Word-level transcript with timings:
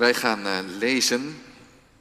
Wij 0.00 0.14
gaan 0.14 0.46
uh, 0.46 0.58
lezen 0.78 1.42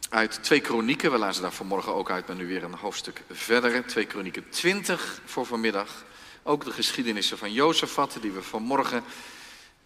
uit 0.09 0.43
twee 0.43 0.59
kronieken. 0.59 1.11
We 1.11 1.17
lazen 1.17 1.41
daar 1.41 1.51
vanmorgen 1.51 1.93
ook 1.93 2.09
uit, 2.11 2.27
maar 2.27 2.35
nu 2.35 2.47
weer 2.47 2.63
een 2.63 2.73
hoofdstuk 2.73 3.23
verder. 3.31 3.87
Twee 3.87 4.05
kronieken 4.05 4.49
20 4.49 5.21
voor 5.25 5.45
vanmiddag. 5.45 6.05
Ook 6.43 6.65
de 6.65 6.71
geschiedenissen 6.71 7.37
van 7.37 7.53
Jozefat, 7.53 8.17
die 8.21 8.31
we 8.31 8.41
vanmorgen 8.41 9.03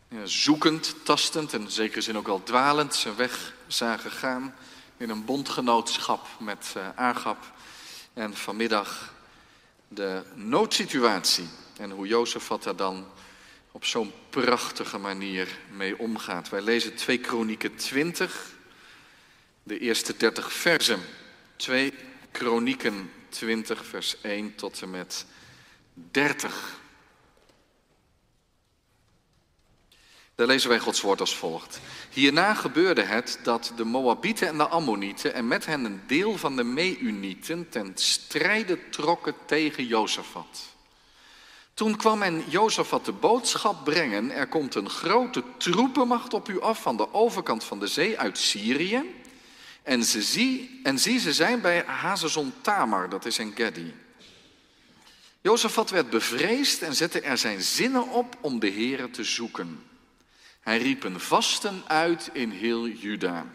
uh, 0.09 0.19
zoekend, 0.23 0.95
tastend 1.03 1.53
en 1.53 1.61
in 1.61 1.71
zekere 1.71 2.01
zin 2.01 2.17
ook 2.17 2.27
wel 2.27 2.43
dwalend 2.43 2.95
zijn 2.95 3.15
weg 3.15 3.53
zagen 3.67 4.11
gaan. 4.11 4.55
In 4.97 5.09
een 5.09 5.25
bondgenootschap 5.25 6.27
met 6.39 6.73
uh, 6.77 6.83
Agap. 6.95 7.51
En 8.13 8.35
vanmiddag 8.35 9.13
de 9.87 10.23
noodsituatie 10.33 11.47
en 11.77 11.91
hoe 11.91 12.07
Jozefat 12.07 12.63
daar 12.63 12.75
dan 12.75 13.05
op 13.73 13.85
zo'n 13.85 14.11
prachtige 14.29 14.97
manier 14.97 15.59
mee 15.71 15.99
omgaat. 15.99 16.49
Wij 16.49 16.61
lezen 16.61 16.95
2 16.95 17.17
Kronieken 17.17 17.75
20, 17.75 18.53
de 19.63 19.79
eerste 19.79 20.17
30 20.17 20.53
versen. 20.53 20.99
2 21.55 21.93
Kronieken 22.31 23.11
20, 23.29 23.85
vers 23.85 24.21
1 24.21 24.55
tot 24.55 24.81
en 24.81 24.89
met 24.89 25.25
30. 25.93 26.81
Daar 30.35 30.47
lezen 30.47 30.69
wij 30.69 30.79
Gods 30.79 31.01
woord 31.01 31.19
als 31.19 31.35
volgt. 31.35 31.79
Hierna 32.09 32.53
gebeurde 32.53 33.01
het 33.01 33.39
dat 33.43 33.73
de 33.75 33.83
Moabieten 33.83 34.47
en 34.47 34.57
de 34.57 34.67
Ammonieten 34.67 35.33
en 35.33 35.47
met 35.47 35.65
hen 35.65 35.85
een 35.85 36.01
deel 36.07 36.37
van 36.37 36.55
de 36.55 36.63
Meunieten 36.63 37.69
ten 37.69 37.91
strijde 37.95 38.89
trokken 38.89 39.35
tegen 39.45 39.85
Jozefat. 39.85 40.72
Toen 41.73 41.95
kwam 41.95 42.17
men 42.17 42.43
Jozefat 42.47 43.05
de 43.05 43.11
boodschap 43.11 43.83
brengen, 43.83 44.31
er 44.31 44.47
komt 44.47 44.75
een 44.75 44.89
grote 44.89 45.43
troepenmacht 45.57 46.33
op 46.33 46.49
u 46.49 46.61
af 46.61 46.81
van 46.81 46.97
de 46.97 47.13
overkant 47.13 47.63
van 47.63 47.79
de 47.79 47.87
zee 47.87 48.19
uit 48.19 48.37
Syrië. 48.37 49.21
En, 49.83 50.03
ze 50.03 50.21
zie, 50.21 50.79
en 50.83 50.99
zie, 50.99 51.19
ze 51.19 51.33
zijn 51.33 51.61
bij 51.61 51.83
Hazazon 51.85 52.53
Tamar, 52.61 53.09
dat 53.09 53.25
is 53.25 53.39
in 53.39 53.53
Gedi. 53.55 53.93
Jozefat 55.41 55.89
werd 55.89 56.09
bevreesd 56.09 56.81
en 56.81 56.95
zette 56.95 57.21
er 57.21 57.37
zijn 57.37 57.61
zinnen 57.61 58.07
op 58.07 58.37
om 58.41 58.59
de 58.59 58.71
Here 58.71 59.09
te 59.09 59.23
zoeken. 59.23 59.83
Hij 60.59 60.77
riep 60.77 61.03
een 61.03 61.19
vasten 61.19 61.83
uit 61.87 62.29
in 62.33 62.49
heel 62.49 62.87
Juda. 62.87 63.45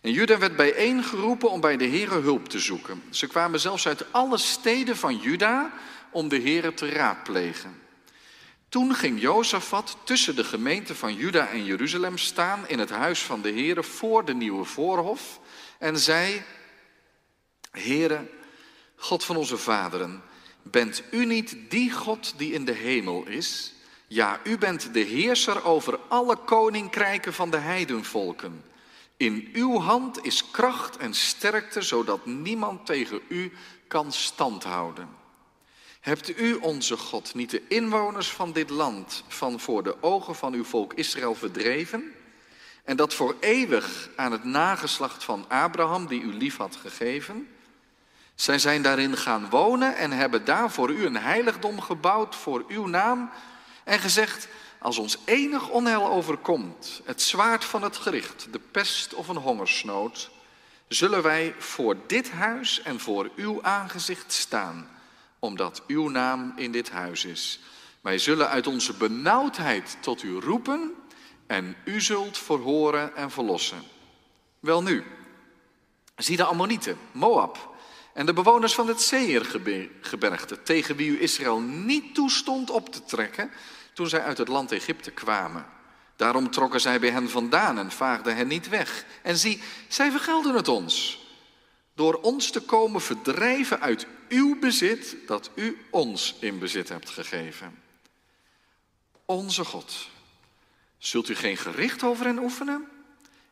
En 0.00 0.12
Juda 0.12 0.38
werd 0.38 0.56
bijeengeroepen 0.56 1.50
om 1.50 1.60
bij 1.60 1.76
de 1.76 1.88
Here 1.88 2.20
hulp 2.20 2.48
te 2.48 2.58
zoeken. 2.58 3.02
Ze 3.10 3.26
kwamen 3.26 3.60
zelfs 3.60 3.86
uit 3.86 4.12
alle 4.12 4.38
steden 4.38 4.96
van 4.96 5.16
Juda 5.16 5.72
om 6.12 6.28
de 6.28 6.40
Here 6.40 6.74
te 6.74 6.88
raadplegen. 6.88 7.80
Toen 8.68 8.94
ging 8.94 9.20
Jozefat 9.20 9.96
tussen 10.04 10.36
de 10.36 10.44
gemeenten 10.44 10.96
van 10.96 11.14
Juda 11.14 11.48
en 11.48 11.64
Jeruzalem 11.64 12.18
staan 12.18 12.68
in 12.68 12.78
het 12.78 12.90
huis 12.90 13.22
van 13.22 13.42
de 13.42 13.52
Here 13.52 13.82
voor 13.82 14.24
de 14.24 14.34
nieuwe 14.34 14.64
voorhof 14.64 15.40
en 15.78 15.98
zei: 15.98 16.42
Heere, 17.70 18.30
God 18.96 19.24
van 19.24 19.36
onze 19.36 19.58
vaderen, 19.58 20.22
bent 20.62 21.02
u 21.10 21.24
niet 21.24 21.56
die 21.68 21.90
God 21.90 22.34
die 22.36 22.52
in 22.52 22.64
de 22.64 22.72
hemel 22.72 23.26
is? 23.26 23.74
Ja, 24.06 24.40
u 24.44 24.58
bent 24.58 24.94
de 24.94 25.00
heerser 25.00 25.64
over 25.64 25.98
alle 26.08 26.36
koninkrijken 26.36 27.32
van 27.32 27.50
de 27.50 27.56
heidenvolken. 27.56 28.64
In 29.16 29.48
uw 29.52 29.78
hand 29.78 30.24
is 30.24 30.50
kracht 30.50 30.96
en 30.96 31.14
sterkte, 31.14 31.82
zodat 31.82 32.26
niemand 32.26 32.86
tegen 32.86 33.20
u 33.28 33.52
kan 33.88 34.12
standhouden. 34.12 35.21
Hebt 36.02 36.38
u, 36.38 36.54
onze 36.54 36.96
God, 36.96 37.34
niet 37.34 37.50
de 37.50 37.62
inwoners 37.68 38.30
van 38.30 38.52
dit 38.52 38.70
land 38.70 39.24
van 39.28 39.60
voor 39.60 39.82
de 39.82 40.02
ogen 40.02 40.34
van 40.34 40.52
uw 40.52 40.64
volk 40.64 40.92
Israël 40.92 41.34
verdreven? 41.34 42.12
En 42.84 42.96
dat 42.96 43.14
voor 43.14 43.36
eeuwig 43.40 44.08
aan 44.16 44.32
het 44.32 44.44
nageslacht 44.44 45.24
van 45.24 45.44
Abraham, 45.48 46.06
die 46.06 46.20
u 46.20 46.34
lief 46.34 46.56
had 46.56 46.76
gegeven? 46.76 47.48
Zij 48.34 48.58
zijn 48.58 48.82
daarin 48.82 49.16
gaan 49.16 49.50
wonen 49.50 49.96
en 49.96 50.10
hebben 50.10 50.44
daar 50.44 50.70
voor 50.70 50.90
u 50.90 51.04
een 51.04 51.16
heiligdom 51.16 51.80
gebouwd 51.80 52.36
voor 52.36 52.64
uw 52.68 52.86
naam 52.86 53.30
en 53.84 53.98
gezegd, 53.98 54.48
als 54.78 54.98
ons 54.98 55.18
enig 55.24 55.68
onheil 55.68 56.10
overkomt, 56.10 57.00
het 57.04 57.22
zwaard 57.22 57.64
van 57.64 57.82
het 57.82 57.96
gericht, 57.96 58.46
de 58.50 58.60
pest 58.70 59.14
of 59.14 59.28
een 59.28 59.36
hongersnood, 59.36 60.30
zullen 60.88 61.22
wij 61.22 61.54
voor 61.58 61.96
dit 62.06 62.30
huis 62.30 62.82
en 62.82 63.00
voor 63.00 63.30
uw 63.36 63.62
aangezicht 63.62 64.32
staan, 64.32 64.91
omdat 65.44 65.82
uw 65.86 66.08
naam 66.08 66.52
in 66.56 66.72
dit 66.72 66.90
huis 66.90 67.24
is. 67.24 67.60
Wij 68.00 68.18
zullen 68.18 68.48
uit 68.48 68.66
onze 68.66 68.92
benauwdheid 68.92 69.96
tot 70.00 70.22
u 70.22 70.40
roepen 70.40 70.94
en 71.46 71.76
u 71.84 72.00
zult 72.00 72.38
verhoren 72.38 73.16
en 73.16 73.30
verlossen. 73.30 73.82
Wel 74.60 74.82
nu, 74.82 75.04
zie 76.16 76.36
de 76.36 76.44
Ammonieten, 76.44 76.98
Moab 77.12 77.74
en 78.12 78.26
de 78.26 78.32
bewoners 78.32 78.74
van 78.74 78.88
het 78.88 79.00
Seirgebergte, 79.00 80.62
tegen 80.62 80.96
wie 80.96 81.10
u 81.10 81.20
Israël 81.20 81.60
niet 81.60 82.14
toestond 82.14 82.70
op 82.70 82.92
te 82.92 83.04
trekken 83.04 83.50
toen 83.92 84.08
zij 84.08 84.22
uit 84.22 84.38
het 84.38 84.48
land 84.48 84.72
Egypte 84.72 85.10
kwamen. 85.10 85.66
Daarom 86.16 86.50
trokken 86.50 86.80
zij 86.80 87.00
bij 87.00 87.10
hen 87.10 87.30
vandaan 87.30 87.78
en 87.78 87.90
vaagden 87.90 88.36
hen 88.36 88.48
niet 88.48 88.68
weg. 88.68 89.04
En 89.22 89.36
zie, 89.36 89.62
zij 89.88 90.10
vergelden 90.10 90.54
het 90.54 90.68
ons. 90.68 91.21
Door 91.94 92.14
ons 92.14 92.50
te 92.50 92.60
komen 92.60 93.00
verdrijven 93.00 93.80
uit 93.80 94.06
uw 94.28 94.58
bezit 94.58 95.16
dat 95.26 95.50
u 95.54 95.86
ons 95.90 96.36
in 96.40 96.58
bezit 96.58 96.88
hebt 96.88 97.10
gegeven. 97.10 97.82
Onze 99.24 99.64
God, 99.64 100.08
zult 100.98 101.28
u 101.28 101.34
geen 101.34 101.56
gericht 101.56 102.02
over 102.02 102.26
hen 102.26 102.38
oefenen? 102.38 102.88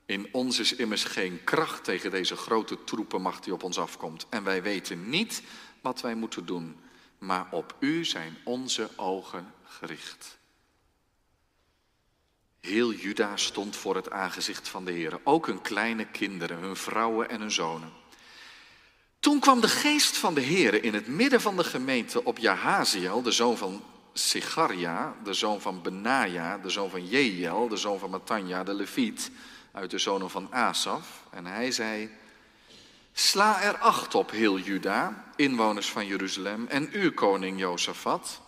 In 0.07 0.29
ons 0.33 0.59
is 0.59 0.75
immers 0.75 1.05
geen 1.05 1.45
kracht 1.45 1.85
tegen 1.85 2.11
deze 2.11 2.37
grote 2.37 2.85
troepenmacht 2.85 3.45
die 3.45 3.53
op 3.53 3.63
ons 3.63 3.79
afkomt. 3.79 4.27
En 4.29 4.45
wij 4.45 4.63
weten 4.63 5.09
niet 5.09 5.43
wat 5.81 6.01
wij 6.01 6.15
moeten 6.15 6.47
doen, 6.47 6.77
maar 7.19 7.47
op 7.51 7.77
u 7.79 8.05
zijn 8.05 8.37
onze 8.45 8.91
ogen 8.97 9.55
gericht. 9.65 10.39
Heel 12.61 12.93
Juda 12.93 13.37
stond 13.37 13.77
voor 13.77 13.95
het 13.95 14.11
aangezicht 14.11 14.69
van 14.69 14.85
de 14.85 14.93
Heer, 14.93 15.21
ook 15.25 15.47
hun 15.47 15.61
kleine 15.61 16.07
kinderen, 16.07 16.59
hun 16.59 16.77
vrouwen 16.77 17.29
en 17.29 17.41
hun 17.41 17.51
zonen. 17.51 18.00
Toen 19.21 19.41
kwam 19.41 19.61
de 19.61 19.69
geest 19.69 20.17
van 20.17 20.35
de 20.35 20.41
Heer 20.41 20.85
in 20.85 20.95
het 20.95 21.07
midden 21.07 21.41
van 21.41 21.57
de 21.57 21.65
gemeente 21.65 22.25
op 22.25 22.39
Jahaziel, 22.39 23.23
de 23.23 23.33
zoon 23.33 23.57
van 23.57 23.83
Sigaria, 24.13 25.17
de 25.25 25.35
zoon 25.35 25.61
van 25.61 25.83
Benaja, 25.83 26.59
de 26.59 26.71
zoon 26.71 26.91
van 26.91 27.07
Jeiel, 27.07 27.69
de 27.69 27.77
zoon 27.77 27.99
van 27.99 28.11
Matanja, 28.11 28.65
de 28.65 28.75
Leviet, 28.75 29.31
uit 29.73 29.91
de 29.91 29.99
zonen 29.99 30.31
van 30.31 30.53
Asaf. 30.53 31.25
En 31.31 31.47
hij 31.47 31.71
zei, 31.71 32.11
sla 33.13 33.63
er 33.63 33.79
acht 33.79 34.15
op, 34.15 34.31
heel 34.31 34.59
Juda, 34.59 35.25
inwoners 35.37 35.91
van 35.91 36.07
Jeruzalem, 36.07 36.67
en 36.67 36.89
u, 36.93 37.11
koning 37.11 37.59
Jozefat. 37.59 38.41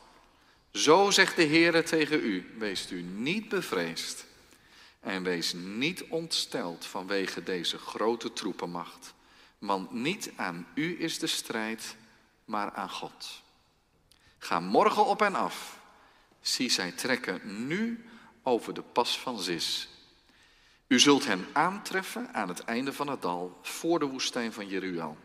Zo 0.72 1.10
zegt 1.10 1.36
de 1.36 1.46
Heere 1.46 1.82
tegen 1.82 2.24
u, 2.24 2.54
wees 2.58 2.90
u 2.90 3.02
niet 3.02 3.48
bevreesd 3.48 4.26
en 5.00 5.22
wees 5.22 5.52
niet 5.52 6.04
ontsteld 6.08 6.86
vanwege 6.86 7.42
deze 7.42 7.78
grote 7.78 8.32
troepenmacht. 8.32 9.14
Want 9.62 9.92
niet 9.92 10.32
aan 10.36 10.66
u 10.74 11.02
is 11.02 11.18
de 11.18 11.26
strijd, 11.26 11.96
maar 12.44 12.72
aan 12.72 12.90
God. 12.90 13.42
Ga 14.38 14.60
morgen 14.60 15.06
op 15.06 15.22
en 15.22 15.34
af. 15.34 15.78
Zie, 16.40 16.70
zij 16.70 16.92
trekken 16.92 17.66
nu 17.66 18.04
over 18.42 18.74
de 18.74 18.82
pas 18.82 19.18
van 19.18 19.40
Zis. 19.40 19.88
U 20.86 21.00
zult 21.00 21.26
hen 21.26 21.46
aantreffen 21.52 22.34
aan 22.34 22.48
het 22.48 22.64
einde 22.64 22.92
van 22.92 23.08
het 23.08 23.22
dal, 23.22 23.58
voor 23.62 23.98
de 23.98 24.04
woestijn 24.04 24.52
van 24.52 24.68
Jeruel. 24.68 25.16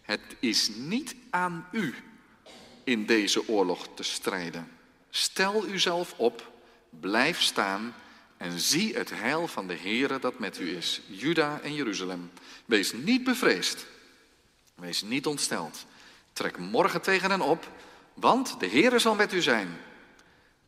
Het 0.00 0.36
is 0.40 0.68
niet 0.68 1.16
aan 1.30 1.68
u 1.72 1.94
in 2.84 3.06
deze 3.06 3.48
oorlog 3.48 3.88
te 3.94 4.02
strijden. 4.02 4.70
Stel 5.10 5.66
uzelf 5.66 6.14
op, 6.16 6.52
blijf 6.88 7.40
staan 7.40 7.94
en 8.40 8.60
zie 8.60 8.94
het 8.94 9.10
heil 9.10 9.48
van 9.48 9.66
de 9.66 9.76
Heere 9.76 10.18
dat 10.18 10.38
met 10.38 10.58
u 10.58 10.76
is, 10.76 11.00
Juda 11.06 11.60
en 11.62 11.74
Jeruzalem. 11.74 12.30
Wees 12.64 12.92
niet 12.92 13.24
bevreesd, 13.24 13.86
wees 14.74 15.02
niet 15.02 15.26
ontsteld. 15.26 15.86
Trek 16.32 16.58
morgen 16.58 17.02
tegen 17.02 17.30
hen 17.30 17.40
op, 17.40 17.68
want 18.14 18.60
de 18.60 18.68
Heere 18.68 18.98
zal 18.98 19.14
met 19.14 19.32
u 19.32 19.42
zijn. 19.42 19.78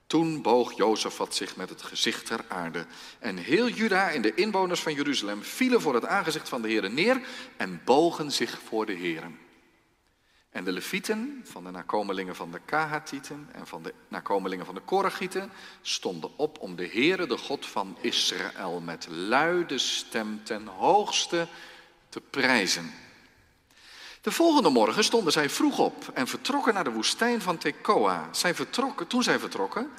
Toen 0.06 0.42
boog 0.42 0.76
Jozefat 0.76 1.34
zich 1.34 1.56
met 1.56 1.68
het 1.68 1.82
gezicht 1.82 2.26
ter 2.26 2.44
aarde. 2.48 2.86
En 3.18 3.36
heel 3.36 3.68
Juda 3.68 4.10
en 4.10 4.22
de 4.22 4.34
inwoners 4.34 4.80
van 4.80 4.94
Jeruzalem 4.94 5.42
vielen 5.42 5.80
voor 5.80 5.94
het 5.94 6.06
aangezicht 6.06 6.48
van 6.48 6.62
de 6.62 6.68
Heere 6.68 6.88
neer 6.88 7.20
en 7.56 7.80
bogen 7.84 8.32
zich 8.32 8.58
voor 8.68 8.86
de 8.86 8.96
Heere. 8.96 9.30
En 10.52 10.64
de 10.64 10.72
Levieten, 10.72 11.44
van 11.44 11.64
de 11.64 11.70
nakomelingen 11.70 12.36
van 12.36 12.50
de 12.50 12.60
Kahatieten 12.64 13.48
en 13.52 13.66
van 13.66 13.82
de 13.82 13.94
nakomelingen 14.08 14.66
van 14.66 14.74
de 14.74 14.80
Koragieten, 14.80 15.52
stonden 15.82 16.30
op 16.36 16.58
om 16.58 16.76
de 16.76 16.88
Heere, 16.88 17.26
de 17.26 17.38
God 17.38 17.66
van 17.66 17.96
Israël, 18.00 18.80
met 18.80 19.06
luide 19.10 19.78
stem 19.78 20.40
ten 20.44 20.66
hoogste 20.66 21.46
te 22.08 22.20
prijzen. 22.20 22.92
De 24.20 24.32
volgende 24.32 24.68
morgen 24.68 25.04
stonden 25.04 25.32
zij 25.32 25.50
vroeg 25.50 25.78
op 25.78 26.10
en 26.14 26.26
vertrokken 26.26 26.74
naar 26.74 26.84
de 26.84 26.90
woestijn 26.90 27.40
van 27.40 27.58
Tekoa. 27.58 28.28
Zij 28.32 28.54
vertrokken, 28.54 29.06
toen 29.06 29.22
zij 29.22 29.38
vertrokken, 29.38 29.90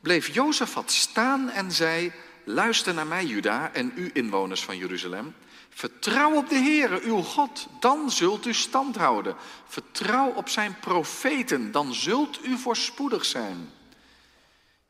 bleef 0.00 0.34
Jozefat 0.34 0.90
staan 0.90 1.50
en 1.50 1.72
zei, 1.72 2.12
luister 2.44 2.94
naar 2.94 3.06
mij 3.06 3.24
Juda 3.24 3.72
en 3.72 3.92
u 3.94 4.10
inwoners 4.12 4.64
van 4.64 4.76
Jeruzalem. 4.76 5.34
Vertrouw 5.74 6.36
op 6.36 6.48
de 6.48 6.54
Heere, 6.54 7.00
uw 7.02 7.22
God, 7.22 7.66
dan 7.80 8.10
zult 8.10 8.46
u 8.46 8.54
stand 8.54 8.96
houden. 8.96 9.36
Vertrouw 9.66 10.30
op 10.30 10.48
zijn 10.48 10.78
profeten, 10.80 11.72
dan 11.72 11.94
zult 11.94 12.44
u 12.44 12.58
voorspoedig 12.58 13.24
zijn. 13.24 13.70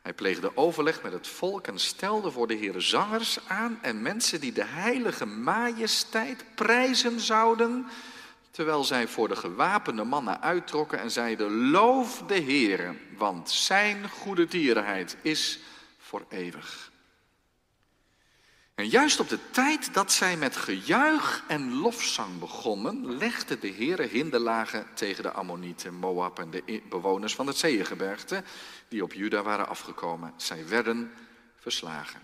Hij 0.03 0.13
pleegde 0.13 0.57
overleg 0.57 1.03
met 1.03 1.13
het 1.13 1.29
volk 1.29 1.67
en 1.67 1.79
stelde 1.79 2.31
voor 2.31 2.47
de 2.47 2.57
Heere 2.57 2.81
zangers 2.81 3.39
aan 3.49 3.79
en 3.83 4.03
mensen 4.03 4.41
die 4.41 4.53
de 4.53 4.65
heilige 4.65 5.27
majesteit 5.27 6.45
prijzen 6.55 7.21
zouden, 7.21 7.87
terwijl 8.51 8.85
zij 8.85 9.09
voor 9.09 9.29
de 9.29 9.37
gewapende 9.37 10.05
mannen 10.05 10.41
uittrokken 10.41 11.01
en 11.01 11.11
zeiden, 11.11 11.71
loof 11.71 12.23
de 12.27 12.41
Heere, 12.41 12.95
want 13.17 13.51
zijn 13.51 14.09
goede 14.09 14.47
dierenheid 14.47 15.17
is 15.23 15.59
voor 15.99 16.25
eeuwig. 16.29 16.93
En 18.75 18.89
juist 18.89 19.21
op 19.21 19.29
de 19.29 19.51
tijd 19.51 19.95
dat 19.95 20.13
zij 20.13 20.37
met 20.37 20.57
gejuich 20.57 21.45
en 21.49 21.75
lofzang 21.75 22.39
begonnen, 22.39 23.17
legde 23.17 23.59
de 23.59 23.73
Heere 23.73 24.07
hinderlagen 24.07 24.87
tegen 24.95 25.23
de 25.23 25.33
Ammonieten, 25.33 25.95
Moab 25.95 26.39
en 26.39 26.51
de 26.51 26.83
bewoners 26.89 27.35
van 27.35 27.47
het 27.47 27.57
Zeeëngebergte, 27.57 28.43
die 28.89 29.03
op 29.03 29.13
Juda 29.13 29.43
waren 29.43 29.69
afgekomen. 29.69 30.33
Zij 30.37 30.69
werden 30.69 31.13
verslagen. 31.57 32.21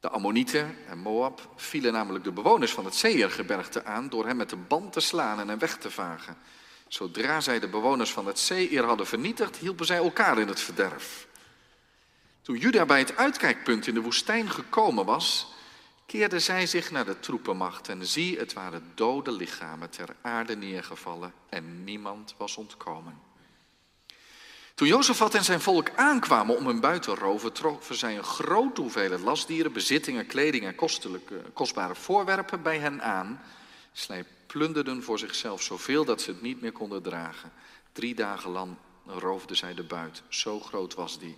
De 0.00 0.08
Ammonieten 0.08 0.76
en 0.88 0.98
Moab 0.98 1.52
vielen 1.56 1.92
namelijk 1.92 2.24
de 2.24 2.32
bewoners 2.32 2.72
van 2.72 2.84
het 2.84 2.94
Zeeëngebergte 2.94 3.84
aan 3.84 4.08
door 4.08 4.26
hen 4.26 4.36
met 4.36 4.50
de 4.50 4.56
band 4.56 4.92
te 4.92 5.00
slaan 5.00 5.40
en 5.40 5.48
hen 5.48 5.58
weg 5.58 5.76
te 5.76 5.90
vagen. 5.90 6.36
Zodra 6.88 7.40
zij 7.40 7.60
de 7.60 7.68
bewoners 7.68 8.10
van 8.12 8.26
het 8.26 8.38
Zeeër 8.38 8.84
hadden 8.84 9.06
vernietigd, 9.06 9.56
hielpen 9.56 9.86
zij 9.86 9.96
elkaar 9.96 10.38
in 10.38 10.48
het 10.48 10.60
verderf. 10.60 11.26
Toen 12.44 12.56
Juda 12.56 12.86
bij 12.86 12.98
het 12.98 13.16
uitkijkpunt 13.16 13.86
in 13.86 13.94
de 13.94 14.00
woestijn 14.00 14.50
gekomen 14.50 15.04
was, 15.04 15.46
keerde 16.06 16.38
zij 16.38 16.66
zich 16.66 16.90
naar 16.90 17.04
de 17.04 17.20
troepenmacht 17.20 17.88
en 17.88 18.06
zie, 18.06 18.38
het 18.38 18.52
waren 18.52 18.92
dode 18.94 19.32
lichamen 19.32 19.90
ter 19.90 20.16
aarde 20.22 20.56
neergevallen 20.56 21.32
en 21.48 21.84
niemand 21.84 22.34
was 22.38 22.56
ontkomen. 22.56 23.20
Toen 24.74 24.88
Jozefat 24.88 25.34
en 25.34 25.44
zijn 25.44 25.60
volk 25.60 25.90
aankwamen 25.96 26.56
om 26.56 26.66
hun 26.66 26.80
buiten 26.80 27.14
te 27.14 27.20
roven, 27.20 27.52
troffen 27.52 27.94
zij 27.94 28.16
een 28.16 28.24
grote 28.24 28.80
hoeveelheid 28.80 29.20
lastdieren, 29.20 29.72
bezittingen, 29.72 30.26
kleding 30.26 30.64
en 30.64 30.76
kostbare 31.52 31.94
voorwerpen 31.94 32.62
bij 32.62 32.78
hen 32.78 33.02
aan. 33.02 33.40
Zij 33.92 34.24
plunderden 34.46 35.02
voor 35.02 35.18
zichzelf 35.18 35.62
zoveel 35.62 36.04
dat 36.04 36.20
ze 36.20 36.30
het 36.30 36.42
niet 36.42 36.60
meer 36.60 36.72
konden 36.72 37.02
dragen. 37.02 37.52
Drie 37.92 38.14
dagen 38.14 38.50
lang 38.50 38.76
roofden 39.06 39.56
zij 39.56 39.74
de 39.74 39.84
buit, 39.84 40.22
zo 40.28 40.60
groot 40.60 40.94
was 40.94 41.18
die. 41.18 41.36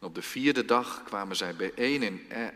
Op 0.00 0.14
de 0.14 0.22
vierde 0.22 0.64
dag 0.64 1.02
kwamen 1.04 1.36
zij 1.36 1.56
bijeen 1.56 2.02
in 2.02 2.26
e- 2.28 2.50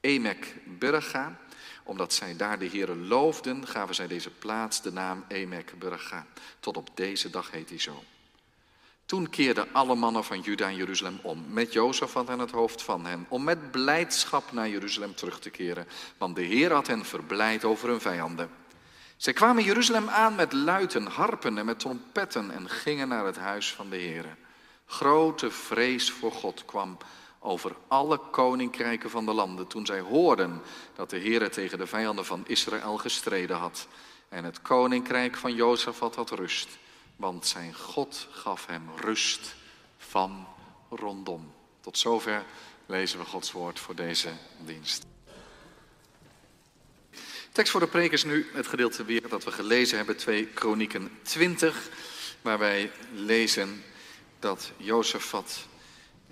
Emek 0.00 0.54
Berga. 0.64 1.38
Omdat 1.82 2.12
zij 2.12 2.36
daar 2.36 2.58
de 2.58 2.64
Heeren 2.64 3.06
loofden, 3.06 3.66
gaven 3.66 3.94
zij 3.94 4.06
deze 4.06 4.30
plaats 4.30 4.82
de 4.82 4.92
naam 4.92 5.24
Emek 5.28 5.78
Berga. 5.78 6.26
Tot 6.60 6.76
op 6.76 6.88
deze 6.94 7.30
dag 7.30 7.50
heet 7.50 7.68
hij 7.68 7.78
zo. 7.78 8.02
Toen 9.06 9.30
keerden 9.30 9.68
alle 9.72 9.94
mannen 9.94 10.24
van 10.24 10.40
Juda 10.40 10.66
en 10.68 10.76
Jeruzalem 10.76 11.18
om, 11.22 11.44
met 11.48 11.72
Jozef 11.72 12.16
aan 12.16 12.38
het 12.38 12.50
hoofd 12.50 12.82
van 12.82 13.06
hen, 13.06 13.26
om 13.28 13.44
met 13.44 13.70
blijdschap 13.70 14.52
naar 14.52 14.68
Jeruzalem 14.68 15.14
terug 15.14 15.40
te 15.40 15.50
keren, 15.50 15.86
want 16.18 16.36
de 16.36 16.42
Heer 16.42 16.72
had 16.72 16.86
hen 16.86 17.04
verblijd 17.04 17.64
over 17.64 17.88
hun 17.88 18.00
vijanden. 18.00 18.50
Zij 19.16 19.32
kwamen 19.32 19.64
Jeruzalem 19.64 20.08
aan 20.08 20.34
met 20.34 20.52
luiten, 20.52 21.06
harpen 21.06 21.58
en 21.58 21.64
met 21.64 21.78
trompetten 21.78 22.50
en 22.50 22.68
gingen 22.68 23.08
naar 23.08 23.24
het 23.24 23.36
huis 23.36 23.72
van 23.72 23.90
de 23.90 23.96
Heer. 23.96 24.36
Grote 24.86 25.50
vrees 25.50 26.10
voor 26.10 26.32
God 26.32 26.64
kwam 26.64 26.96
over 27.38 27.76
alle 27.88 28.18
koninkrijken 28.30 29.10
van 29.10 29.26
de 29.26 29.32
landen 29.32 29.66
toen 29.66 29.86
zij 29.86 30.00
hoorden 30.00 30.62
dat 30.94 31.10
de 31.10 31.16
Heer 31.18 31.50
tegen 31.50 31.78
de 31.78 31.86
vijanden 31.86 32.24
van 32.24 32.44
Israël 32.46 32.98
gestreden 32.98 33.56
had. 33.56 33.88
En 34.28 34.44
het 34.44 34.62
koninkrijk 34.62 35.36
van 35.36 35.54
Jozefat 35.54 36.14
had 36.14 36.30
rust, 36.30 36.68
want 37.16 37.46
zijn 37.46 37.74
God 37.74 38.28
gaf 38.30 38.66
hem 38.66 38.90
rust 38.96 39.54
van 39.98 40.46
rondom. 40.90 41.52
Tot 41.80 41.98
zover 41.98 42.44
lezen 42.86 43.18
we 43.18 43.24
Gods 43.24 43.52
woord 43.52 43.80
voor 43.80 43.94
deze 43.94 44.28
dienst. 44.58 45.06
Tekst 47.52 47.72
voor 47.72 47.80
de 47.80 47.86
preek 47.86 48.12
is 48.12 48.24
nu 48.24 48.46
het 48.52 48.66
gedeelte 48.66 49.04
weer 49.04 49.28
dat 49.28 49.44
we 49.44 49.52
gelezen 49.52 49.96
hebben, 49.96 50.16
2 50.16 50.46
Kronieken 50.46 51.18
20, 51.22 51.88
waar 52.42 52.58
wij 52.58 52.90
lezen 53.12 53.84
dat 54.44 54.72
Jozefat 54.76 55.66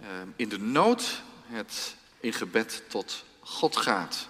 uh, 0.00 0.06
in 0.36 0.48
de 0.48 0.58
nood 0.58 1.22
het 1.46 1.96
in 2.20 2.32
gebed 2.32 2.82
tot 2.88 3.24
God 3.40 3.76
gaat. 3.76 4.28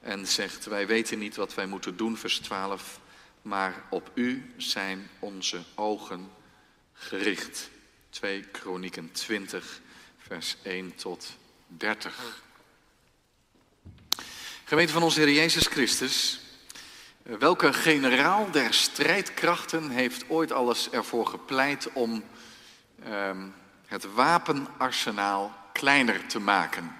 En 0.00 0.26
zegt, 0.26 0.64
wij 0.64 0.86
weten 0.86 1.18
niet 1.18 1.36
wat 1.36 1.54
wij 1.54 1.66
moeten 1.66 1.96
doen, 1.96 2.16
vers 2.16 2.38
12, 2.38 3.00
maar 3.42 3.84
op 3.90 4.10
u 4.14 4.54
zijn 4.56 5.10
onze 5.18 5.62
ogen 5.74 6.30
gericht. 6.92 7.70
2 8.10 8.42
Kronieken 8.42 9.12
20, 9.12 9.80
vers 10.18 10.56
1 10.62 10.94
tot 10.94 11.36
30. 11.66 12.42
Gemeente 14.64 14.92
van 14.92 15.02
onze 15.02 15.20
Heer 15.20 15.32
Jezus 15.32 15.66
Christus, 15.66 16.40
welke 17.22 17.72
generaal 17.72 18.50
der 18.50 18.74
strijdkrachten 18.74 19.90
heeft 19.90 20.28
ooit 20.28 20.52
alles 20.52 20.90
ervoor 20.90 21.26
gepleit 21.26 21.92
om 21.92 22.24
um, 23.06 23.54
het 23.86 24.14
wapenarsenaal 24.14 25.52
kleiner 25.72 26.26
te 26.26 26.40
maken. 26.40 26.96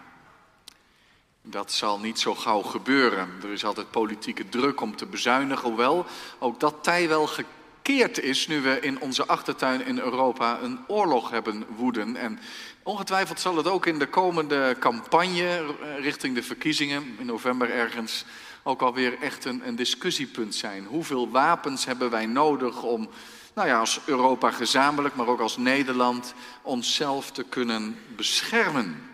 Dat 1.43 1.73
zal 1.73 1.99
niet 1.99 2.19
zo 2.19 2.35
gauw 2.35 2.63
gebeuren. 2.63 3.29
Er 3.43 3.53
is 3.53 3.65
altijd 3.65 3.91
politieke 3.91 4.49
druk 4.49 4.81
om 4.81 4.97
te 4.97 5.07
bezuinigen, 5.07 5.69
hoewel 5.69 6.07
ook 6.39 6.61
dat 6.61 6.75
tij 6.83 7.09
wel 7.09 7.27
gekeerd 7.27 8.21
is 8.21 8.47
nu 8.47 8.61
we 8.61 8.81
in 8.81 9.01
onze 9.01 9.27
achtertuin 9.27 9.87
in 9.87 9.99
Europa 9.99 10.59
een 10.63 10.79
oorlog 10.87 11.31
hebben 11.31 11.67
woeden. 11.77 12.17
En 12.17 12.39
ongetwijfeld 12.83 13.41
zal 13.41 13.57
het 13.57 13.67
ook 13.67 13.87
in 13.87 13.99
de 13.99 14.09
komende 14.09 14.77
campagne 14.79 15.45
eh, 15.47 16.03
richting 16.03 16.35
de 16.35 16.43
verkiezingen 16.43 17.17
in 17.19 17.27
november 17.27 17.71
ergens 17.71 18.25
ook 18.63 18.83
alweer 18.83 19.19
echt 19.21 19.45
een, 19.45 19.63
een 19.67 19.77
discussiepunt 19.77 20.55
zijn. 20.55 20.85
Hoeveel 20.85 21.31
wapens 21.31 21.85
hebben 21.85 22.11
wij 22.11 22.27
nodig 22.27 22.83
om 22.83 23.09
nou 23.59 23.71
ja, 23.71 23.79
als 23.79 24.01
Europa 24.05 24.51
gezamenlijk, 24.51 25.15
maar 25.15 25.27
ook 25.27 25.41
als 25.41 25.57
Nederland, 25.57 26.35
onszelf 26.63 27.31
te 27.31 27.43
kunnen 27.43 27.99
beschermen. 28.17 29.11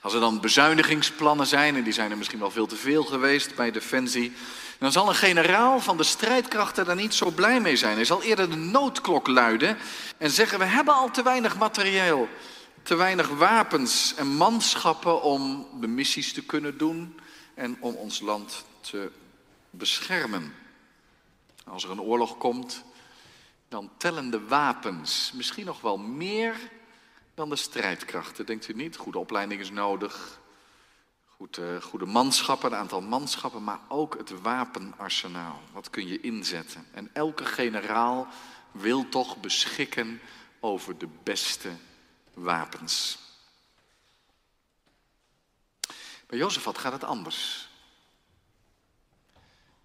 Als 0.00 0.14
er 0.14 0.20
dan 0.20 0.40
bezuinigingsplannen 0.40 1.46
zijn, 1.46 1.76
en 1.76 1.82
die 1.82 1.92
zijn 1.92 2.10
er 2.10 2.16
misschien 2.16 2.38
wel 2.38 2.50
veel 2.50 2.66
te 2.66 2.76
veel 2.76 3.04
geweest 3.04 3.54
bij 3.54 3.70
Defensie, 3.70 4.32
dan 4.78 4.92
zal 4.92 5.08
een 5.08 5.14
generaal 5.14 5.80
van 5.80 5.96
de 5.96 6.02
strijdkrachten 6.02 6.84
daar 6.84 6.96
niet 6.96 7.14
zo 7.14 7.30
blij 7.30 7.60
mee 7.60 7.76
zijn. 7.76 7.94
Hij 7.94 8.04
zal 8.04 8.22
eerder 8.22 8.50
de 8.50 8.56
noodklok 8.56 9.26
luiden 9.26 9.76
en 10.18 10.30
zeggen: 10.30 10.58
We 10.58 10.64
hebben 10.64 10.94
al 10.94 11.10
te 11.10 11.22
weinig 11.22 11.58
materieel, 11.58 12.28
te 12.82 12.94
weinig 12.94 13.28
wapens 13.28 14.14
en 14.16 14.26
manschappen 14.26 15.22
om 15.22 15.68
de 15.80 15.86
missies 15.86 16.32
te 16.32 16.42
kunnen 16.42 16.78
doen 16.78 17.20
en 17.54 17.76
om 17.80 17.94
ons 17.94 18.20
land 18.20 18.64
te 18.80 19.10
beschermen. 19.70 20.62
Als 21.64 21.84
er 21.84 21.90
een 21.90 22.00
oorlog 22.00 22.38
komt, 22.38 22.84
dan 23.68 23.90
tellen 23.96 24.30
de 24.30 24.46
wapens 24.46 25.32
misschien 25.34 25.66
nog 25.66 25.80
wel 25.80 25.96
meer 25.96 26.70
dan 27.34 27.48
de 27.48 27.56
strijdkrachten. 27.56 28.46
Denkt 28.46 28.68
u 28.68 28.72
niet? 28.72 28.96
Goede 28.96 29.18
opleiding 29.18 29.60
is 29.60 29.70
nodig. 29.70 30.40
Goed, 31.26 31.58
uh, 31.58 31.80
goede 31.82 32.06
manschappen, 32.06 32.72
een 32.72 32.78
aantal 32.78 33.00
manschappen, 33.00 33.64
maar 33.64 33.80
ook 33.88 34.18
het 34.18 34.40
wapenarsenaal. 34.40 35.60
Wat 35.72 35.90
kun 35.90 36.06
je 36.06 36.20
inzetten? 36.20 36.86
En 36.92 37.10
elke 37.12 37.44
generaal 37.44 38.26
wil 38.70 39.08
toch 39.08 39.40
beschikken 39.40 40.20
over 40.60 40.98
de 40.98 41.08
beste 41.22 41.70
wapens. 42.34 43.18
Bij 46.26 46.38
Jozefat 46.38 46.78
gaat 46.78 46.92
het 46.92 47.04
anders. 47.04 47.63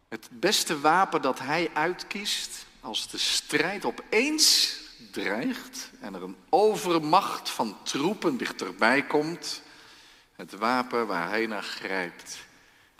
Het 0.09 0.29
beste 0.31 0.79
wapen 0.79 1.21
dat 1.21 1.39
hij 1.39 1.69
uitkiest 1.73 2.65
als 2.79 3.07
de 3.07 3.17
strijd 3.17 3.85
opeens 3.85 4.77
dreigt 5.11 5.91
en 5.99 6.15
er 6.15 6.23
een 6.23 6.37
overmacht 6.49 7.49
van 7.49 7.77
troepen 7.83 8.37
dichterbij 8.37 9.05
komt, 9.05 9.61
het 10.35 10.51
wapen 10.51 11.07
waar 11.07 11.29
hij 11.29 11.45
naar 11.45 11.63
grijpt 11.63 12.37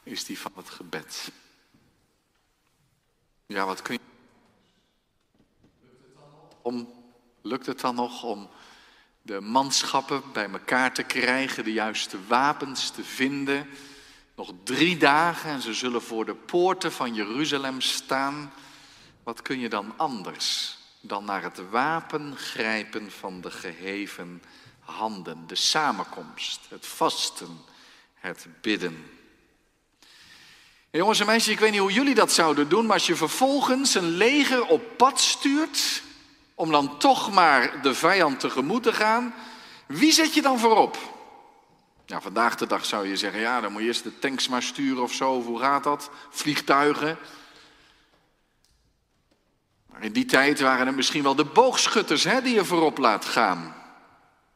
is 0.04 0.25
die 0.25 0.39
van 0.39 0.51
het 0.56 0.70
gebed. 0.70 1.32
Ja, 3.46 3.66
wat 3.66 3.82
kun 3.82 3.94
je. 3.94 4.00
Om, 6.62 6.94
lukt 7.42 7.66
het 7.66 7.80
dan 7.80 7.96
nog 7.96 8.24
om 8.24 8.50
de 9.22 9.42
manschappen 9.42 10.24
bij 10.34 10.50
elkaar 10.50 10.94
te 10.94 11.04
krijgen, 11.04 11.63
de 11.63 11.74
juiste 11.74 12.25
wapens 12.28 12.89
te 12.89 13.04
vinden? 13.04 13.70
Nog 14.39 14.53
drie 14.63 14.98
dagen 14.98 15.50
en 15.50 15.62
ze 15.62 15.74
zullen 15.74 16.01
voor 16.01 16.25
de 16.25 16.36
poorten 16.36 16.91
van 16.91 17.13
Jeruzalem 17.13 17.81
staan. 17.81 18.53
Wat 19.24 19.41
kun 19.41 19.60
je 19.60 19.69
dan 19.69 19.93
anders 19.98 20.77
dan 21.01 21.25
naar 21.25 21.43
het 21.43 21.69
wapen 21.69 22.38
grijpen 22.38 23.12
van 23.12 23.41
de 23.41 23.51
geheven 23.51 24.43
handen. 24.79 25.48
De 25.48 25.55
samenkomst, 25.55 26.60
het 26.69 26.86
vasten, 26.86 27.62
het 28.13 28.48
bidden. 28.62 29.05
jongens 30.91 31.19
en 31.19 31.25
meisjes, 31.25 31.53
ik 31.53 31.60
weet 31.60 31.72
niet 31.72 31.79
hoe 31.79 31.93
jullie 31.93 32.15
dat 32.15 32.31
zouden 32.31 32.69
doen, 32.69 32.86
maar 32.86 32.93
als 32.93 33.08
je 33.08 33.15
vervolgens 33.15 33.96
een 33.96 34.10
leger 34.10 34.65
op 34.65 34.98
pad 34.98 35.19
stuurt 35.19 36.01
om 36.55 36.72
dan 36.72 36.98
toch 36.98 37.31
maar 37.31 37.81
de 37.81 37.93
vijand 37.93 38.39
tegemoet 38.39 38.84
te 38.84 38.93
gaan, 38.93 39.34
wie 39.86 40.12
zet 40.12 40.34
je 40.34 40.41
dan 40.41 40.60
voorop? 40.60 41.18
Ja, 42.10 42.22
vandaag 42.22 42.56
de 42.56 42.68
dag 42.68 42.86
zou 42.86 43.08
je 43.08 43.18
zeggen, 43.18 43.39
ja, 43.39 43.62
dan 43.62 43.72
moet 43.72 43.82
je 43.82 43.88
eerst 43.88 44.04
de 44.04 44.20
tanks 44.20 44.48
maar 44.48 44.63
sturen 44.63 45.04
of 45.04 45.13
zo. 45.13 45.42
Hoe 45.42 45.60
gaat 45.60 45.84
dat? 45.84 46.10
Vliegtuigen. 46.30 47.18
Maar 49.86 50.04
in 50.04 50.12
die 50.12 50.25
tijd 50.25 50.60
waren 50.60 50.88
het 50.88 50.96
misschien 50.96 51.24
wel 51.24 51.36
de 51.36 51.46
boogschutters 51.46 52.24
hè, 52.24 52.42
die 52.42 52.54
je 52.54 52.66
voorop 52.66 52.98
laat 52.98 53.25
gaan. 53.25 53.75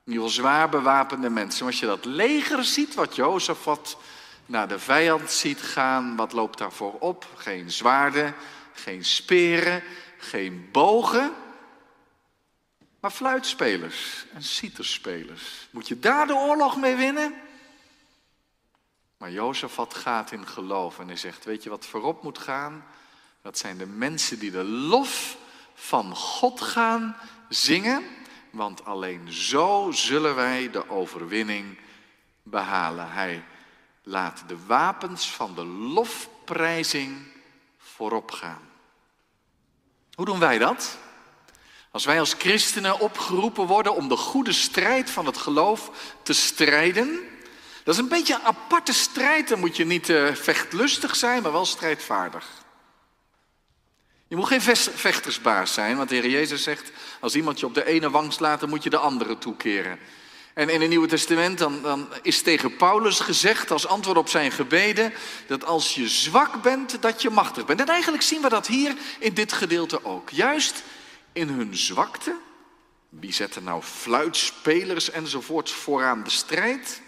Ieder 0.06 0.24
geval 0.24 0.30
zwaar 0.30 0.70
bewapende 0.70 1.30
mensen. 1.30 1.66
als 1.66 1.80
je 1.80 1.86
dat 1.86 2.06
leger 2.06 2.64
ziet, 2.64 2.94
wat 2.94 3.16
Jozefat 3.16 3.98
naar 4.46 4.68
de 4.68 4.80
vijand 4.80 5.32
ziet 5.32 5.62
gaan, 5.62 6.16
wat 6.16 6.34
loopt 6.34 6.58
daarvoor 6.58 6.94
op? 6.94 7.28
Geen 7.36 7.72
zwaarden, 7.72 8.36
geen 8.74 9.06
speren, 9.06 9.84
geen 10.18 10.70
bogen, 10.72 11.34
maar 13.00 13.12
fluitspelers 13.12 14.26
en 14.34 14.44
citerspelers. 14.44 15.68
Moet 15.72 15.88
je 15.88 16.00
daar 16.00 16.28
de 16.28 16.36
oorlog 16.36 16.78
mee 16.78 16.96
winnen? 16.96 17.43
Maar 19.24 19.32
Jozefat 19.32 19.94
gaat 19.94 20.32
in 20.32 20.48
geloof 20.48 21.00
en 21.00 21.08
hij 21.08 21.16
zegt, 21.16 21.46
weet 21.46 21.64
je 21.64 21.70
wat 21.70 21.86
voorop 21.86 22.24
moet 22.24 22.38
gaan? 22.38 22.86
Dat 23.42 23.58
zijn 23.58 23.78
de 23.78 23.86
mensen 23.86 24.40
die 24.40 24.52
de 24.52 24.64
lof 24.64 25.38
van 25.74 26.16
God 26.16 26.62
gaan 26.62 27.16
zingen, 27.50 28.04
want 28.50 28.86
alleen 28.86 29.34
zo 29.34 29.92
zullen 29.92 30.36
wij 30.36 30.70
de 30.70 30.90
overwinning 30.90 31.78
behalen. 32.42 33.12
Hij 33.12 33.44
laat 34.04 34.44
de 34.48 34.66
wapens 34.66 35.32
van 35.32 35.56
de 35.56 35.66
lofprijzing 35.66 37.28
voorop 37.78 38.32
gaan. 38.32 38.70
Hoe 40.14 40.26
doen 40.26 40.40
wij 40.40 40.58
dat? 40.58 40.98
Als 41.92 42.06
wij 42.06 42.20
als 42.20 42.34
christenen 42.34 43.00
opgeroepen 43.00 43.68
worden 43.68 43.96
om 43.96 44.08
de 44.08 44.18
goede 44.18 44.54
strijd 44.54 45.10
van 45.10 45.26
het 45.26 45.38
geloof 45.38 45.92
te 46.24 46.34
strijden, 46.34 47.32
dat 47.84 47.94
is 47.94 48.00
een 48.00 48.08
beetje 48.08 48.34
een 48.34 48.42
aparte 48.42 48.94
strijd. 48.94 49.48
Dan 49.48 49.60
moet 49.60 49.78
je 49.78 49.86
niet 49.86 50.10
uh, 50.10 50.34
vechtlustig 50.34 51.16
zijn, 51.16 51.42
maar 51.42 51.52
wel 51.52 51.66
strijdvaardig. 51.66 52.48
Je 54.28 54.36
moet 54.36 54.48
geen 54.48 54.62
vechtersbaas 54.96 55.74
zijn, 55.74 55.98
want 55.98 56.10
de 56.10 56.16
Heer 56.16 56.30
Jezus 56.30 56.64
zegt: 56.64 56.92
als 57.20 57.36
iemand 57.36 57.60
je 57.60 57.66
op 57.66 57.74
de 57.74 57.86
ene 57.86 58.10
wang 58.10 58.34
slaat, 58.34 58.60
dan 58.60 58.70
moet 58.70 58.84
je 58.84 58.90
de 58.90 58.98
andere 58.98 59.38
toekeren. 59.38 60.00
En 60.54 60.70
in 60.70 60.82
het 60.82 60.90
Nieuwe 60.90 61.08
Testament 61.08 61.58
dan, 61.58 61.82
dan 61.82 62.08
is 62.22 62.42
tegen 62.42 62.76
Paulus 62.76 63.20
gezegd 63.20 63.72
als 63.72 63.88
antwoord 63.88 64.18
op 64.18 64.30
zijn 64.30 64.52
gebeden 64.52 65.14
dat 65.48 65.66
als 65.66 65.96
je 65.96 66.08
zwak 66.08 66.62
bent, 66.62 67.02
dat 67.02 67.22
je 67.22 67.30
machtig 67.30 67.66
bent. 67.66 67.80
En 67.80 67.88
eigenlijk 67.88 68.24
zien 68.24 68.42
we 68.42 68.50
dat 68.50 68.68
hier 68.68 68.96
in 69.20 69.34
dit 69.34 69.54
gedeelte 69.54 70.06
ook. 70.06 70.30
Juist 70.30 70.84
in 71.32 71.48
hun 71.48 71.78
zwakte, 71.78 72.36
wie 73.10 73.34
zetten 73.34 73.64
nou 73.64 73.82
fluitspelers 73.82 75.10
enzovoort 75.10 75.72
vooraan 75.72 76.24
de 76.24 76.30
strijd? 76.30 77.02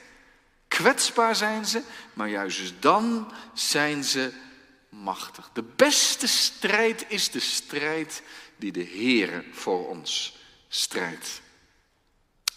Kwetsbaar 0.76 1.36
zijn 1.36 1.66
ze, 1.66 1.82
maar 2.14 2.30
juist 2.30 2.74
dan 2.80 3.32
zijn 3.54 4.04
ze 4.04 4.32
machtig. 4.90 5.50
De 5.54 5.64
beste 5.76 6.28
strijd 6.28 7.06
is 7.08 7.32
de 7.32 7.40
strijd 7.40 8.22
die 8.56 8.72
de 8.72 8.84
Heere 8.84 9.44
voor 9.52 9.88
ons 9.88 10.38
strijdt. 10.68 11.42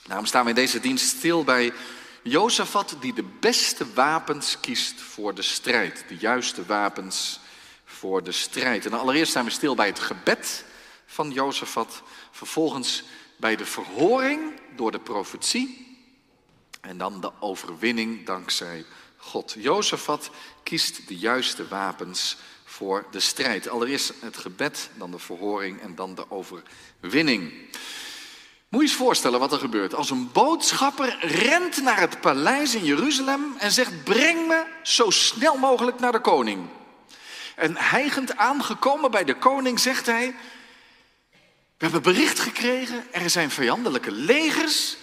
Daarom 0.07 0.27
staan 0.27 0.43
we 0.43 0.49
in 0.49 0.55
deze 0.55 0.81
dienst 0.81 1.17
stil 1.17 1.45
bij 1.45 1.73
Jozefat 2.23 2.97
die 3.01 3.15
de 3.15 3.29
beste 3.41 3.93
wapens 3.93 4.61
kiest 4.61 5.01
voor 5.01 5.35
de 5.35 5.43
strijd. 5.43 6.05
De 6.09 6.17
juiste 6.17 6.67
wapens 6.67 7.41
voor 7.85 8.23
de 8.23 8.33
strijd. 8.33 8.87
En 8.87 8.93
allereerst 8.93 9.31
staan 9.31 9.45
we 9.45 9.51
stil 9.51 9.75
bij 9.75 9.87
het 9.87 10.01
gebed 10.01 10.65
van 11.07 11.31
Jozefat. 11.31 12.03
Vervolgens 12.31 13.03
bij 13.37 13.57
de 13.57 13.67
verhoring 13.67 14.61
door 14.77 14.91
de 14.91 15.01
profetie. 15.01 15.88
En 16.81 16.99
dan 16.99 17.21
de 17.21 17.31
overwinning 17.41 18.27
dankzij 18.27 18.85
God. 19.17 19.55
Jozefat 19.59 20.31
kiest 20.63 21.09
de 21.09 21.17
juiste 21.17 21.69
wapens 21.69 22.37
voor 22.65 23.07
de 23.11 23.21
strijd. 23.21 23.69
Allereerst 23.69 24.13
het 24.21 24.37
gebed, 24.37 24.91
dan 24.95 25.11
de 25.11 25.19
verhoring 25.19 25.81
en 25.81 25.95
dan 25.95 26.15
de 26.15 26.31
overwinning. 26.31 27.53
Moet 28.69 28.81
je 28.81 28.89
eens 28.89 28.97
voorstellen 28.97 29.39
wat 29.39 29.53
er 29.53 29.59
gebeurt. 29.59 29.95
Als 29.95 30.11
een 30.11 30.33
boodschapper 30.33 31.19
rent 31.21 31.83
naar 31.83 32.01
het 32.01 32.21
paleis 32.21 32.75
in 32.75 32.85
Jeruzalem 32.85 33.55
en 33.59 33.73
zegt: 33.73 34.05
Breng 34.05 34.47
me 34.47 34.65
zo 34.83 35.11
snel 35.11 35.57
mogelijk 35.57 35.99
naar 36.01 36.13
de 36.13 36.21
koning. 36.21 36.67
En 37.57 37.77
hijgend 37.77 38.37
aangekomen 38.37 39.11
bij 39.11 39.25
de 39.25 39.37
koning 39.37 39.81
zegt 39.81 40.07
hij: 40.07 40.35
We 41.31 41.37
hebben 41.85 42.03
bericht 42.03 42.39
gekregen, 42.39 43.13
er 43.13 43.31
zijn 43.31 43.51
vijandelijke 43.51 44.13
legers 44.13 44.97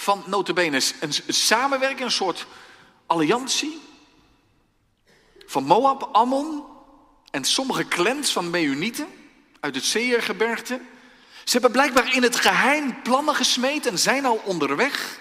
van 0.00 0.22
notabene 0.26 0.82
een 1.00 1.12
samenwerking, 1.28 2.00
een 2.00 2.10
soort 2.10 2.46
alliantie 3.06 3.80
van 5.46 5.64
Moab, 5.64 6.08
Ammon 6.12 6.64
en 7.30 7.44
sommige 7.44 7.88
clans 7.88 8.32
van 8.32 8.50
Meunieten 8.50 9.06
uit 9.60 9.74
het 9.74 9.84
Seergebergte. 9.84 10.80
Ze 11.44 11.52
hebben 11.52 11.70
blijkbaar 11.70 12.14
in 12.14 12.22
het 12.22 12.36
geheim 12.36 13.02
plannen 13.02 13.34
gesmeed 13.34 13.86
en 13.86 13.98
zijn 13.98 14.24
al 14.24 14.40
onderweg. 14.44 15.20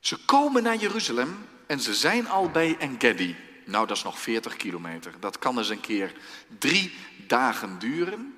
Ze 0.00 0.16
komen 0.24 0.62
naar 0.62 0.76
Jeruzalem 0.76 1.46
en 1.66 1.80
ze 1.80 1.94
zijn 1.94 2.28
al 2.28 2.50
bij 2.50 2.76
Engedi. 2.78 3.36
Nou, 3.64 3.86
dat 3.86 3.96
is 3.96 4.02
nog 4.02 4.18
40 4.18 4.56
kilometer. 4.56 5.14
Dat 5.20 5.38
kan 5.38 5.58
eens 5.58 5.68
een 5.68 5.80
keer 5.80 6.12
drie 6.58 6.94
dagen 7.26 7.78
duren. 7.78 8.34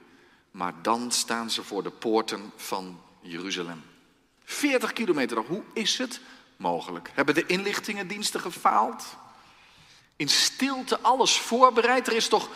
Maar 0.50 0.74
dan 0.82 1.12
staan 1.12 1.50
ze 1.50 1.62
voor 1.62 1.82
de 1.82 1.90
poorten 1.90 2.52
van 2.56 3.00
Jeruzalem. 3.20 3.87
40 4.50 4.92
kilometer, 4.92 5.36
hoe 5.36 5.62
is 5.72 5.98
het 5.98 6.20
mogelijk? 6.56 7.10
Hebben 7.14 7.34
de 7.34 7.46
inlichtingendiensten 7.46 8.40
gefaald? 8.40 9.04
In 10.16 10.28
stilte 10.28 11.00
alles 11.00 11.38
voorbereid? 11.38 12.06
Er 12.06 12.12
is 12.12 12.28
toch 12.28 12.50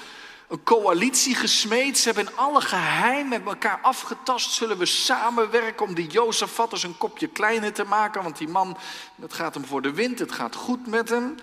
een 0.49 0.63
coalitie 0.63 1.35
gesmeed. 1.35 1.99
Ze 1.99 2.13
hebben 2.13 2.37
alle 2.37 2.61
geheim 2.61 3.29
met 3.29 3.45
elkaar 3.45 3.81
afgetast. 3.81 4.51
Zullen 4.51 4.79
we 4.79 4.87
samenwerken 4.87 5.87
om 5.87 5.95
die 5.95 6.07
Jozefat 6.07 6.73
eens 6.73 6.83
een 6.83 6.99
kopje 6.99 7.29
kleiner 7.29 7.73
te 7.73 7.85
maken? 7.85 8.23
Want 8.23 8.39
die 8.39 8.49
man, 8.49 8.77
het 9.21 9.33
gaat 9.33 9.55
hem 9.55 9.65
voor 9.65 9.83
de 9.83 9.93
wind, 9.93 10.19
het 10.19 10.33
gaat 10.33 10.55
goed 10.55 10.87
met 10.87 11.09
hem. 11.09 11.35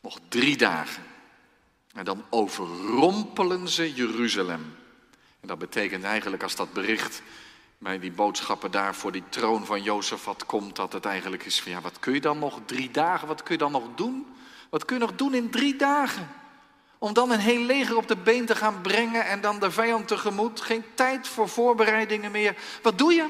Nog 0.00 0.18
drie 0.28 0.56
dagen. 0.56 1.04
En 1.92 2.04
dan 2.04 2.24
overrompelen 2.30 3.68
ze 3.68 3.94
Jeruzalem. 3.94 4.76
En 5.40 5.48
dat 5.48 5.58
betekent 5.58 6.04
eigenlijk 6.04 6.42
als 6.42 6.56
dat 6.56 6.72
bericht 6.72 7.22
bij 7.78 7.98
die 7.98 8.12
boodschappen 8.12 8.70
daar 8.70 8.94
voor 8.94 9.12
die 9.12 9.24
troon 9.28 9.66
van 9.66 9.82
Jozefat 9.82 10.46
komt, 10.46 10.76
dat 10.76 10.92
het 10.92 11.04
eigenlijk 11.04 11.44
is 11.44 11.60
van 11.60 11.72
ja, 11.72 11.80
wat 11.80 11.98
kun 11.98 12.12
je 12.12 12.20
dan 12.20 12.38
nog 12.38 12.60
drie 12.66 12.90
dagen, 12.90 13.28
wat 13.28 13.42
kun 13.42 13.52
je 13.52 13.58
dan 13.58 13.72
nog 13.72 13.84
doen? 13.94 14.26
Wat 14.70 14.84
kun 14.84 14.96
je 14.96 15.02
nog 15.02 15.14
doen 15.14 15.34
in 15.34 15.50
drie 15.50 15.76
dagen? 15.76 16.28
Om 16.98 17.12
dan 17.12 17.30
een 17.30 17.38
heel 17.38 17.60
leger 17.60 17.96
op 17.96 18.08
de 18.08 18.16
been 18.16 18.46
te 18.46 18.56
gaan 18.56 18.80
brengen 18.80 19.26
en 19.26 19.40
dan 19.40 19.58
de 19.58 19.70
vijand 19.70 20.08
tegemoet. 20.08 20.60
Geen 20.60 20.84
tijd 20.94 21.28
voor 21.28 21.48
voorbereidingen 21.48 22.30
meer. 22.30 22.56
Wat 22.82 22.98
doe 22.98 23.12
je? 23.12 23.28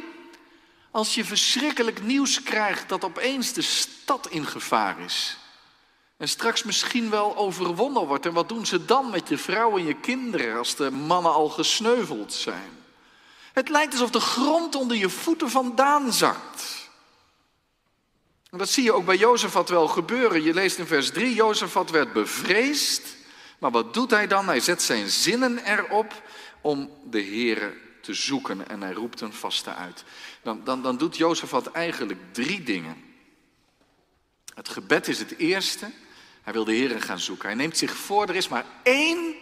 Als 0.90 1.14
je 1.14 1.24
verschrikkelijk 1.24 2.02
nieuws 2.02 2.42
krijgt 2.42 2.88
dat 2.88 3.04
opeens 3.04 3.52
de 3.52 3.62
stad 3.62 4.28
in 4.28 4.46
gevaar 4.46 5.00
is. 5.00 5.36
En 6.16 6.28
straks 6.28 6.62
misschien 6.62 7.10
wel 7.10 7.36
overwonnen 7.36 8.06
wordt. 8.06 8.26
En 8.26 8.32
wat 8.32 8.48
doen 8.48 8.66
ze 8.66 8.84
dan 8.84 9.10
met 9.10 9.28
je 9.28 9.38
vrouw 9.38 9.78
en 9.78 9.86
je 9.86 9.94
kinderen 9.94 10.58
als 10.58 10.74
de 10.74 10.90
mannen 10.90 11.32
al 11.32 11.48
gesneuveld 11.48 12.32
zijn? 12.32 12.77
Het 13.52 13.68
lijkt 13.68 13.92
alsof 13.92 14.10
de 14.10 14.20
grond 14.20 14.74
onder 14.74 14.96
je 14.96 15.08
voeten 15.08 15.50
vandaan 15.50 16.12
zakt. 16.12 16.88
En 18.50 18.58
dat 18.58 18.68
zie 18.68 18.84
je 18.84 18.92
ook 18.92 19.04
bij 19.04 19.16
Jozefat 19.16 19.68
wel 19.68 19.88
gebeuren. 19.88 20.42
Je 20.42 20.54
leest 20.54 20.78
in 20.78 20.86
vers 20.86 21.10
3, 21.10 21.34
Jozefat 21.34 21.90
werd 21.90 22.12
bevreesd. 22.12 23.02
Maar 23.58 23.70
wat 23.70 23.94
doet 23.94 24.10
hij 24.10 24.26
dan? 24.26 24.46
Hij 24.46 24.60
zet 24.60 24.82
zijn 24.82 25.08
zinnen 25.08 25.58
erop 25.64 26.22
om 26.60 26.90
de 27.04 27.22
Here 27.22 27.76
te 28.00 28.14
zoeken 28.14 28.68
en 28.68 28.82
hij 28.82 28.92
roept 28.92 29.20
een 29.20 29.32
vaste 29.32 29.74
uit. 29.74 30.04
Dan, 30.42 30.60
dan, 30.64 30.82
dan 30.82 30.96
doet 30.96 31.16
Jozefat 31.16 31.70
eigenlijk 31.70 32.20
drie 32.32 32.62
dingen. 32.62 32.96
Het 34.54 34.68
gebed 34.68 35.08
is 35.08 35.18
het 35.18 35.38
eerste. 35.38 35.90
Hij 36.42 36.52
wil 36.52 36.64
de 36.64 36.76
Here 36.76 37.00
gaan 37.00 37.18
zoeken. 37.18 37.46
Hij 37.46 37.56
neemt 37.56 37.78
zich 37.78 37.96
voor, 37.96 38.28
er 38.28 38.36
is 38.36 38.48
maar 38.48 38.64
één 38.82 39.34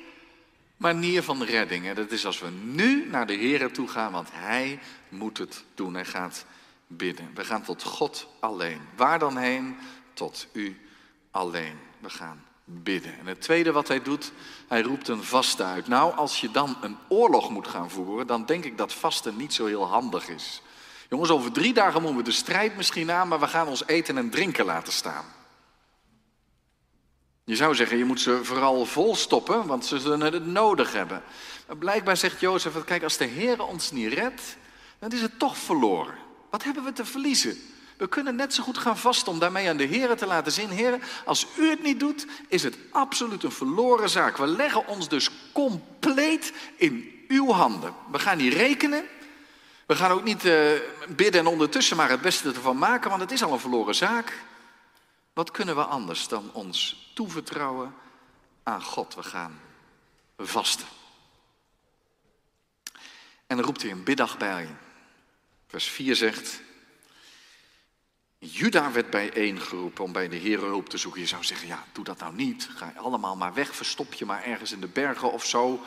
manier 0.76 1.22
van 1.22 1.42
redding. 1.42 1.86
En 1.86 1.94
dat 1.94 2.10
is 2.10 2.26
als 2.26 2.38
we 2.38 2.50
nu 2.50 3.08
naar 3.10 3.26
de 3.26 3.36
Here 3.36 3.70
toe 3.70 3.88
gaan, 3.88 4.12
want 4.12 4.28
Hij 4.32 4.78
moet 5.08 5.38
het 5.38 5.64
doen. 5.74 5.94
Hij 5.94 6.04
gaat 6.04 6.44
bidden. 6.86 7.30
We 7.34 7.44
gaan 7.44 7.62
tot 7.62 7.82
God 7.82 8.28
alleen. 8.40 8.80
Waar 8.96 9.18
dan 9.18 9.36
heen? 9.36 9.76
Tot 10.12 10.48
U 10.52 10.80
alleen. 11.30 11.78
We 11.98 12.10
gaan 12.10 12.44
bidden. 12.64 13.18
En 13.18 13.26
het 13.26 13.40
tweede 13.40 13.72
wat 13.72 13.88
hij 13.88 14.02
doet, 14.02 14.32
hij 14.68 14.82
roept 14.82 15.08
een 15.08 15.22
vaste 15.22 15.64
uit. 15.64 15.88
Nou, 15.88 16.14
als 16.14 16.40
je 16.40 16.50
dan 16.50 16.76
een 16.80 16.96
oorlog 17.08 17.50
moet 17.50 17.68
gaan 17.68 17.90
voeren, 17.90 18.26
dan 18.26 18.46
denk 18.46 18.64
ik 18.64 18.78
dat 18.78 18.92
vasten 18.92 19.36
niet 19.36 19.54
zo 19.54 19.66
heel 19.66 19.86
handig 19.86 20.28
is. 20.28 20.62
Jongens, 21.08 21.30
over 21.30 21.52
drie 21.52 21.72
dagen 21.72 22.00
moeten 22.00 22.18
we 22.18 22.24
de 22.24 22.36
strijd 22.36 22.76
misschien 22.76 23.10
aan, 23.10 23.28
maar 23.28 23.40
we 23.40 23.46
gaan 23.46 23.66
ons 23.66 23.86
eten 23.86 24.18
en 24.18 24.30
drinken 24.30 24.64
laten 24.64 24.92
staan. 24.92 25.24
Je 27.46 27.56
zou 27.56 27.74
zeggen, 27.74 27.96
je 27.98 28.04
moet 28.04 28.20
ze 28.20 28.44
vooral 28.44 28.86
vol 28.86 29.16
stoppen, 29.16 29.66
want 29.66 29.86
ze 29.86 29.98
zullen 29.98 30.20
het 30.20 30.46
nodig 30.46 30.92
hebben. 30.92 31.22
Maar 31.66 31.76
blijkbaar 31.76 32.16
zegt 32.16 32.40
Jozef, 32.40 32.84
kijk, 32.84 33.02
als 33.02 33.16
de 33.16 33.24
Heer 33.24 33.64
ons 33.64 33.90
niet 33.90 34.12
redt, 34.12 34.56
dan 34.98 35.10
is 35.10 35.20
het 35.20 35.38
toch 35.38 35.58
verloren. 35.58 36.14
Wat 36.50 36.64
hebben 36.64 36.84
we 36.84 36.92
te 36.92 37.04
verliezen? 37.04 37.56
We 37.96 38.08
kunnen 38.08 38.36
net 38.36 38.54
zo 38.54 38.62
goed 38.62 38.78
gaan 38.78 38.98
vasten 38.98 39.32
om 39.32 39.38
daarmee 39.38 39.68
aan 39.68 39.76
de 39.76 39.84
Heer 39.84 40.16
te 40.16 40.26
laten 40.26 40.52
zien. 40.52 40.70
Heer, 40.70 40.98
als 41.24 41.46
u 41.58 41.68
het 41.68 41.82
niet 41.82 42.00
doet, 42.00 42.26
is 42.48 42.62
het 42.62 42.76
absoluut 42.90 43.42
een 43.42 43.52
verloren 43.52 44.08
zaak. 44.08 44.36
We 44.36 44.46
leggen 44.46 44.86
ons 44.86 45.08
dus 45.08 45.30
compleet 45.52 46.52
in 46.76 47.24
uw 47.28 47.50
handen. 47.50 47.94
We 48.10 48.18
gaan 48.18 48.36
niet 48.36 48.52
rekenen. 48.52 49.04
We 49.86 49.96
gaan 49.96 50.10
ook 50.10 50.24
niet 50.24 50.44
uh, 50.44 50.70
bidden 51.08 51.40
en 51.40 51.46
ondertussen 51.46 51.96
maar 51.96 52.10
het 52.10 52.20
beste 52.20 52.48
ervan 52.48 52.78
maken, 52.78 53.10
want 53.10 53.22
het 53.22 53.32
is 53.32 53.42
al 53.42 53.52
een 53.52 53.58
verloren 53.58 53.94
zaak. 53.94 54.32
Wat 55.36 55.50
kunnen 55.50 55.76
we 55.76 55.84
anders 55.84 56.28
dan 56.28 56.50
ons 56.52 57.10
toevertrouwen 57.14 57.94
aan 58.62 58.82
God? 58.82 59.14
We 59.14 59.22
gaan 59.22 59.60
vasten. 60.36 60.86
En 63.46 63.56
dan 63.56 63.66
roept 63.66 63.82
hij 63.82 63.90
een 63.90 64.04
biddag 64.04 64.38
bij. 64.38 64.68
Vers 65.66 65.84
4 65.84 66.16
zegt, 66.16 66.60
Juda 68.38 68.92
werd 68.92 69.10
bijeengeroepen 69.10 70.04
om 70.04 70.12
bij 70.12 70.28
de 70.28 70.36
Heer 70.36 70.60
hulp 70.60 70.88
te 70.88 70.98
zoeken. 70.98 71.20
Je 71.20 71.26
zou 71.26 71.44
zeggen, 71.44 71.68
ja, 71.68 71.84
doe 71.92 72.04
dat 72.04 72.18
nou 72.18 72.34
niet. 72.34 72.68
Ga 72.74 72.92
allemaal 72.96 73.36
maar 73.36 73.54
weg, 73.54 73.74
verstop 73.74 74.14
je 74.14 74.24
maar 74.24 74.44
ergens 74.44 74.72
in 74.72 74.80
de 74.80 74.88
bergen 74.88 75.32
of 75.32 75.46
zo. 75.46 75.84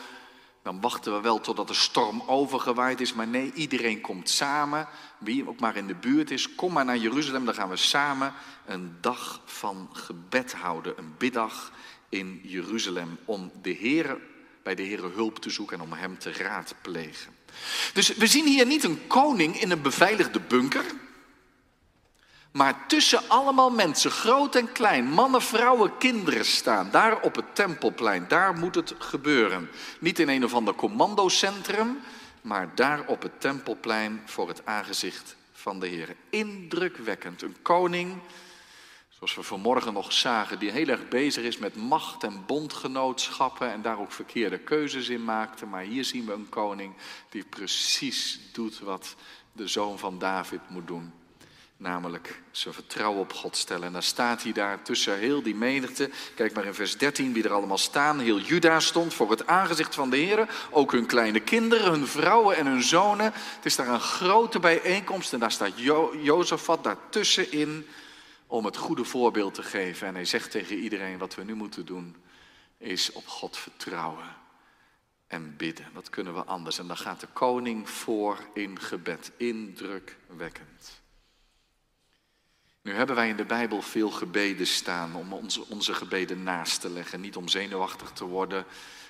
Dan 0.69 0.81
wachten 0.81 1.13
we 1.13 1.21
wel 1.21 1.41
totdat 1.41 1.67
de 1.67 1.73
storm 1.73 2.23
overgewaaid 2.25 3.01
is. 3.01 3.13
Maar 3.13 3.27
nee, 3.27 3.51
iedereen 3.53 4.01
komt 4.01 4.29
samen. 4.29 4.87
Wie 5.17 5.47
ook 5.47 5.59
maar 5.59 5.75
in 5.75 5.87
de 5.87 5.95
buurt 5.95 6.31
is, 6.31 6.55
kom 6.55 6.73
maar 6.73 6.85
naar 6.85 6.97
Jeruzalem. 6.97 7.45
Dan 7.45 7.53
gaan 7.53 7.69
we 7.69 7.75
samen 7.75 8.33
een 8.65 8.97
dag 9.01 9.41
van 9.45 9.89
gebed 9.93 10.53
houden. 10.53 10.97
Een 10.97 11.13
biddag 11.17 11.71
in 12.09 12.39
Jeruzalem. 12.43 13.17
Om 13.25 13.51
de 13.61 13.69
Heer, 13.69 14.17
bij 14.63 14.75
de 14.75 14.83
Heer 14.83 15.03
hulp 15.13 15.39
te 15.39 15.49
zoeken 15.49 15.77
en 15.77 15.83
om 15.83 15.93
hem 15.93 16.17
te 16.17 16.31
raadplegen. 16.31 17.35
Dus 17.93 18.15
we 18.15 18.27
zien 18.27 18.45
hier 18.45 18.65
niet 18.65 18.83
een 18.83 19.07
koning 19.07 19.61
in 19.61 19.71
een 19.71 19.81
beveiligde 19.81 20.39
bunker. 20.39 20.85
Maar 22.51 22.87
tussen 22.87 23.21
allemaal 23.27 23.69
mensen, 23.69 24.11
groot 24.11 24.55
en 24.55 24.71
klein, 24.71 25.05
mannen, 25.05 25.41
vrouwen, 25.41 25.97
kinderen 25.97 26.45
staan. 26.45 26.91
Daar 26.91 27.21
op 27.21 27.35
het 27.35 27.55
tempelplein, 27.55 28.27
daar 28.27 28.53
moet 28.53 28.75
het 28.75 28.93
gebeuren. 28.97 29.69
Niet 29.99 30.19
in 30.19 30.29
een 30.29 30.43
of 30.43 30.53
ander 30.53 30.75
commandocentrum, 30.75 31.99
maar 32.41 32.75
daar 32.75 33.07
op 33.07 33.21
het 33.21 33.41
tempelplein 33.41 34.21
voor 34.25 34.47
het 34.47 34.65
aangezicht 34.65 35.35
van 35.53 35.79
de 35.79 35.87
Heer. 35.87 36.15
Indrukwekkend. 36.29 37.41
Een 37.41 37.61
koning, 37.61 38.17
zoals 39.09 39.35
we 39.35 39.43
vanmorgen 39.43 39.93
nog 39.93 40.13
zagen, 40.13 40.59
die 40.59 40.71
heel 40.71 40.87
erg 40.87 41.07
bezig 41.07 41.43
is 41.43 41.57
met 41.57 41.75
macht 41.75 42.23
en 42.23 42.43
bondgenootschappen 42.45 43.71
en 43.71 43.81
daar 43.81 43.99
ook 43.99 44.11
verkeerde 44.11 44.57
keuzes 44.57 45.09
in 45.09 45.23
maakte. 45.23 45.65
Maar 45.65 45.83
hier 45.83 46.05
zien 46.05 46.25
we 46.25 46.33
een 46.33 46.49
koning 46.49 46.93
die 47.29 47.43
precies 47.43 48.39
doet 48.51 48.79
wat 48.79 49.15
de 49.51 49.67
zoon 49.67 49.99
van 49.99 50.19
David 50.19 50.69
moet 50.69 50.87
doen. 50.87 51.18
Namelijk 51.79 52.41
zijn 52.51 52.73
vertrouwen 52.73 53.19
op 53.19 53.33
God 53.33 53.57
stellen. 53.57 53.87
En 53.87 53.93
dan 53.93 54.03
staat 54.03 54.43
hij 54.43 54.51
daar 54.51 54.81
tussen 54.81 55.17
heel 55.17 55.41
die 55.41 55.55
menigte. 55.55 56.09
Kijk 56.35 56.53
maar 56.53 56.65
in 56.65 56.73
vers 56.73 56.97
13 56.97 57.33
wie 57.33 57.43
er 57.43 57.53
allemaal 57.53 57.77
staan. 57.77 58.19
Heel 58.19 58.39
Juda 58.39 58.79
stond 58.79 59.13
voor 59.13 59.29
het 59.29 59.47
aangezicht 59.47 59.95
van 59.95 60.09
de 60.09 60.17
Heer. 60.17 60.67
Ook 60.69 60.91
hun 60.91 61.05
kleine 61.05 61.39
kinderen, 61.39 61.91
hun 61.91 62.07
vrouwen 62.07 62.57
en 62.57 62.65
hun 62.65 62.83
zonen. 62.83 63.25
Het 63.33 63.65
is 63.65 63.75
daar 63.75 63.87
een 63.87 63.99
grote 63.99 64.59
bijeenkomst. 64.59 65.33
En 65.33 65.39
daar 65.39 65.51
staat 65.51 65.79
jo 65.79 66.17
Jozefat 66.21 66.83
daartussenin 66.83 67.87
om 68.47 68.65
het 68.65 68.77
goede 68.77 69.03
voorbeeld 69.03 69.53
te 69.53 69.63
geven. 69.63 70.07
En 70.07 70.13
hij 70.13 70.25
zegt 70.25 70.51
tegen 70.51 70.77
iedereen 70.77 71.17
wat 71.17 71.35
we 71.35 71.43
nu 71.43 71.55
moeten 71.55 71.85
doen 71.85 72.15
is 72.77 73.11
op 73.11 73.27
God 73.27 73.57
vertrouwen 73.57 74.35
en 75.27 75.55
bidden. 75.57 75.87
Wat 75.93 76.09
kunnen 76.09 76.33
we 76.33 76.43
anders? 76.43 76.79
En 76.79 76.87
dan 76.87 76.97
gaat 76.97 77.19
de 77.19 77.27
koning 77.33 77.89
voor 77.89 78.37
in 78.53 78.79
gebed. 78.79 79.31
Indrukwekkend. 79.37 80.98
Nu 82.89 82.95
hebben 82.95 83.15
wij 83.15 83.29
in 83.29 83.35
de 83.35 83.45
Bijbel 83.45 83.81
veel 83.81 84.09
gebeden 84.09 84.67
staan 84.67 85.15
om 85.15 85.33
onze, 85.33 85.65
onze 85.67 85.93
gebeden 85.93 86.43
naast 86.43 86.81
te 86.81 86.89
leggen. 86.89 87.21
Niet 87.21 87.35
om 87.35 87.47
zenuwachtig 87.47 88.11
te 88.11 88.25
worden, 88.25 88.65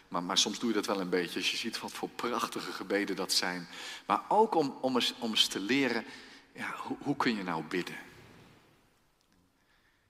maar, 0.07 0.23
maar, 0.23 0.37
soms 0.37 0.59
doe 0.59 0.69
je 0.69 0.75
dat 0.75 0.85
wel 0.85 0.99
een 0.99 1.09
beetje. 1.09 1.39
Als 1.39 1.51
je 1.51 1.57
ziet 1.57 1.79
wat 1.79 1.91
voor 1.91 2.09
prachtige 2.09 2.71
gebeden 2.71 3.15
dat 3.15 3.31
zijn. 3.31 3.67
Maar 4.05 4.21
ook 4.27 4.55
om, 4.55 4.77
om, 4.81 4.95
eens, 4.95 5.13
om 5.19 5.35
te 5.35 5.59
leren, 5.59 6.05
ja, 6.53 6.73
hoe, 6.77 6.97
hoe 7.01 7.15
kun 7.15 7.35
je 7.35 7.43
nou 7.43 7.63
bidden? 7.63 7.95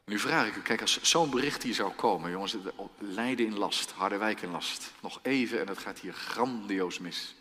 Nu 0.05 0.19
vraag 0.19 0.47
ik 0.47 0.55
u, 0.55 0.61
kijk, 0.61 0.81
als 0.81 1.01
zo'n 1.01 1.29
bericht 1.29 1.63
hier 1.63 1.73
zou 1.73 1.91
komen, 1.91 2.31
jongens, 2.31 2.55
Leiden 2.97 3.45
in 3.45 3.57
last, 3.57 3.91
Harderwijk 3.91 4.41
in 4.41 4.51
last. 4.51 4.91
Nog 5.01 5.19
even 5.21 5.59
en 5.59 5.67
het 5.67 5.77
gaat 5.77 5.99
hier 5.99 6.13
grandioos 6.13 6.99
mis. 6.99 7.35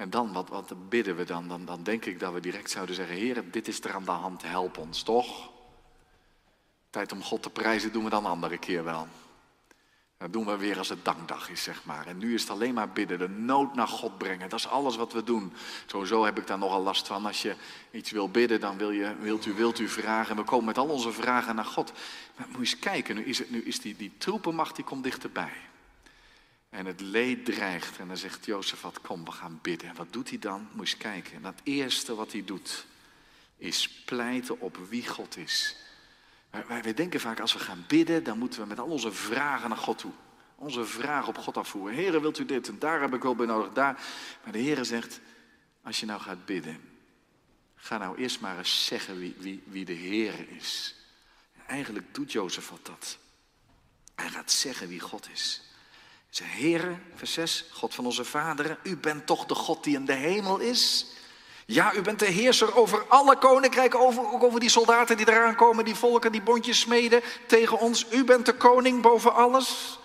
En 0.00 0.10
dan, 0.10 0.32
wat, 0.32 0.48
wat 0.48 0.88
bidden 0.88 1.16
we 1.16 1.24
dan? 1.24 1.48
dan? 1.48 1.64
Dan 1.64 1.82
denk 1.82 2.04
ik 2.04 2.20
dat 2.20 2.32
we 2.32 2.40
direct 2.40 2.70
zouden 2.70 2.94
zeggen, 2.94 3.16
Heer, 3.16 3.50
dit 3.50 3.68
is 3.68 3.80
er 3.84 3.94
aan 3.94 4.04
de 4.04 4.10
hand, 4.10 4.42
help 4.42 4.78
ons, 4.78 5.02
toch? 5.02 5.50
Tijd 6.90 7.12
om 7.12 7.22
God 7.22 7.42
te 7.42 7.50
prijzen 7.50 7.92
doen 7.92 8.04
we 8.04 8.10
dan 8.10 8.24
een 8.24 8.30
andere 8.30 8.58
keer 8.58 8.84
wel. 8.84 9.06
Dat 10.18 10.32
doen 10.32 10.46
we 10.46 10.56
weer 10.56 10.78
als 10.78 10.88
het 10.88 11.04
dankdag 11.04 11.50
is, 11.50 11.62
zeg 11.62 11.84
maar. 11.84 12.06
En 12.06 12.18
nu 12.18 12.34
is 12.34 12.40
het 12.40 12.50
alleen 12.50 12.74
maar 12.74 12.92
bidden, 12.92 13.18
de 13.18 13.28
nood 13.28 13.74
naar 13.74 13.88
God 13.88 14.18
brengen. 14.18 14.48
Dat 14.48 14.58
is 14.58 14.68
alles 14.68 14.96
wat 14.96 15.12
we 15.12 15.24
doen. 15.24 15.52
Sowieso 15.86 16.24
heb 16.24 16.38
ik 16.38 16.46
daar 16.46 16.58
nogal 16.58 16.82
last 16.82 17.06
van. 17.06 17.26
Als 17.26 17.42
je 17.42 17.54
iets 17.90 18.10
wil 18.10 18.30
bidden, 18.30 18.60
dan 18.60 18.76
wil 18.76 18.90
je, 18.90 19.16
wilt 19.20 19.46
u, 19.46 19.52
wilt 19.52 19.78
u 19.78 19.88
vragen. 19.88 20.30
En 20.30 20.42
we 20.42 20.48
komen 20.48 20.64
met 20.64 20.78
al 20.78 20.88
onze 20.88 21.12
vragen 21.12 21.54
naar 21.54 21.64
God. 21.64 21.92
Maar 22.36 22.46
moet 22.48 22.58
eens 22.58 22.78
kijken, 22.78 23.16
nu 23.16 23.24
is, 23.24 23.38
het, 23.38 23.50
nu 23.50 23.62
is 23.62 23.80
die, 23.80 23.96
die 23.96 24.12
troepenmacht, 24.18 24.76
die 24.76 24.84
komt 24.84 25.04
dichterbij. 25.04 25.69
En 26.70 26.86
het 26.86 27.00
leed 27.00 27.44
dreigt. 27.44 27.98
En 27.98 28.08
dan 28.08 28.16
zegt 28.16 28.46
Jozef, 28.46 28.80
wat 28.80 29.00
kom, 29.00 29.24
we 29.24 29.30
gaan 29.30 29.58
bidden. 29.62 29.88
En 29.88 29.94
wat 29.94 30.12
doet 30.12 30.28
hij 30.28 30.38
dan? 30.38 30.60
Moet 30.60 30.88
je 30.88 30.94
eens 30.94 31.02
kijken. 31.02 31.34
En 31.34 31.44
het 31.44 31.60
eerste 31.62 32.14
wat 32.14 32.32
hij 32.32 32.44
doet, 32.44 32.86
is 33.56 33.88
pleiten 33.88 34.60
op 34.60 34.78
wie 34.88 35.08
God 35.08 35.36
is. 35.36 35.76
Wij, 36.50 36.82
wij 36.82 36.94
denken 36.94 37.20
vaak, 37.20 37.40
als 37.40 37.52
we 37.52 37.58
gaan 37.58 37.84
bidden, 37.88 38.24
dan 38.24 38.38
moeten 38.38 38.60
we 38.60 38.66
met 38.66 38.78
al 38.78 38.86
onze 38.86 39.12
vragen 39.12 39.68
naar 39.68 39.78
God 39.78 39.98
toe. 39.98 40.12
Onze 40.54 40.84
vragen 40.84 41.28
op 41.28 41.38
God 41.38 41.56
afvoeren. 41.56 41.96
Heren, 41.96 42.20
wilt 42.20 42.38
u 42.38 42.44
dit? 42.44 42.68
En 42.68 42.78
daar 42.78 43.00
heb 43.00 43.14
ik 43.14 43.22
wel 43.22 43.34
bij 43.34 43.46
nodig, 43.46 43.72
daar. 43.72 44.02
Maar 44.44 44.52
de 44.52 44.58
Heer 44.58 44.84
zegt, 44.84 45.20
als 45.82 46.00
je 46.00 46.06
nou 46.06 46.20
gaat 46.20 46.44
bidden, 46.44 46.80
ga 47.74 47.98
nou 47.98 48.18
eerst 48.18 48.40
maar 48.40 48.58
eens 48.58 48.86
zeggen 48.86 49.18
wie, 49.18 49.36
wie, 49.38 49.62
wie 49.66 49.84
de 49.84 49.92
Heer 49.92 50.48
is. 50.48 50.94
eigenlijk 51.66 52.14
doet 52.14 52.32
Jozef 52.32 52.68
wat 52.68 52.86
dat. 52.86 53.18
Hij 54.14 54.28
gaat 54.28 54.50
zeggen 54.50 54.88
wie 54.88 55.00
God 55.00 55.28
is. 55.32 55.69
Zeg, 56.30 56.46
Heere, 56.56 56.96
vers 57.14 57.32
6, 57.32 57.64
God 57.70 57.94
van 57.94 58.04
onze 58.04 58.24
vaderen, 58.24 58.78
u 58.82 58.96
bent 58.96 59.26
toch 59.26 59.46
de 59.46 59.54
God 59.54 59.84
die 59.84 59.94
in 59.94 60.04
de 60.04 60.12
hemel 60.12 60.58
is? 60.58 61.06
Ja, 61.66 61.94
u 61.94 62.02
bent 62.02 62.18
de 62.18 62.26
heerser 62.26 62.76
over 62.76 63.06
alle 63.08 63.36
koninkrijken, 63.38 64.00
over, 64.00 64.32
ook 64.32 64.42
over 64.42 64.60
die 64.60 64.68
soldaten 64.68 65.16
die 65.16 65.28
eraan 65.28 65.54
komen, 65.54 65.84
die 65.84 65.94
volken, 65.94 66.32
die 66.32 66.42
bondjes 66.42 66.80
smeden 66.80 67.22
tegen 67.46 67.78
ons. 67.78 68.06
U 68.12 68.24
bent 68.24 68.46
de 68.46 68.54
koning 68.54 69.02
boven 69.02 69.34
alles. 69.34 69.98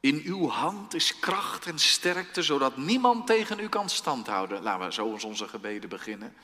In 0.00 0.22
uw 0.24 0.48
hand 0.48 0.94
is 0.94 1.18
kracht 1.18 1.66
en 1.66 1.78
sterkte, 1.78 2.42
zodat 2.42 2.76
niemand 2.76 3.26
tegen 3.26 3.58
u 3.58 3.68
kan 3.68 3.90
standhouden. 3.90 4.62
Laten 4.62 4.86
we 4.86 4.92
zo 4.92 5.12
eens 5.12 5.24
onze 5.24 5.48
gebeden 5.48 5.88
beginnen. 5.88 6.34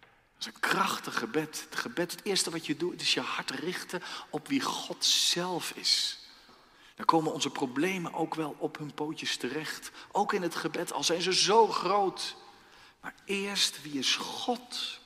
Dat 0.00 0.40
is 0.40 0.46
een 0.46 0.60
krachtig 0.60 1.18
gebed. 1.18 1.66
Het 1.70 1.78
gebed, 1.78 2.10
het 2.10 2.24
eerste 2.24 2.50
wat 2.50 2.66
je 2.66 2.76
doet, 2.76 3.00
is 3.00 3.14
je 3.14 3.20
hart 3.20 3.50
richten 3.50 4.02
op 4.30 4.48
wie 4.48 4.60
God 4.60 5.04
zelf 5.04 5.72
is. 5.74 6.25
Dan 6.96 7.04
komen 7.04 7.32
onze 7.32 7.50
problemen 7.50 8.14
ook 8.14 8.34
wel 8.34 8.56
op 8.58 8.78
hun 8.78 8.94
pootjes 8.94 9.36
terecht. 9.36 9.90
Ook 10.12 10.32
in 10.32 10.42
het 10.42 10.54
gebed, 10.54 10.92
al 10.92 11.04
zijn 11.04 11.22
ze 11.22 11.34
zo 11.34 11.66
groot. 11.66 12.36
Maar 13.00 13.14
eerst, 13.24 13.82
wie 13.82 13.98
is 13.98 14.16
God? 14.16 15.00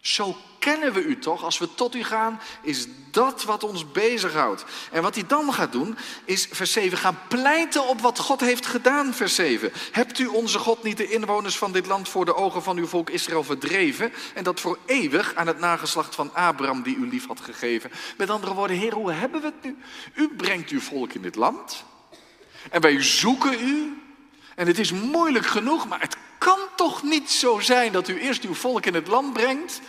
Zo 0.00 0.36
kennen 0.58 0.92
we 0.92 1.02
u 1.02 1.18
toch? 1.18 1.44
Als 1.44 1.58
we 1.58 1.74
tot 1.74 1.94
u 1.94 2.04
gaan, 2.04 2.40
is 2.62 2.86
dat 3.10 3.44
wat 3.44 3.64
ons 3.64 3.92
bezighoudt. 3.92 4.64
En 4.92 5.02
wat 5.02 5.14
hij 5.14 5.26
dan 5.26 5.52
gaat 5.52 5.72
doen, 5.72 5.96
is 6.24 6.48
vers 6.50 6.72
7 6.72 6.98
gaan 6.98 7.18
pleiten 7.28 7.88
op 7.88 8.00
wat 8.00 8.18
God 8.18 8.40
heeft 8.40 8.66
gedaan, 8.66 9.14
vers 9.14 9.34
7. 9.34 9.72
Hebt 9.92 10.18
u 10.18 10.26
onze 10.26 10.58
God 10.58 10.82
niet 10.82 10.96
de 10.96 11.10
inwoners 11.10 11.58
van 11.58 11.72
dit 11.72 11.86
land 11.86 12.08
voor 12.08 12.24
de 12.24 12.34
ogen 12.34 12.62
van 12.62 12.76
uw 12.76 12.86
volk 12.86 13.10
Israël 13.10 13.44
verdreven? 13.44 14.12
En 14.34 14.44
dat 14.44 14.60
voor 14.60 14.78
eeuwig 14.86 15.34
aan 15.34 15.46
het 15.46 15.58
nageslacht 15.58 16.14
van 16.14 16.34
Abraham 16.34 16.82
die 16.82 16.96
u 16.96 17.08
lief 17.08 17.26
had 17.26 17.40
gegeven. 17.40 17.90
Met 18.16 18.30
andere 18.30 18.54
woorden, 18.54 18.76
Heer, 18.76 18.94
hoe 18.94 19.12
hebben 19.12 19.40
we 19.40 19.46
het 19.46 19.62
nu? 19.62 19.76
U 20.14 20.28
brengt 20.36 20.70
uw 20.70 20.80
volk 20.80 21.12
in 21.12 21.22
dit 21.22 21.34
land. 21.34 21.84
En 22.70 22.80
wij 22.80 23.02
zoeken 23.02 23.60
u. 23.60 24.02
En 24.54 24.66
het 24.66 24.78
is 24.78 24.92
moeilijk 24.92 25.46
genoeg, 25.46 25.88
maar 25.88 26.00
het 26.00 26.16
kan 26.38 26.58
toch 26.76 27.02
niet 27.02 27.30
zo 27.30 27.60
zijn 27.60 27.92
dat 27.92 28.08
u 28.08 28.20
eerst 28.20 28.44
uw 28.44 28.54
volk 28.54 28.86
in 28.86 28.94
het 28.94 29.06
land 29.06 29.32
brengt. 29.32 29.80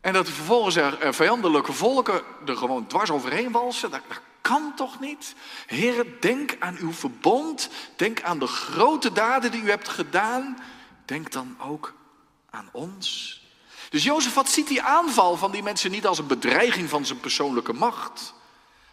En 0.00 0.12
dat 0.12 0.28
vervolgens 0.28 0.76
er 0.76 1.14
vijandelijke 1.14 1.72
volken 1.72 2.22
er 2.46 2.56
gewoon 2.56 2.86
dwars 2.86 3.10
overheen 3.10 3.52
walsen. 3.52 3.90
Dat, 3.90 4.00
kan 4.40 4.72
toch 4.74 5.00
niet? 5.00 5.34
Heren, 5.66 6.16
denk 6.20 6.56
aan 6.58 6.76
uw 6.78 6.92
verbond. 6.92 7.70
Denk 7.96 8.22
aan 8.22 8.38
de 8.38 8.46
grote 8.46 9.12
daden 9.12 9.50
die 9.50 9.62
u 9.62 9.70
hebt 9.70 9.88
gedaan. 9.88 10.58
Denk 11.04 11.32
dan 11.32 11.56
ook 11.60 11.94
aan 12.50 12.68
ons. 12.72 13.38
Dus 13.90 14.04
Jozefat 14.04 14.48
ziet 14.48 14.68
die 14.68 14.82
aanval 14.82 15.36
van 15.36 15.50
die 15.50 15.62
mensen 15.62 15.90
niet 15.90 16.06
als 16.06 16.18
een 16.18 16.26
bedreiging 16.26 16.88
van 16.88 17.06
zijn 17.06 17.20
persoonlijke 17.20 17.72
macht, 17.72 18.34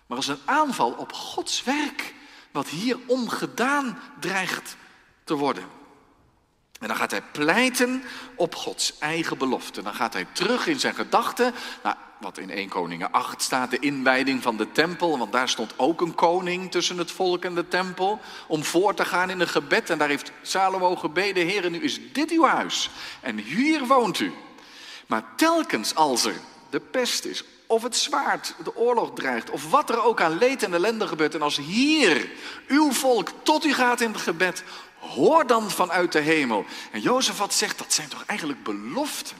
maar 0.05 0.17
als 0.17 0.27
een 0.27 0.39
aanval 0.45 0.91
op 0.91 1.13
Gods 1.13 1.63
werk, 1.63 2.13
wat 2.51 2.67
hier 2.67 2.97
ongedaan 3.05 3.99
dreigt 4.19 4.75
te 5.23 5.35
worden. 5.35 5.76
En 6.79 6.87
dan 6.87 6.97
gaat 6.97 7.11
hij 7.11 7.21
pleiten 7.31 8.03
op 8.35 8.55
Gods 8.55 8.97
eigen 8.99 9.37
belofte. 9.37 9.81
Dan 9.81 9.93
gaat 9.93 10.13
hij 10.13 10.27
terug 10.31 10.67
in 10.67 10.79
zijn 10.79 10.93
gedachten 10.93 11.53
naar 11.83 11.97
wat 12.19 12.37
in 12.37 12.49
1 12.49 12.69
Koningen 12.69 13.11
8 13.11 13.41
staat, 13.41 13.71
de 13.71 13.79
inwijding 13.79 14.43
van 14.43 14.57
de 14.57 14.71
tempel. 14.71 15.17
Want 15.17 15.31
daar 15.31 15.49
stond 15.49 15.73
ook 15.75 16.01
een 16.01 16.15
koning 16.15 16.71
tussen 16.71 16.97
het 16.97 17.11
volk 17.11 17.43
en 17.43 17.55
de 17.55 17.67
tempel. 17.67 18.19
Om 18.47 18.63
voor 18.63 18.93
te 18.93 19.05
gaan 19.05 19.29
in 19.29 19.39
een 19.39 19.47
gebed. 19.47 19.89
En 19.89 19.97
daar 19.97 20.09
heeft 20.09 20.31
Salomo 20.41 20.95
gebeden, 20.95 21.47
Heer, 21.47 21.69
nu 21.69 21.79
is 21.79 21.99
dit 22.11 22.31
uw 22.31 22.43
huis. 22.43 22.89
En 23.21 23.37
hier 23.37 23.85
woont 23.85 24.19
u. 24.19 24.33
Maar 25.07 25.23
telkens 25.35 25.95
als 25.95 26.25
er 26.25 26.35
de 26.69 26.79
pest 26.79 27.25
is, 27.25 27.43
of 27.67 27.83
het 27.83 27.95
zwaard, 27.95 28.55
de 28.63 28.75
oorlog 28.75 29.11
dreigt, 29.13 29.49
of 29.49 29.71
wat 29.71 29.89
er 29.89 30.03
ook 30.03 30.21
aan 30.21 30.37
leed 30.37 30.63
en 30.63 30.73
ellende 30.73 31.07
gebeurt. 31.07 31.35
En 31.35 31.41
als 31.41 31.57
hier 31.57 32.29
uw 32.67 32.91
volk 32.91 33.29
tot 33.43 33.65
u 33.65 33.73
gaat 33.73 34.01
in 34.01 34.11
het 34.11 34.21
gebed, 34.21 34.63
hoor 34.99 35.47
dan 35.47 35.71
vanuit 35.71 36.11
de 36.11 36.19
hemel. 36.19 36.65
En 36.91 37.01
Jozef 37.01 37.37
wat 37.37 37.53
zegt, 37.53 37.77
dat 37.77 37.93
zijn 37.93 38.07
toch 38.07 38.23
eigenlijk 38.25 38.63
beloften. 38.63 39.37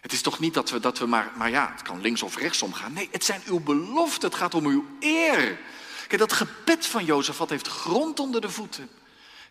Het 0.00 0.12
is 0.12 0.22
toch 0.22 0.38
niet 0.38 0.54
dat 0.54 0.70
we, 0.70 0.80
dat 0.80 0.98
we 0.98 1.06
maar, 1.06 1.30
maar 1.36 1.50
ja, 1.50 1.70
het 1.72 1.82
kan 1.82 2.00
links 2.00 2.22
of 2.22 2.36
rechts 2.36 2.62
omgaan. 2.62 2.92
Nee, 2.92 3.08
het 3.12 3.24
zijn 3.24 3.42
uw 3.46 3.60
beloften, 3.60 4.28
het 4.28 4.38
gaat 4.38 4.54
om 4.54 4.66
uw 4.66 4.86
eer. 5.00 5.58
Kijk, 6.06 6.20
dat 6.20 6.32
gebed 6.32 6.86
van 6.86 7.04
Jozef 7.04 7.36
wat 7.36 7.50
heeft 7.50 7.68
grond 7.68 8.20
onder 8.20 8.40
de 8.40 8.50
voeten. 8.50 8.88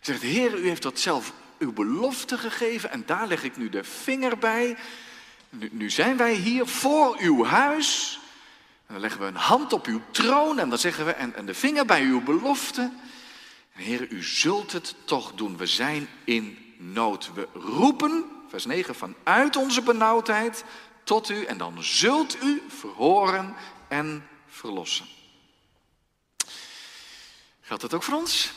zegt, 0.00 0.22
Heer, 0.22 0.58
u 0.58 0.68
heeft 0.68 0.82
dat 0.82 0.98
zelf 0.98 1.32
uw 1.58 1.72
belofte 1.72 2.38
gegeven 2.38 2.90
en 2.90 3.02
daar 3.06 3.26
leg 3.26 3.42
ik 3.42 3.56
nu 3.56 3.68
de 3.68 3.84
vinger 3.84 4.38
bij. 4.38 4.76
Nu, 5.50 5.68
nu 5.72 5.90
zijn 5.90 6.16
wij 6.16 6.34
hier 6.34 6.66
voor 6.66 7.16
uw 7.18 7.44
huis. 7.44 8.20
En 8.86 8.94
dan 8.94 9.00
leggen 9.00 9.20
we 9.20 9.26
een 9.26 9.34
hand 9.34 9.72
op 9.72 9.86
uw 9.86 10.00
troon 10.10 10.58
en 10.58 10.68
dan 10.68 10.78
zeggen 10.78 11.04
we, 11.04 11.12
en, 11.12 11.34
en 11.34 11.46
de 11.46 11.54
vinger 11.54 11.86
bij 11.86 12.02
uw 12.02 12.22
belofte. 12.22 12.90
Heer, 13.82 14.10
u 14.10 14.22
zult 14.22 14.72
het 14.72 14.94
toch 15.04 15.32
doen. 15.32 15.56
We 15.56 15.66
zijn 15.66 16.08
in 16.24 16.74
nood. 16.78 17.34
We 17.34 17.48
roepen, 17.52 18.24
vers 18.48 18.66
9, 18.66 18.94
vanuit 18.94 19.56
onze 19.56 19.82
benauwdheid 19.82 20.64
tot 21.04 21.28
u 21.28 21.44
en 21.44 21.58
dan 21.58 21.82
zult 21.82 22.42
u 22.42 22.62
verhoren 22.68 23.54
en 23.88 24.28
verlossen. 24.46 25.06
Geldt 27.60 27.82
dat 27.82 27.94
ook 27.94 28.02
voor 28.02 28.18
ons? 28.18 28.52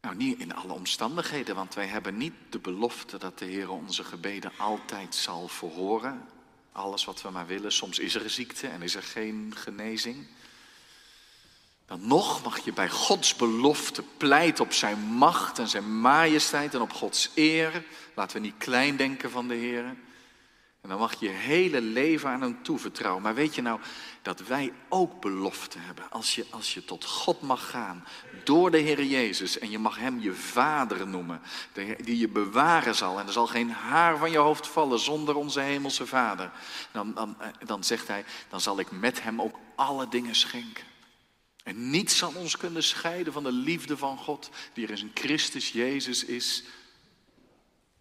Nou, 0.00 0.16
niet 0.16 0.38
in 0.38 0.54
alle 0.54 0.72
omstandigheden, 0.72 1.54
want 1.54 1.74
wij 1.74 1.86
hebben 1.86 2.16
niet 2.16 2.32
de 2.50 2.58
belofte 2.58 3.18
dat 3.18 3.38
de 3.38 3.44
Heer 3.44 3.70
onze 3.70 4.04
gebeden 4.04 4.52
altijd 4.56 5.14
zal 5.14 5.48
verhoren. 5.48 6.28
Alles 6.72 7.04
wat 7.04 7.22
we 7.22 7.30
maar 7.30 7.46
willen. 7.46 7.72
Soms 7.72 7.98
is 7.98 8.14
er 8.14 8.30
ziekte 8.30 8.66
en 8.66 8.82
is 8.82 8.94
er 8.94 9.02
geen 9.02 9.52
genezing. 9.56 10.26
Dan 11.86 12.06
nog 12.06 12.44
mag 12.44 12.58
je 12.58 12.72
bij 12.72 12.88
Gods 12.88 13.36
belofte 13.36 14.02
pleiten 14.16 14.64
op 14.64 14.72
zijn 14.72 14.98
macht 14.98 15.58
en 15.58 15.68
zijn 15.68 15.98
majesteit 15.98 16.74
en 16.74 16.80
op 16.80 16.92
Gods 16.92 17.30
eer. 17.34 17.84
Laten 18.14 18.36
we 18.36 18.42
niet 18.42 18.58
klein 18.58 18.96
denken 18.96 19.30
van 19.30 19.48
de 19.48 19.54
Heer. 19.54 19.84
En 20.82 20.88
dan 20.88 20.98
mag 20.98 21.20
je 21.20 21.26
je 21.26 21.32
hele 21.32 21.80
leven 21.80 22.30
aan 22.30 22.40
hem 22.40 22.62
toevertrouwen. 22.62 23.22
Maar 23.22 23.34
weet 23.34 23.54
je 23.54 23.62
nou 23.62 23.80
dat 24.22 24.40
wij 24.40 24.72
ook 24.88 25.20
belofte 25.20 25.78
hebben? 25.78 26.10
Als 26.10 26.34
je, 26.34 26.46
als 26.50 26.74
je 26.74 26.84
tot 26.84 27.04
God 27.04 27.40
mag 27.40 27.70
gaan 27.70 28.04
door 28.44 28.70
de 28.70 28.78
Heer 28.78 29.04
Jezus 29.04 29.58
en 29.58 29.70
je 29.70 29.78
mag 29.78 29.98
hem 29.98 30.20
je 30.20 30.32
vader 30.32 31.06
noemen, 31.06 31.40
die 32.04 32.18
je 32.18 32.28
bewaren 32.28 32.94
zal. 32.94 33.18
En 33.18 33.26
er 33.26 33.32
zal 33.32 33.46
geen 33.46 33.70
haar 33.70 34.18
van 34.18 34.30
je 34.30 34.38
hoofd 34.38 34.66
vallen 34.66 34.98
zonder 34.98 35.34
onze 35.34 35.60
hemelse 35.60 36.06
vader. 36.06 36.50
Dan, 36.92 37.14
dan, 37.14 37.36
eh, 37.40 37.48
dan 37.66 37.84
zegt 37.84 38.08
hij, 38.08 38.24
dan 38.48 38.60
zal 38.60 38.78
ik 38.78 38.90
met 38.90 39.22
hem 39.22 39.40
ook 39.40 39.58
alle 39.74 40.08
dingen 40.08 40.34
schenken. 40.34 40.91
En 41.62 41.90
niets 41.90 42.16
zal 42.16 42.32
ons 42.34 42.56
kunnen 42.56 42.82
scheiden 42.82 43.32
van 43.32 43.42
de 43.42 43.52
liefde 43.52 43.96
van 43.96 44.18
God, 44.18 44.50
die 44.72 44.86
er 44.86 44.98
in 44.98 45.10
Christus 45.14 45.72
Jezus 45.72 46.24
is. 46.24 46.64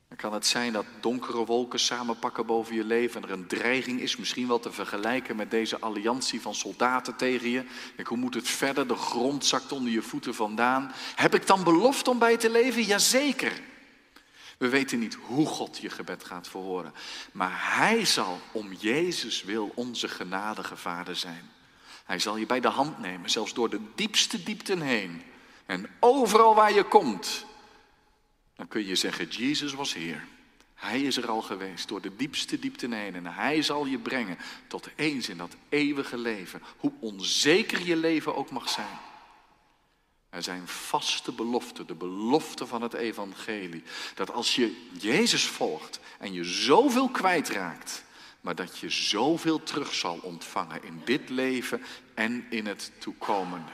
Dan 0.08 0.20
kan 0.20 0.34
het 0.34 0.46
zijn 0.46 0.74
dat 0.74 0.86
donkere 1.00 1.46
wolken 1.46 1.80
samenpakken 1.80 2.46
boven 2.46 2.76
je 2.76 2.84
leven 2.84 3.22
en 3.22 3.28
er 3.28 3.34
een 3.34 3.48
dreiging 3.48 4.00
is, 4.00 4.18
misschien 4.18 4.48
wel 4.48 4.60
te 4.60 4.72
vergelijken 4.72 5.36
met 5.36 5.52
deze 5.52 5.80
alliantie 5.80 6.42
van 6.42 6.56
soldaten 6.56 7.16
tegen 7.16 7.50
je. 7.50 7.66
Denk, 7.96 8.08
hoe 8.08 8.18
moet 8.18 8.34
het 8.34 8.48
verder? 8.48 8.88
De 8.88 8.96
grond 8.96 9.46
zakt 9.46 9.72
onder 9.72 9.92
je 9.92 10.02
voeten 10.02 10.36
vandaan. 10.36 10.92
Heb 11.16 11.36
ik 11.36 11.48
dan 11.48 11.64
belofte 11.64 12.10
om 12.10 12.20
bij 12.20 12.38
te 12.38 12.50
leven? 12.50 12.84
Jazeker. 12.84 13.62
We 14.58 14.70
weten 14.70 15.00
niet 15.00 15.14
hoe 15.14 15.46
God 15.46 15.78
je 15.78 15.90
gebed 15.90 16.24
gaat 16.24 16.48
verhoren, 16.48 16.94
maar 17.32 17.78
Hij 17.78 18.06
zal 18.06 18.40
om 18.52 18.74
Jezus 18.74 19.44
wil 19.44 19.72
onze 19.76 20.08
genadige 20.08 20.78
Vader 20.78 21.16
zijn. 21.16 21.52
Hij 22.06 22.20
zal 22.20 22.38
je 22.38 22.46
bij 22.46 22.60
de 22.60 22.68
hand 22.68 23.00
nemen, 23.00 23.30
zelfs 23.30 23.54
door 23.54 23.70
de 23.70 23.80
diepste 23.96 24.44
diepten 24.44 24.82
heen. 24.82 25.22
En 25.66 25.90
overal 26.00 26.56
waar 26.56 26.74
je 26.74 26.84
komt, 26.84 27.46
dan 28.56 28.68
kun 28.68 28.86
je 28.86 28.96
zeggen, 28.96 29.28
Jezus 29.28 29.74
was 29.74 29.94
hier. 29.94 30.28
Hij 30.82 31.02
is 31.02 31.18
er 31.18 31.30
al 31.30 31.42
geweest 31.42 31.88
door 31.88 32.02
de 32.02 32.16
diepste 32.16 32.60
diepten 32.60 32.92
heen. 32.92 33.16
En 33.16 33.26
hij 33.26 33.62
zal 33.62 33.86
je 33.86 33.98
brengen 33.98 34.38
tot 34.68 34.90
eens 34.96 35.30
in 35.30 35.38
dat 35.38 35.56
eeuwige 35.70 36.18
leven. 36.18 36.62
Hoe 36.78 36.92
onzeker 37.00 37.86
je 37.86 37.96
leven 37.96 38.36
ook 38.36 38.50
mag 38.50 38.70
zijn. 38.70 39.00
Er 40.30 40.44
zijn 40.44 40.68
vaste 40.68 41.32
beloften, 41.32 41.88
de 41.88 41.94
beloften 41.94 42.68
van 42.68 42.82
het 42.82 42.94
evangelie. 42.94 43.84
Dat 44.16 44.32
als 44.32 44.56
je 44.56 44.88
Jezus 45.00 45.46
volgt 45.46 46.00
en 46.20 46.34
je 46.34 46.44
zoveel 46.44 47.10
kwijtraakt, 47.10 48.04
maar 48.42 48.56
dat 48.56 48.78
je 48.78 48.90
zoveel 48.90 49.64
terug 49.64 49.94
zal 49.94 50.20
ontvangen 50.22 50.84
in 50.84 51.02
dit 51.06 51.30
leven 51.30 51.84
en 52.14 52.46
in 52.50 52.66
het 52.66 52.92
toekomende. 52.98 53.72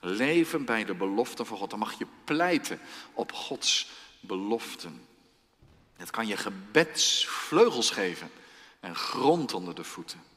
Leven 0.00 0.64
bij 0.64 0.84
de 0.84 0.94
beloften 0.94 1.46
van 1.46 1.56
God. 1.56 1.70
Dan 1.70 1.78
mag 1.78 1.98
je 1.98 2.06
pleiten 2.24 2.80
op 3.12 3.32
Gods 3.32 3.88
beloften. 4.20 5.06
Het 5.96 6.10
kan 6.10 6.26
je 6.26 6.36
gebedsvleugels 6.36 7.90
geven 7.90 8.30
en 8.80 8.96
grond 8.96 9.54
onder 9.54 9.74
de 9.74 9.84
voeten. 9.84 10.29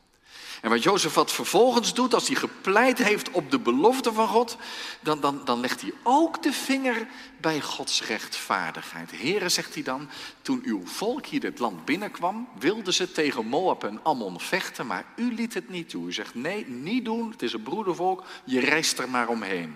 En 0.63 0.69
wat 0.69 0.83
Jozef 0.83 1.13
wat 1.13 1.31
vervolgens 1.31 1.93
doet, 1.93 2.13
als 2.13 2.27
hij 2.27 2.35
gepleit 2.35 2.97
heeft 2.97 3.31
op 3.31 3.51
de 3.51 3.59
belofte 3.59 4.13
van 4.13 4.27
God, 4.27 4.57
dan, 4.99 5.19
dan, 5.19 5.41
dan 5.45 5.59
legt 5.59 5.81
hij 5.81 5.93
ook 6.03 6.43
de 6.43 6.53
vinger 6.53 7.07
bij 7.41 7.61
Gods 7.61 8.03
rechtvaardigheid. 8.03 9.11
Heren, 9.11 9.51
zegt 9.51 9.73
hij 9.73 9.83
dan, 9.83 10.09
toen 10.41 10.61
uw 10.65 10.81
volk 10.85 11.25
hier 11.25 11.39
dit 11.39 11.59
land 11.59 11.85
binnenkwam, 11.85 12.47
wilden 12.59 12.93
ze 12.93 13.11
tegen 13.11 13.45
Moab 13.45 13.83
en 13.83 13.99
Ammon 14.03 14.39
vechten, 14.39 14.87
maar 14.87 15.05
u 15.15 15.33
liet 15.33 15.53
het 15.53 15.69
niet 15.69 15.89
toe. 15.89 16.07
U 16.07 16.13
zegt, 16.13 16.35
nee, 16.35 16.67
niet 16.67 17.05
doen, 17.05 17.31
het 17.31 17.41
is 17.41 17.53
een 17.53 17.63
broedervolk, 17.63 18.23
je 18.43 18.59
reist 18.59 18.99
er 18.99 19.09
maar 19.09 19.27
omheen. 19.27 19.75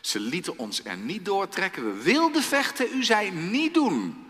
Ze 0.00 0.20
lieten 0.20 0.58
ons 0.58 0.84
er 0.84 0.96
niet 0.96 1.24
doortrekken, 1.24 1.84
we 1.84 2.02
wilden 2.02 2.42
vechten, 2.42 2.86
u 2.94 3.04
zei 3.04 3.30
niet 3.30 3.74
doen. 3.74 4.27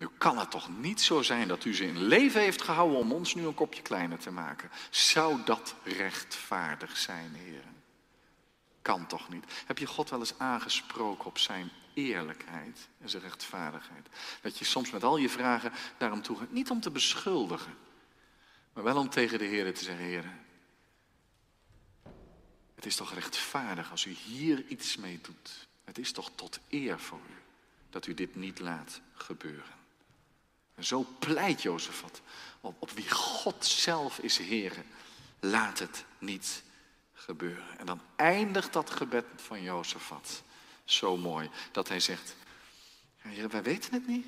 Nu 0.00 0.08
kan 0.18 0.38
het 0.38 0.50
toch 0.50 0.78
niet 0.78 1.00
zo 1.00 1.22
zijn 1.22 1.48
dat 1.48 1.64
u 1.64 1.74
ze 1.74 1.86
in 1.86 2.02
leven 2.02 2.40
heeft 2.40 2.62
gehouden 2.62 2.98
om 2.98 3.12
ons 3.12 3.34
nu 3.34 3.46
een 3.46 3.54
kopje 3.54 3.82
kleiner 3.82 4.18
te 4.18 4.30
maken. 4.30 4.70
Zou 4.90 5.42
dat 5.44 5.74
rechtvaardig 5.84 6.96
zijn, 6.96 7.34
heren? 7.34 7.82
Kan 8.82 9.06
toch 9.06 9.28
niet? 9.28 9.44
Heb 9.66 9.78
je 9.78 9.86
God 9.86 10.10
wel 10.10 10.18
eens 10.18 10.38
aangesproken 10.38 11.26
op 11.26 11.38
zijn 11.38 11.70
eerlijkheid 11.94 12.88
en 13.00 13.08
zijn 13.08 13.22
rechtvaardigheid? 13.22 14.08
Dat 14.42 14.58
je 14.58 14.64
soms 14.64 14.90
met 14.90 15.04
al 15.04 15.16
je 15.16 15.28
vragen 15.28 15.72
daarom 15.98 16.22
toe 16.22 16.36
gaat, 16.36 16.52
niet 16.52 16.70
om 16.70 16.80
te 16.80 16.90
beschuldigen, 16.90 17.74
maar 18.72 18.84
wel 18.84 18.96
om 18.96 19.10
tegen 19.10 19.38
de 19.38 19.44
Heer 19.44 19.74
te 19.74 19.84
zeggen, 19.84 20.04
heren, 20.04 20.44
het 22.74 22.86
is 22.86 22.96
toch 22.96 23.14
rechtvaardig 23.14 23.90
als 23.90 24.04
u 24.04 24.10
hier 24.10 24.64
iets 24.66 24.96
mee 24.96 25.20
doet. 25.22 25.68
Het 25.84 25.98
is 25.98 26.12
toch 26.12 26.30
tot 26.34 26.60
eer 26.68 27.00
voor 27.00 27.20
u 27.30 27.34
dat 27.90 28.06
u 28.06 28.14
dit 28.14 28.36
niet 28.36 28.58
laat 28.58 29.00
gebeuren. 29.12 29.79
Zo 30.84 31.06
pleit 31.18 31.62
Jozefat 31.62 32.20
op, 32.60 32.74
op 32.78 32.90
wie 32.90 33.10
God 33.10 33.66
zelf 33.66 34.18
is 34.18 34.38
Heer. 34.38 34.72
Laat 35.40 35.78
het 35.78 36.04
niet 36.18 36.62
gebeuren. 37.12 37.78
En 37.78 37.86
dan 37.86 38.00
eindigt 38.16 38.72
dat 38.72 38.90
gebed 38.90 39.24
van 39.36 39.62
Jozefat 39.62 40.42
zo 40.84 41.16
mooi. 41.16 41.50
Dat 41.72 41.88
hij 41.88 42.00
zegt, 42.00 42.36
ja, 43.22 43.48
wij 43.48 43.62
weten 43.62 43.92
het 43.92 44.06
niet. 44.06 44.26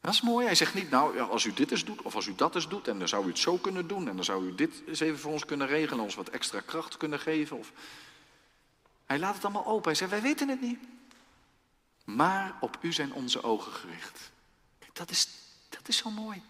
Dat 0.00 0.14
is 0.14 0.20
mooi. 0.20 0.46
Hij 0.46 0.54
zegt 0.54 0.74
niet, 0.74 0.90
nou, 0.90 1.20
als 1.20 1.44
u 1.44 1.52
dit 1.52 1.70
eens 1.70 1.84
doet, 1.84 2.02
of 2.02 2.14
als 2.14 2.26
u 2.26 2.34
dat 2.34 2.54
eens 2.54 2.68
doet, 2.68 2.88
en 2.88 2.98
dan 2.98 3.08
zou 3.08 3.24
u 3.24 3.28
het 3.28 3.38
zo 3.38 3.56
kunnen 3.56 3.86
doen, 3.86 4.08
en 4.08 4.16
dan 4.16 4.24
zou 4.24 4.46
u 4.46 4.54
dit 4.54 4.82
eens 4.86 5.00
even 5.00 5.18
voor 5.18 5.32
ons 5.32 5.44
kunnen 5.44 5.66
regelen, 5.66 6.04
ons 6.04 6.14
wat 6.14 6.28
extra 6.28 6.60
kracht 6.60 6.96
kunnen 6.96 7.20
geven. 7.20 7.56
Of... 7.56 7.72
Hij 9.06 9.18
laat 9.18 9.34
het 9.34 9.44
allemaal 9.44 9.66
open. 9.66 9.84
Hij 9.84 9.94
zegt, 9.94 10.10
wij 10.10 10.22
weten 10.22 10.48
het 10.48 10.60
niet. 10.60 10.78
Maar 12.04 12.56
op 12.60 12.78
u 12.80 12.92
zijn 12.92 13.12
onze 13.12 13.42
ogen 13.42 13.72
gericht. 13.72 14.30
Dat 14.96 15.10
is, 15.10 15.28
dat 15.68 15.88
is 15.88 15.96
zo 15.96 16.10
mooi. 16.10 16.42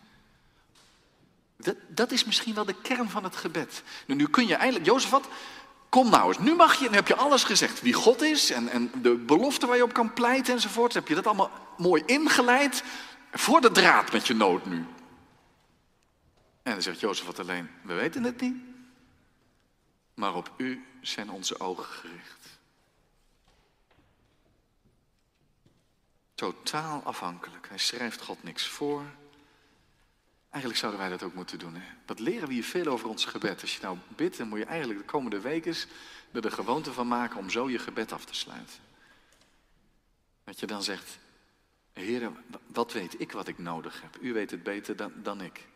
Dat, 1.56 1.76
dat 1.88 2.10
is 2.10 2.24
misschien 2.24 2.54
wel 2.54 2.64
de 2.64 2.80
kern 2.82 3.10
van 3.10 3.24
het 3.24 3.36
gebed. 3.36 3.82
Nu, 4.06 4.28
kun 4.28 4.46
je 4.46 4.54
eigenlijk, 4.54 4.86
Jozef, 4.86 5.10
wat 5.10 5.28
Kom 5.88 6.10
nou 6.10 6.28
eens, 6.28 6.38
nu 6.38 6.54
mag 6.54 6.74
je, 6.74 6.88
nu 6.88 6.94
heb 6.94 7.08
je 7.08 7.16
alles 7.16 7.44
gezegd. 7.44 7.80
Wie 7.80 7.92
God 7.92 8.22
is 8.22 8.50
en, 8.50 8.68
en 8.68 8.90
de 9.02 9.14
belofte 9.14 9.66
waar 9.66 9.76
je 9.76 9.82
op 9.82 9.92
kan 9.92 10.12
pleiten 10.12 10.54
enzovoort. 10.54 10.94
Heb 10.94 11.08
je 11.08 11.14
dat 11.14 11.26
allemaal 11.26 11.50
mooi 11.76 12.02
ingeleid. 12.06 12.82
Voor 13.32 13.60
de 13.60 13.70
draad 13.70 14.12
met 14.12 14.26
je 14.26 14.34
nood 14.34 14.66
nu. 14.66 14.86
En 16.62 16.72
dan 16.72 16.82
zegt 16.82 17.00
Jozef 17.00 17.26
wat 17.26 17.38
alleen, 17.38 17.70
we 17.82 17.94
weten 17.94 18.24
het 18.24 18.40
niet. 18.40 18.56
Maar 20.14 20.34
op 20.34 20.52
u 20.56 20.86
zijn 21.00 21.30
onze 21.30 21.60
ogen 21.60 21.84
gericht. 21.84 22.45
Totaal 26.36 27.02
afhankelijk. 27.02 27.68
Hij 27.68 27.78
schrijft 27.78 28.22
God 28.22 28.42
niks 28.42 28.68
voor. 28.68 29.04
Eigenlijk 30.50 30.76
zouden 30.76 31.00
wij 31.00 31.10
dat 31.10 31.22
ook 31.22 31.34
moeten 31.34 31.58
doen. 31.58 31.74
Hè? 31.74 31.82
Wat 32.06 32.18
leren 32.18 32.48
we 32.48 32.54
hier 32.54 32.64
veel 32.64 32.86
over 32.86 33.08
ons 33.08 33.24
gebed? 33.24 33.60
Als 33.60 33.76
je 33.76 33.82
nou 33.82 33.98
bidt, 34.08 34.38
dan 34.38 34.48
moet 34.48 34.58
je 34.58 34.64
eigenlijk 34.64 35.00
de 35.00 35.06
komende 35.06 35.40
weken 35.40 35.74
er 36.32 36.42
de 36.42 36.50
gewoonte 36.50 36.92
van 36.92 37.08
maken 37.08 37.38
om 37.38 37.50
zo 37.50 37.70
je 37.70 37.78
gebed 37.78 38.12
af 38.12 38.24
te 38.24 38.34
sluiten. 38.34 38.78
Dat 40.44 40.60
je 40.60 40.66
dan 40.66 40.82
zegt, 40.82 41.18
Heer, 41.92 42.32
wat 42.66 42.92
weet 42.92 43.20
ik 43.20 43.32
wat 43.32 43.48
ik 43.48 43.58
nodig 43.58 44.02
heb? 44.02 44.18
U 44.20 44.32
weet 44.32 44.50
het 44.50 44.62
beter 44.62 44.96
dan, 44.96 45.12
dan 45.16 45.40
ik. 45.40 45.66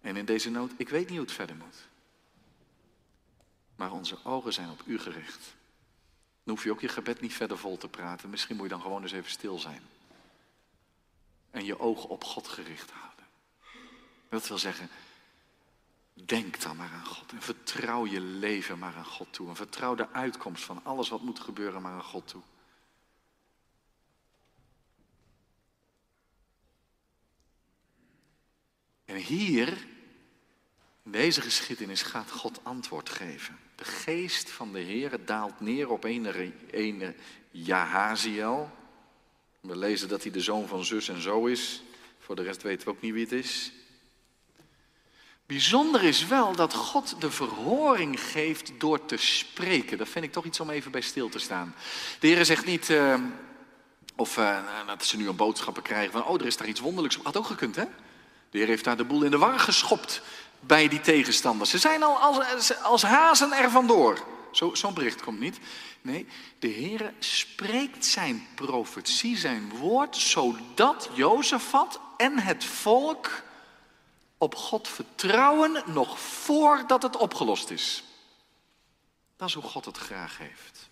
En 0.00 0.16
in 0.16 0.24
deze 0.24 0.50
nood, 0.50 0.72
ik 0.76 0.88
weet 0.88 1.08
niet 1.08 1.16
hoe 1.18 1.26
het 1.26 1.34
verder 1.34 1.56
moet. 1.56 1.86
Maar 3.76 3.92
onze 3.92 4.24
ogen 4.24 4.52
zijn 4.52 4.70
op 4.70 4.82
u 4.86 4.98
gericht. 4.98 5.54
Dan 6.44 6.54
hoef 6.54 6.64
je 6.64 6.70
ook 6.70 6.80
je 6.80 6.88
gebed 6.88 7.20
niet 7.20 7.34
verder 7.34 7.58
vol 7.58 7.76
te 7.76 7.88
praten. 7.88 8.30
Misschien 8.30 8.56
moet 8.56 8.64
je 8.64 8.72
dan 8.72 8.80
gewoon 8.80 9.02
eens 9.02 9.12
even 9.12 9.30
stil 9.30 9.58
zijn. 9.58 9.82
En 11.50 11.64
je 11.64 11.78
ogen 11.78 12.08
op 12.08 12.24
God 12.24 12.48
gericht 12.48 12.90
houden. 12.90 13.24
Dat 14.28 14.48
wil 14.48 14.58
zeggen, 14.58 14.88
denk 16.14 16.60
dan 16.60 16.76
maar 16.76 16.90
aan 16.92 17.06
God. 17.06 17.32
En 17.32 17.42
vertrouw 17.42 18.06
je 18.06 18.20
leven 18.20 18.78
maar 18.78 18.94
aan 18.94 19.04
God 19.04 19.32
toe. 19.32 19.48
En 19.48 19.56
vertrouw 19.56 19.94
de 19.94 20.10
uitkomst 20.12 20.64
van 20.64 20.84
alles 20.84 21.08
wat 21.08 21.22
moet 21.22 21.40
gebeuren 21.40 21.82
maar 21.82 21.92
aan 21.92 22.02
God 22.02 22.28
toe. 22.28 22.42
En 29.04 29.16
hier 29.16 29.86
deze 31.04 31.40
geschiedenis 31.40 32.02
gaat 32.02 32.30
God 32.30 32.60
antwoord 32.62 33.10
geven. 33.10 33.58
De 33.74 33.84
geest 33.84 34.50
van 34.50 34.72
de 34.72 34.80
Heer 34.80 35.24
daalt 35.24 35.60
neer 35.60 35.90
op 35.90 36.04
ene, 36.04 36.52
ene 36.70 37.14
Jahaziel. 37.50 38.70
We 39.60 39.76
lezen 39.76 40.08
dat 40.08 40.22
hij 40.22 40.32
de 40.32 40.40
zoon 40.40 40.68
van 40.68 40.84
zus 40.84 41.08
en 41.08 41.20
zo 41.20 41.46
is. 41.46 41.82
Voor 42.18 42.36
de 42.36 42.42
rest 42.42 42.62
weten 42.62 42.86
we 42.86 42.94
ook 42.94 43.00
niet 43.00 43.12
wie 43.12 43.22
het 43.22 43.32
is. 43.32 43.72
Bijzonder 45.46 46.02
is 46.02 46.26
wel 46.26 46.56
dat 46.56 46.74
God 46.74 47.20
de 47.20 47.30
verhoring 47.30 48.20
geeft 48.20 48.72
door 48.78 49.04
te 49.04 49.16
spreken. 49.16 49.98
Dat 49.98 50.08
vind 50.08 50.24
ik 50.24 50.32
toch 50.32 50.44
iets 50.44 50.60
om 50.60 50.70
even 50.70 50.90
bij 50.90 51.00
stil 51.00 51.28
te 51.28 51.38
staan. 51.38 51.74
De 52.20 52.26
Heer 52.26 52.44
zegt 52.44 52.64
niet, 52.64 52.90
uh, 52.90 53.20
of 54.16 54.36
uh, 54.36 54.86
dat 54.86 55.04
ze 55.04 55.16
nu 55.16 55.28
een 55.28 55.36
boodschappen 55.36 55.82
krijgen 55.82 56.12
van, 56.12 56.24
oh 56.24 56.40
er 56.40 56.46
is 56.46 56.56
daar 56.56 56.68
iets 56.68 56.80
wonderlijks. 56.80 57.18
Had 57.22 57.36
ook 57.36 57.46
gekund 57.46 57.76
hè? 57.76 57.84
De 58.50 58.58
Heer 58.58 58.66
heeft 58.66 58.84
daar 58.84 58.96
de 58.96 59.04
boel 59.04 59.22
in 59.22 59.30
de 59.30 59.38
war 59.38 59.58
geschopt 59.58 60.22
bij 60.66 60.88
die 60.88 61.00
tegenstanders. 61.00 61.70
Ze 61.70 61.78
zijn 61.78 62.02
al 62.02 62.20
als, 62.20 62.82
als 62.82 63.02
hazen 63.02 63.52
er 63.52 63.70
vandoor. 63.70 64.24
Zo'n 64.50 64.76
zo 64.76 64.92
bericht 64.92 65.22
komt 65.22 65.40
niet. 65.40 65.58
Nee, 66.02 66.26
de 66.58 66.68
Heer 66.68 67.14
spreekt 67.18 68.04
zijn 68.04 68.46
profetie, 68.54 69.36
zijn 69.36 69.70
woord, 69.76 70.16
zodat 70.16 71.10
Jozefat 71.12 72.00
en 72.16 72.38
het 72.38 72.64
volk 72.64 73.42
op 74.38 74.54
God 74.54 74.88
vertrouwen 74.88 75.82
nog 75.86 76.20
voordat 76.20 77.02
het 77.02 77.16
opgelost 77.16 77.70
is. 77.70 78.04
Dat 79.36 79.48
is 79.48 79.54
hoe 79.54 79.62
God 79.62 79.84
het 79.84 79.96
graag 79.96 80.38
heeft. 80.38 80.88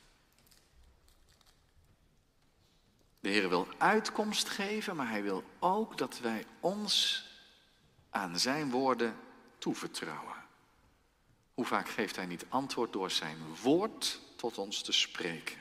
De 3.20 3.28
Heer 3.28 3.48
wil 3.48 3.68
uitkomst 3.78 4.48
geven, 4.48 4.96
maar 4.96 5.08
Hij 5.08 5.22
wil 5.22 5.44
ook 5.58 5.98
dat 5.98 6.18
wij 6.18 6.46
ons 6.60 7.24
aan 8.10 8.38
Zijn 8.38 8.70
woorden 8.70 9.16
toevertrouwen. 9.62 10.36
Hoe 11.54 11.64
vaak 11.64 11.88
geeft 11.88 12.16
Hij 12.16 12.26
niet 12.26 12.44
antwoord 12.48 12.92
door 12.92 13.10
Zijn 13.10 13.36
woord 13.62 14.20
tot 14.36 14.58
ons 14.58 14.82
te 14.82 14.92
spreken? 14.92 15.56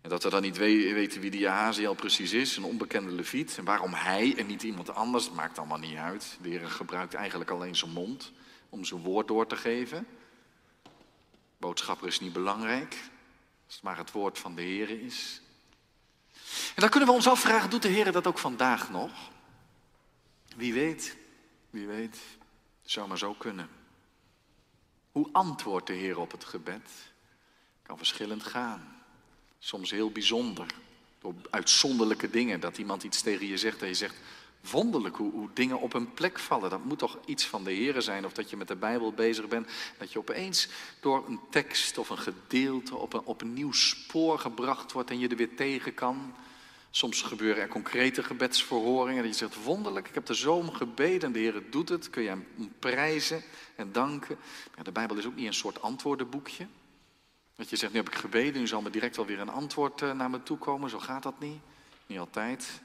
En 0.00 0.10
dat 0.10 0.22
we 0.22 0.30
dan 0.30 0.42
niet 0.42 0.56
weten 0.56 1.20
wie 1.20 1.30
die 1.30 1.48
Haziel 1.48 1.94
precies 1.94 2.32
is, 2.32 2.56
een 2.56 2.64
onbekende 2.64 3.10
leviet. 3.10 3.58
En 3.58 3.64
waarom 3.64 3.94
hij 3.94 4.34
en 4.36 4.46
niet 4.46 4.62
iemand 4.62 4.94
anders, 4.94 5.30
maakt 5.30 5.58
allemaal 5.58 5.78
niet 5.78 5.96
uit. 5.96 6.38
De 6.42 6.48
Heer 6.48 6.70
gebruikt 6.70 7.14
eigenlijk 7.14 7.50
alleen 7.50 7.76
zijn 7.76 7.90
mond 7.90 8.32
om 8.68 8.84
zijn 8.84 9.00
woord 9.00 9.28
door 9.28 9.46
te 9.46 9.56
geven. 9.56 10.06
Boodschapper 11.58 12.06
is 12.06 12.20
niet 12.20 12.32
belangrijk, 12.32 12.92
als 13.66 13.74
het 13.74 13.82
maar 13.82 13.96
het 13.96 14.12
woord 14.12 14.38
van 14.38 14.54
de 14.54 14.62
Heer 14.62 14.90
is. 14.90 15.40
En 16.74 16.80
dan 16.80 16.88
kunnen 16.88 17.08
we 17.08 17.14
ons 17.14 17.28
afvragen, 17.28 17.70
doet 17.70 17.82
de 17.82 17.88
Heer 17.88 18.12
dat 18.12 18.26
ook 18.26 18.38
vandaag 18.38 18.90
nog? 18.90 19.12
Wie 20.56 20.72
weet, 20.72 21.16
wie 21.72 21.86
weet, 21.86 22.18
zou 22.82 23.08
maar 23.08 23.18
zo 23.18 23.34
kunnen. 23.34 23.68
Hoe 25.12 25.28
antwoordt 25.32 25.86
de 25.86 25.92
Heer 25.92 26.18
op 26.18 26.30
het 26.30 26.44
gebed? 26.44 26.90
Kan 27.82 27.96
verschillend 27.96 28.42
gaan. 28.42 29.02
Soms 29.58 29.90
heel 29.90 30.10
bijzonder. 30.10 30.66
Door 31.18 31.34
uitzonderlijke 31.50 32.30
dingen. 32.30 32.60
Dat 32.60 32.78
iemand 32.78 33.02
iets 33.02 33.22
tegen 33.22 33.46
je 33.46 33.56
zegt 33.56 33.82
en 33.82 33.88
je 33.88 33.94
zegt, 33.94 34.16
wonderlijk 34.70 35.16
hoe, 35.16 35.32
hoe, 35.32 35.48
dingen 35.52 35.80
op 35.80 35.92
hun 35.92 36.14
plek 36.14 36.38
vallen. 36.38 36.70
Dat 36.70 36.84
moet 36.84 36.98
toch 36.98 37.18
iets 37.24 37.46
van 37.46 37.64
de 37.64 37.72
Heer 37.72 38.02
zijn. 38.02 38.24
Of 38.24 38.32
dat 38.32 38.50
je 38.50 38.56
met 38.56 38.68
de 38.68 38.76
Bijbel 38.76 39.12
bezig 39.12 39.48
bent. 39.48 39.68
Dat 39.98 40.12
je 40.12 40.18
opeens 40.18 40.68
door 41.00 41.24
een 41.28 41.40
tekst 41.50 41.98
of 41.98 42.08
een 42.08 42.18
gedeelte 42.18 42.96
op 42.96 43.12
een, 43.12 43.24
op 43.24 43.40
een 43.40 43.52
nieuw 43.52 43.72
spoor 43.72 44.38
gebracht 44.38 44.92
wordt 44.92 45.10
en 45.10 45.18
je 45.18 45.28
er 45.28 45.36
weer 45.36 45.56
tegen 45.56 45.94
kan. 45.94 46.34
Soms 46.94 47.22
gebeuren 47.22 47.62
er 47.62 47.68
concrete 47.68 48.22
gebedsverhoringen. 48.22 49.22
Dat 49.22 49.32
je 49.32 49.48
zegt, 49.48 49.64
wonderlijk, 49.64 50.08
ik 50.08 50.14
heb 50.14 50.26
de 50.26 50.34
zoom 50.34 50.70
gebeden 50.70 51.22
en 51.22 51.32
de 51.32 51.38
Heer 51.38 51.62
doet 51.70 51.88
het. 51.88 52.10
Kun 52.10 52.22
je 52.22 52.28
hem 52.28 52.46
prijzen 52.78 53.42
en 53.76 53.92
danken. 53.92 54.38
Maar 54.74 54.84
de 54.84 54.92
Bijbel 54.92 55.16
is 55.16 55.26
ook 55.26 55.34
niet 55.34 55.46
een 55.46 55.54
soort 55.54 55.82
antwoordenboekje. 55.82 56.66
Dat 57.54 57.70
je 57.70 57.76
zegt, 57.76 57.92
nu 57.92 57.98
heb 57.98 58.08
ik 58.08 58.14
gebeden, 58.14 58.60
nu 58.60 58.66
zal 58.66 58.82
me 58.82 58.90
direct 58.90 59.16
wel 59.16 59.26
weer 59.26 59.40
een 59.40 59.48
antwoord 59.48 60.02
eh, 60.02 60.12
naar 60.12 60.30
me 60.30 60.42
toe 60.42 60.58
komen. 60.58 60.90
Zo 60.90 60.98
gaat 60.98 61.22
dat 61.22 61.40
niet. 61.40 61.60
Niet 62.06 62.18
altijd. 62.18 62.80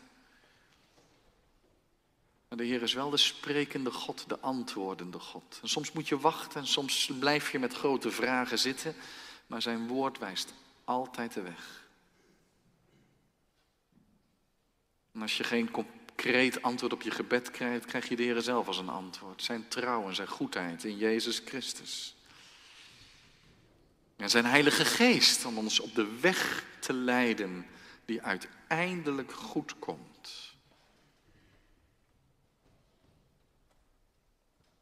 Maar 2.48 2.58
de 2.58 2.64
Heer 2.64 2.82
is 2.82 2.94
wel 2.94 3.10
de 3.10 3.18
sprekende 3.18 3.92
God, 3.92 4.30
de 4.30 4.40
antwoordende 4.40 5.20
God. 5.20 5.60
En 5.62 5.70
soms 5.70 5.92
moet 5.92 6.08
je 6.08 6.20
wachten 6.20 6.60
en 6.60 6.68
soms 6.68 7.12
blijf 7.20 7.52
je 7.52 7.60
met 7.60 7.74
grote 7.74 8.12
vragen 8.12 8.60
zitten. 8.60 8.96
Maar 9.48 9.62
zijn 9.62 9.88
woord 9.88 10.18
wijst 10.18 10.54
altijd 10.84 11.34
de 11.34 11.42
weg. 11.42 11.87
En 15.18 15.24
als 15.24 15.38
je 15.38 15.44
geen 15.44 15.72
concreet 15.72 16.62
antwoord 16.62 16.94
op 16.94 17.02
je 17.02 17.12
gebed 17.12 17.52
krijgt, 17.52 17.86
krijg 17.86 18.10
je 18.10 18.16
de 18.16 18.24
Heer 18.24 18.42
zelf 18.42 18.68
als 18.68 18.78
een 18.78 18.90
antwoord. 18.90 19.44
Zijn 19.44 19.68
trouw 19.68 20.08
en 20.08 20.16
zijn 20.16 20.28
goedheid 20.28 20.84
in 20.84 20.98
Jezus 20.98 21.42
Christus. 21.46 22.16
En 24.16 24.30
zijn 24.30 24.46
Heilige 24.46 24.86
Geest 24.86 25.46
om 25.46 25.58
ons 25.58 25.80
op 25.80 25.96
de 25.96 26.20
weg 26.20 26.66
te 26.80 26.94
leiden 26.94 27.66
die 28.06 28.22
uiteindelijk 28.22 29.32
goed 29.32 29.80
komt. 29.80 30.56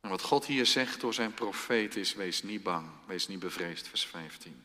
En 0.02 0.10
wat 0.10 0.22
God 0.22 0.46
hier 0.46 0.66
zegt 0.66 1.02
door 1.02 1.14
zijn 1.14 1.34
profeet 1.34 1.96
is: 1.96 2.14
wees 2.14 2.44
niet 2.44 2.64
bang, 2.64 2.88
wees 3.08 3.28
niet 3.28 3.40
bevreesd, 3.40 3.88
vers 3.88 4.06
15. 4.06 4.64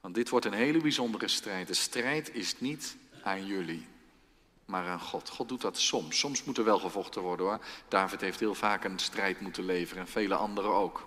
Want 0.00 0.14
dit 0.14 0.28
wordt 0.28 0.46
een 0.46 0.52
hele 0.52 0.80
bijzondere 0.80 1.28
strijd. 1.28 1.66
De 1.66 1.74
strijd 1.74 2.34
is 2.34 2.60
niet 2.60 2.96
aan 3.22 3.46
jullie 3.46 3.94
maar 4.66 4.88
aan 4.88 5.00
God. 5.00 5.28
God 5.28 5.48
doet 5.48 5.60
dat 5.60 5.78
soms. 5.78 6.18
Soms 6.18 6.44
moet 6.44 6.58
er 6.58 6.64
wel 6.64 6.78
gevochten 6.78 7.22
worden 7.22 7.46
hoor. 7.46 7.60
David 7.88 8.20
heeft 8.20 8.40
heel 8.40 8.54
vaak 8.54 8.84
een 8.84 8.98
strijd 8.98 9.40
moeten 9.40 9.64
leveren 9.64 10.02
en 10.02 10.08
vele 10.08 10.34
anderen 10.34 10.70
ook. 10.70 11.06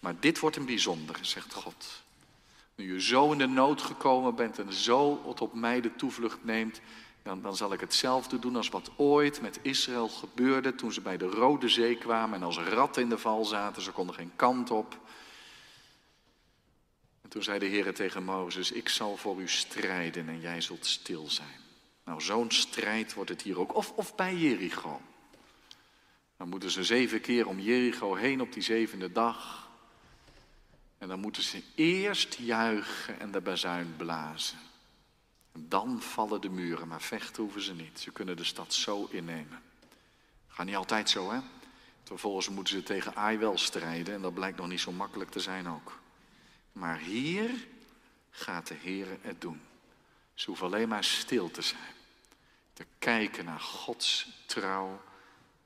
Maar 0.00 0.14
dit 0.20 0.38
wordt 0.38 0.56
een 0.56 0.66
bijzonder, 0.66 1.18
zegt 1.20 1.54
God. 1.54 2.02
Nu 2.74 2.92
je 2.92 3.00
zo 3.00 3.32
in 3.32 3.38
de 3.38 3.46
nood 3.46 3.82
gekomen 3.82 4.34
bent 4.34 4.58
en 4.58 4.72
zo 4.72 5.34
op 5.38 5.54
mij 5.54 5.80
de 5.80 5.94
toevlucht 5.94 6.44
neemt, 6.44 6.80
dan, 7.22 7.42
dan 7.42 7.56
zal 7.56 7.72
ik 7.72 7.80
hetzelfde 7.80 8.38
doen 8.38 8.56
als 8.56 8.68
wat 8.68 8.90
ooit 8.96 9.40
met 9.40 9.58
Israël 9.62 10.08
gebeurde 10.08 10.74
toen 10.74 10.92
ze 10.92 11.00
bij 11.00 11.16
de 11.16 11.26
Rode 11.26 11.68
Zee 11.68 11.96
kwamen 11.96 12.34
en 12.34 12.42
als 12.42 12.58
ratten 12.58 13.02
in 13.02 13.08
de 13.08 13.18
val 13.18 13.44
zaten. 13.44 13.82
Ze 13.82 13.92
konden 13.92 14.14
geen 14.14 14.32
kant 14.36 14.70
op. 14.70 14.98
En 17.22 17.28
toen 17.28 17.42
zei 17.42 17.58
de 17.58 17.66
Heer 17.66 17.94
tegen 17.94 18.24
Mozes, 18.24 18.72
ik 18.72 18.88
zal 18.88 19.16
voor 19.16 19.40
u 19.40 19.48
strijden 19.48 20.28
en 20.28 20.40
jij 20.40 20.60
zult 20.60 20.86
stil 20.86 21.30
zijn. 21.30 21.61
Nou, 22.12 22.24
zo'n 22.24 22.50
strijd 22.50 23.14
wordt 23.14 23.30
het 23.30 23.42
hier 23.42 23.58
ook. 23.58 23.74
Of, 23.74 23.92
of 23.92 24.14
bij 24.14 24.36
Jericho. 24.36 25.00
Dan 26.36 26.48
moeten 26.48 26.70
ze 26.70 26.84
zeven 26.84 27.20
keer 27.20 27.46
om 27.46 27.60
Jericho 27.60 28.14
heen 28.14 28.40
op 28.40 28.52
die 28.52 28.62
zevende 28.62 29.12
dag. 29.12 29.68
En 30.98 31.08
dan 31.08 31.20
moeten 31.20 31.42
ze 31.42 31.62
eerst 31.74 32.34
juichen 32.34 33.20
en 33.20 33.30
de 33.30 33.40
bazuin 33.40 33.94
blazen. 33.96 34.58
En 35.52 35.68
dan 35.68 36.02
vallen 36.02 36.40
de 36.40 36.48
muren, 36.48 36.88
maar 36.88 37.02
vechten 37.02 37.42
hoeven 37.42 37.62
ze 37.62 37.74
niet. 37.74 38.00
Ze 38.00 38.10
kunnen 38.10 38.36
de 38.36 38.44
stad 38.44 38.74
zo 38.74 39.08
innemen. 39.10 39.62
Gaat 40.48 40.66
niet 40.66 40.76
altijd 40.76 41.10
zo, 41.10 41.30
hè? 41.30 41.40
Vervolgens 42.02 42.48
moeten 42.48 42.74
ze 42.74 42.82
tegen 42.82 43.14
Ai 43.14 43.38
wel 43.38 43.58
strijden 43.58 44.14
en 44.14 44.22
dat 44.22 44.34
blijkt 44.34 44.58
nog 44.58 44.68
niet 44.68 44.80
zo 44.80 44.92
makkelijk 44.92 45.30
te 45.30 45.40
zijn 45.40 45.68
ook. 45.68 45.98
Maar 46.72 46.98
hier 46.98 47.50
gaat 48.30 48.66
de 48.66 48.74
Heer 48.74 49.06
het 49.20 49.40
doen. 49.40 49.60
Ze 50.34 50.46
hoeven 50.46 50.66
alleen 50.66 50.88
maar 50.88 51.04
stil 51.04 51.50
te 51.50 51.62
zijn. 51.62 52.00
Te 52.72 52.86
kijken 52.98 53.44
naar 53.44 53.60
Gods 53.60 54.28
trouw 54.46 55.02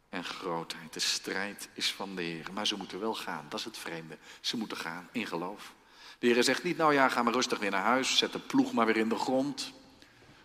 en 0.08 0.24
grootheid. 0.24 0.92
De 0.92 1.00
strijd 1.00 1.68
is 1.72 1.92
van 1.92 2.14
de 2.14 2.22
Heer. 2.22 2.52
Maar 2.52 2.66
ze 2.66 2.76
moeten 2.76 3.00
wel 3.00 3.14
gaan. 3.14 3.46
Dat 3.48 3.58
is 3.58 3.64
het 3.64 3.78
vreemde. 3.78 4.18
Ze 4.40 4.56
moeten 4.56 4.76
gaan 4.76 5.08
in 5.12 5.26
geloof. 5.26 5.74
De 6.18 6.26
Heer 6.26 6.44
zegt 6.44 6.62
niet, 6.62 6.76
nou 6.76 6.94
ja, 6.94 7.08
ga 7.08 7.22
maar 7.22 7.32
rustig 7.32 7.58
weer 7.58 7.70
naar 7.70 7.82
huis. 7.82 8.18
Zet 8.18 8.32
de 8.32 8.38
ploeg 8.38 8.72
maar 8.72 8.86
weer 8.86 8.96
in 8.96 9.08
de 9.08 9.18
grond. 9.18 9.72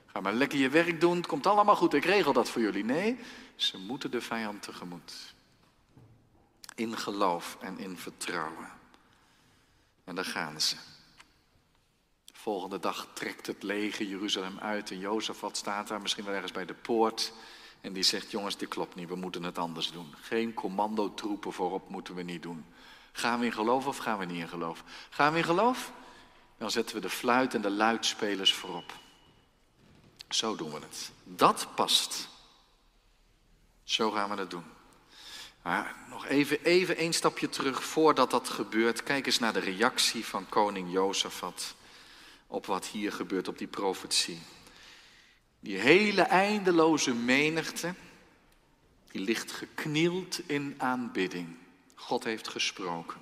Ga 0.06 0.20
maar 0.20 0.34
lekker 0.34 0.60
je 0.60 0.70
werk 0.70 1.02
doen. 1.02 1.18
Het 1.18 1.28
komt 1.28 1.48
allemaal 1.48 1.76
goed. 1.76 1.94
Ik 1.94 2.06
regel 2.06 2.34
dat 2.34 2.50
voor 2.50 2.62
jullie. 2.62 2.84
Nee, 2.84 3.20
ze 3.56 3.78
moeten 3.78 4.12
de 4.12 4.22
vijand 4.22 4.62
tegemoet. 4.62 5.34
In 6.76 6.98
geloof 6.98 7.58
en 7.62 7.78
in 7.78 7.98
vertrouwen. 7.98 8.72
En 10.04 10.16
daar 10.16 10.26
gaan 10.26 10.62
ze. 10.62 10.76
Volgende 12.42 12.80
dag 12.80 13.08
trekt 13.14 13.48
het 13.48 13.64
leger 13.64 14.06
Jeruzalem 14.06 14.60
uit 14.60 14.92
en 14.92 15.00
Jozefat 15.00 15.58
staat 15.58 15.88
daar 15.88 16.02
misschien 16.02 16.24
wel 16.24 16.34
ergens 16.34 16.52
bij 16.52 16.66
de 16.66 16.74
poort. 16.74 17.34
En 17.82 17.94
die 17.94 18.04
zegt, 18.04 18.32
jongens, 18.32 18.58
dit 18.58 18.70
klopt 18.70 18.96
niet, 18.96 19.10
we 19.10 19.16
moeten 19.16 19.44
het 19.44 19.58
anders 19.58 19.92
doen. 19.92 20.16
Geen 20.22 20.54
commandotroepen 20.54 21.54
voorop 21.54 21.90
moeten 21.90 22.16
we 22.16 22.22
niet 22.22 22.42
doen. 22.42 22.66
Gaan 23.12 23.40
we 23.40 23.46
in 23.46 23.52
geloof 23.52 23.88
of 23.88 23.98
gaan 23.98 24.18
we 24.18 24.26
niet 24.26 24.42
in 24.42 24.48
geloof? 24.48 24.84
Gaan 25.10 25.32
we 25.32 25.38
in 25.38 25.44
geloof? 25.44 25.92
Dan 26.58 26.72
zetten 26.72 26.96
we 26.96 27.02
de 27.02 27.10
fluit 27.10 27.54
en 27.54 27.62
de 27.62 27.70
luidspelers 27.70 28.54
voorop. 28.54 28.94
Zo 30.30 30.56
doen 30.56 30.72
we 30.72 30.80
het. 30.80 31.12
Dat 31.24 31.68
past. 31.76 32.28
Zo 33.84 34.12
gaan 34.12 34.30
we 34.30 34.36
het 34.36 34.50
doen. 34.50 34.66
Maar 35.62 35.96
nog 36.10 36.26
even, 36.26 36.64
even 36.64 36.96
één 36.96 37.14
stapje 37.14 37.50
terug 37.50 37.84
voordat 37.84 38.32
dat 38.32 38.50
gebeurt. 38.50 39.04
Kijk 39.04 39.26
eens 39.26 39.40
naar 39.40 39.54
de 39.54 39.60
reactie 39.60 40.26
van 40.26 40.50
koning 40.50 40.92
Jozefat 40.92 41.76
op 42.52 42.66
wat 42.66 42.86
hier 42.86 43.12
gebeurt, 43.12 43.48
op 43.48 43.58
die 43.58 43.68
profetie. 43.68 44.40
Die 45.60 45.78
hele 45.78 46.22
eindeloze 46.22 47.14
menigte, 47.14 47.94
die 49.12 49.22
ligt 49.22 49.52
geknield 49.52 50.42
in 50.46 50.76
aanbidding. 50.78 51.48
God 51.96 52.24
heeft 52.24 52.48
gesproken. 52.48 53.20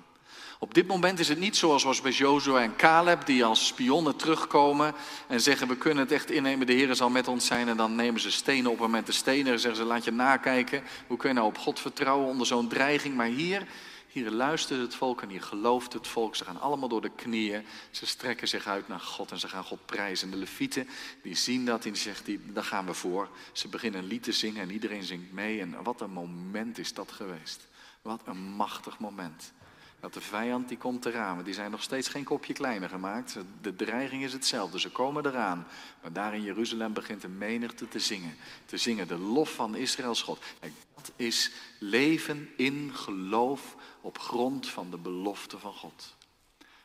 Op 0.58 0.74
dit 0.74 0.86
moment 0.86 1.18
is 1.18 1.28
het 1.28 1.38
niet 1.38 1.56
zoals 1.56 1.82
was 1.82 2.00
bij 2.00 2.10
Jozua 2.10 2.62
en 2.62 2.76
Caleb, 2.76 3.26
die 3.26 3.44
als 3.44 3.66
spionnen 3.66 4.16
terugkomen 4.16 4.94
en 5.28 5.40
zeggen: 5.40 5.68
We 5.68 5.76
kunnen 5.76 6.02
het 6.02 6.12
echt 6.12 6.30
innemen, 6.30 6.66
de 6.66 6.72
Heer 6.72 6.94
zal 6.94 7.10
met 7.10 7.28
ons 7.28 7.46
zijn. 7.46 7.68
En 7.68 7.76
dan 7.76 7.94
nemen 7.94 8.20
ze 8.20 8.30
stenen 8.30 8.70
op 8.70 8.82
en 8.82 8.90
met 8.90 9.06
de 9.06 9.12
stenen 9.12 9.60
zeggen 9.60 9.80
ze: 9.80 9.86
Laat 9.86 10.04
je 10.04 10.10
nakijken. 10.10 10.82
Hoe 11.06 11.16
kun 11.16 11.28
je 11.28 11.34
nou 11.34 11.46
op 11.46 11.58
God 11.58 11.80
vertrouwen 11.80 12.28
onder 12.28 12.46
zo'n 12.46 12.68
dreiging? 12.68 13.14
Maar 13.14 13.26
hier 13.26 13.66
hier 14.12 14.30
luistert 14.30 14.80
het 14.80 14.94
volk 14.94 15.22
en 15.22 15.28
hier 15.28 15.42
gelooft 15.42 15.92
het 15.92 16.06
volk. 16.06 16.36
Ze 16.36 16.44
gaan 16.44 16.60
allemaal 16.60 16.88
door 16.88 17.00
de 17.00 17.14
knieën. 17.16 17.64
Ze 17.90 18.06
strekken 18.06 18.48
zich 18.48 18.66
uit 18.66 18.88
naar 18.88 19.00
God 19.00 19.30
en 19.30 19.38
ze 19.38 19.48
gaan 19.48 19.64
God 19.64 19.86
prijzen. 19.86 20.30
De 20.30 20.36
levieten 20.36 20.88
die 21.22 21.34
zien 21.34 21.64
dat 21.64 21.84
en 21.84 21.92
die 21.92 22.02
zeggen, 22.02 22.24
die, 22.24 22.52
daar 22.52 22.64
gaan 22.64 22.86
we 22.86 22.94
voor. 22.94 23.28
Ze 23.52 23.68
beginnen 23.68 24.00
een 24.00 24.06
lied 24.06 24.22
te 24.22 24.32
zingen 24.32 24.62
en 24.62 24.70
iedereen 24.70 25.02
zingt 25.02 25.32
mee. 25.32 25.60
En 25.60 25.82
wat 25.82 26.00
een 26.00 26.10
moment 26.10 26.78
is 26.78 26.94
dat 26.94 27.12
geweest. 27.12 27.68
Wat 28.02 28.20
een 28.24 28.42
machtig 28.42 28.98
moment. 28.98 29.52
Dat 30.00 30.14
de 30.14 30.20
vijand 30.20 30.68
die 30.68 30.78
komt 30.78 31.06
eraan. 31.06 31.42
Die 31.42 31.54
zijn 31.54 31.70
nog 31.70 31.82
steeds 31.82 32.08
geen 32.08 32.24
kopje 32.24 32.52
kleiner 32.52 32.88
gemaakt. 32.88 33.36
De 33.60 33.76
dreiging 33.76 34.24
is 34.24 34.32
hetzelfde. 34.32 34.80
Ze 34.80 34.90
komen 34.90 35.26
eraan. 35.26 35.66
Maar 36.02 36.12
daar 36.12 36.34
in 36.34 36.42
Jeruzalem 36.42 36.92
begint 36.92 37.24
een 37.24 37.38
menigte 37.38 37.88
te 37.88 37.98
zingen. 37.98 38.36
Te 38.64 38.76
zingen 38.76 39.08
de 39.08 39.18
lof 39.18 39.54
van 39.54 39.76
Israëls 39.76 40.22
God. 40.22 40.44
En 40.60 40.74
dat 40.94 41.12
is 41.16 41.50
leven 41.78 42.50
in 42.56 42.90
geloof 42.94 43.76
op 44.00 44.18
grond 44.18 44.68
van 44.68 44.90
de 44.90 44.96
belofte 44.96 45.58
van 45.58 45.72
God. 45.72 46.14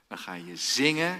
Dan 0.07 0.17
ga 0.17 0.33
je 0.33 0.55
zingen 0.55 1.19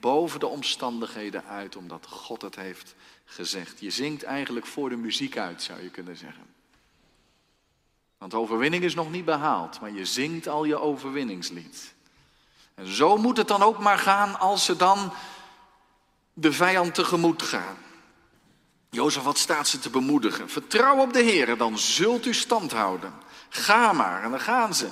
boven 0.00 0.40
de 0.40 0.46
omstandigheden 0.46 1.44
uit, 1.44 1.76
omdat 1.76 2.06
God 2.06 2.42
het 2.42 2.56
heeft 2.56 2.94
gezegd. 3.24 3.80
Je 3.80 3.90
zingt 3.90 4.22
eigenlijk 4.22 4.66
voor 4.66 4.88
de 4.88 4.96
muziek 4.96 5.36
uit, 5.36 5.62
zou 5.62 5.82
je 5.82 5.90
kunnen 5.90 6.16
zeggen. 6.16 6.46
Want 8.18 8.34
overwinning 8.34 8.84
is 8.84 8.94
nog 8.94 9.10
niet 9.10 9.24
behaald, 9.24 9.80
maar 9.80 9.92
je 9.92 10.04
zingt 10.04 10.48
al 10.48 10.64
je 10.64 10.78
overwinningslied. 10.78 11.94
En 12.74 12.86
zo 12.86 13.16
moet 13.16 13.36
het 13.36 13.48
dan 13.48 13.62
ook 13.62 13.78
maar 13.78 13.98
gaan 13.98 14.38
als 14.38 14.64
ze 14.64 14.76
dan 14.76 15.12
de 16.32 16.52
vijand 16.52 16.94
tegemoet 16.94 17.42
gaan. 17.42 17.76
Jozef, 18.90 19.22
wat 19.22 19.38
staat 19.38 19.68
ze 19.68 19.78
te 19.78 19.90
bemoedigen? 19.90 20.48
Vertrouw 20.50 20.96
op 20.96 21.12
de 21.12 21.22
Heer, 21.22 21.56
dan 21.56 21.78
zult 21.78 22.26
u 22.26 22.34
stand 22.34 22.72
houden. 22.72 23.12
Ga 23.48 23.92
maar, 23.92 24.22
en 24.22 24.30
dan 24.30 24.40
gaan 24.40 24.74
ze 24.74 24.88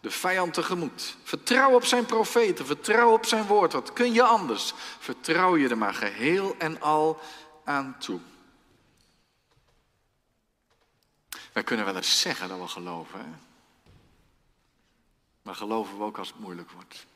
de 0.00 0.10
vijand 0.10 0.54
tegemoet. 0.54 1.16
Vertrouw 1.22 1.74
op 1.74 1.84
zijn 1.84 2.06
profeten, 2.06 2.66
vertrouw 2.66 3.12
op 3.12 3.26
zijn 3.26 3.46
woord. 3.46 3.72
Wat 3.72 3.92
kun 3.92 4.12
je 4.12 4.22
anders? 4.22 4.72
Vertrouw 4.98 5.56
je 5.56 5.68
er 5.68 5.78
maar 5.78 5.94
geheel 5.94 6.54
en 6.58 6.80
al 6.80 7.20
aan 7.64 7.96
toe. 7.98 8.20
Wij 11.52 11.62
kunnen 11.62 11.84
wel 11.84 11.96
eens 11.96 12.20
zeggen 12.20 12.48
dat 12.48 12.58
we 12.60 12.68
geloven, 12.68 13.40
maar 15.42 15.54
geloven 15.54 15.98
we 15.98 16.04
ook 16.04 16.18
als 16.18 16.28
het 16.28 16.38
moeilijk 16.38 16.70
wordt. 16.70 17.06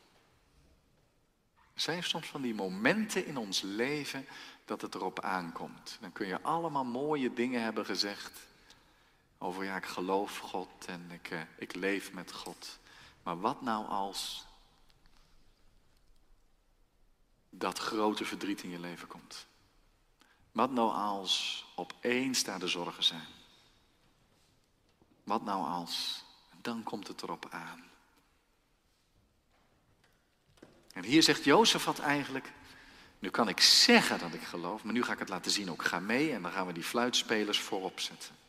Er 1.75 1.81
zijn 1.81 2.03
soms 2.03 2.27
van 2.27 2.43
die 2.43 2.55
momenten 2.55 3.27
in 3.27 3.37
ons 3.37 3.61
leven 3.61 4.27
dat 4.65 4.81
het 4.81 4.95
erop 4.95 5.21
aankomt. 5.21 5.99
Dan 6.01 6.13
kun 6.13 6.27
je 6.27 6.43
allemaal 6.43 6.85
mooie 6.85 7.33
dingen 7.33 7.63
hebben 7.63 7.85
gezegd. 7.85 8.47
Over 9.45 9.65
ja, 9.65 9.77
ik 9.77 9.85
geloof 9.85 10.39
God 10.39 10.69
en 10.87 11.11
ik, 11.11 11.31
eh, 11.31 11.41
ik 11.57 11.75
leef 11.75 12.13
met 12.13 12.33
God. 12.33 12.79
Maar 13.23 13.41
wat 13.41 13.63
nou 13.63 13.87
als 13.87 14.45
dat 17.51 17.79
grote 17.79 18.25
verdriet 18.25 18.63
in 18.63 18.71
je 18.71 18.79
leven 18.79 19.09
komt? 19.09 19.47
Wat 20.53 20.71
nou 20.71 20.93
als 20.93 21.65
opeens 21.75 22.45
daar 22.45 22.59
de 22.59 22.69
zorgen 22.69 23.05
zijn? 23.05 23.27
Wat 25.25 25.45
nou 25.45 25.67
als? 25.67 26.25
Dan 26.61 26.83
komt 26.83 27.09
het 27.09 27.23
erop 27.23 27.47
aan. 27.51 27.85
En 30.93 31.05
hier 31.05 31.23
zegt 31.23 31.45
Jozefat 31.45 31.99
eigenlijk, 31.99 32.53
nu 33.19 33.31
kan 33.31 33.49
ik 33.49 33.61
zeggen 33.61 34.19
dat 34.19 34.35
ik 34.35 34.43
geloof, 34.43 34.85
maar 34.85 34.93
nu 34.93 35.03
ga 35.03 35.13
ik 35.13 35.19
het 35.19 35.29
laten 35.29 35.51
zien 35.51 35.71
ook. 35.71 35.85
Ga 35.85 36.01
mee 36.01 36.33
en 36.33 36.43
dan 36.43 36.53
gaan 36.53 36.67
we 36.67 36.73
die 36.73 36.85
fluitspelers 36.85 37.61
voorop 37.61 38.01
zetten. 38.01 38.44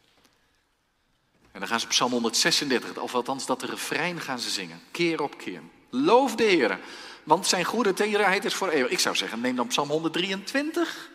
En 1.55 1.61
dan 1.61 1.69
gaan 1.69 1.79
ze 1.79 1.87
Psalm 1.87 2.11
136, 2.11 2.97
of 2.97 3.15
althans 3.15 3.45
dat 3.45 3.59
de 3.59 3.65
refrein 3.65 4.21
gaan 4.21 4.39
ze 4.39 4.49
zingen, 4.49 4.81
keer 4.91 5.21
op 5.21 5.37
keer. 5.37 5.61
Loof 5.89 6.35
de 6.35 6.43
Heer, 6.43 6.79
want 7.23 7.47
zijn 7.47 7.65
goede 7.65 7.93
tederheid 7.93 8.45
is 8.45 8.53
voor 8.53 8.69
eeuwig. 8.69 8.91
Ik 8.91 8.99
zou 8.99 9.15
zeggen, 9.15 9.41
neem 9.41 9.55
dan 9.55 9.67
Psalm 9.67 9.89
123. 9.89 11.09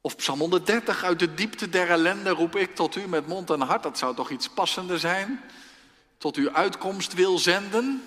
Of 0.00 0.16
Psalm 0.16 0.38
130, 0.38 1.04
uit 1.04 1.18
de 1.18 1.34
diepte 1.34 1.68
der 1.68 1.90
ellende 1.90 2.30
roep 2.30 2.56
ik 2.56 2.74
tot 2.74 2.96
u 2.96 3.08
met 3.08 3.26
mond 3.26 3.50
en 3.50 3.60
hart. 3.60 3.82
Dat 3.82 3.98
zou 3.98 4.14
toch 4.14 4.30
iets 4.30 4.48
passender 4.48 4.98
zijn? 4.98 5.40
Tot 6.18 6.36
u 6.36 6.50
uitkomst 6.50 7.14
wil 7.14 7.38
zenden. 7.38 8.02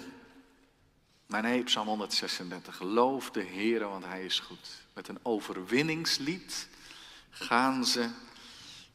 Maar 1.26 1.42
nee, 1.42 1.64
Psalm 1.64 1.88
136, 1.88 2.82
loof 2.82 3.32
de 3.32 3.44
Heer, 3.44 3.88
want 3.88 4.06
hij 4.06 4.26
is 4.26 4.40
goed. 4.40 4.68
Met 4.94 5.08
een 5.08 5.20
overwinningslied 5.22 6.68
gaan 7.30 7.86
ze 7.86 8.10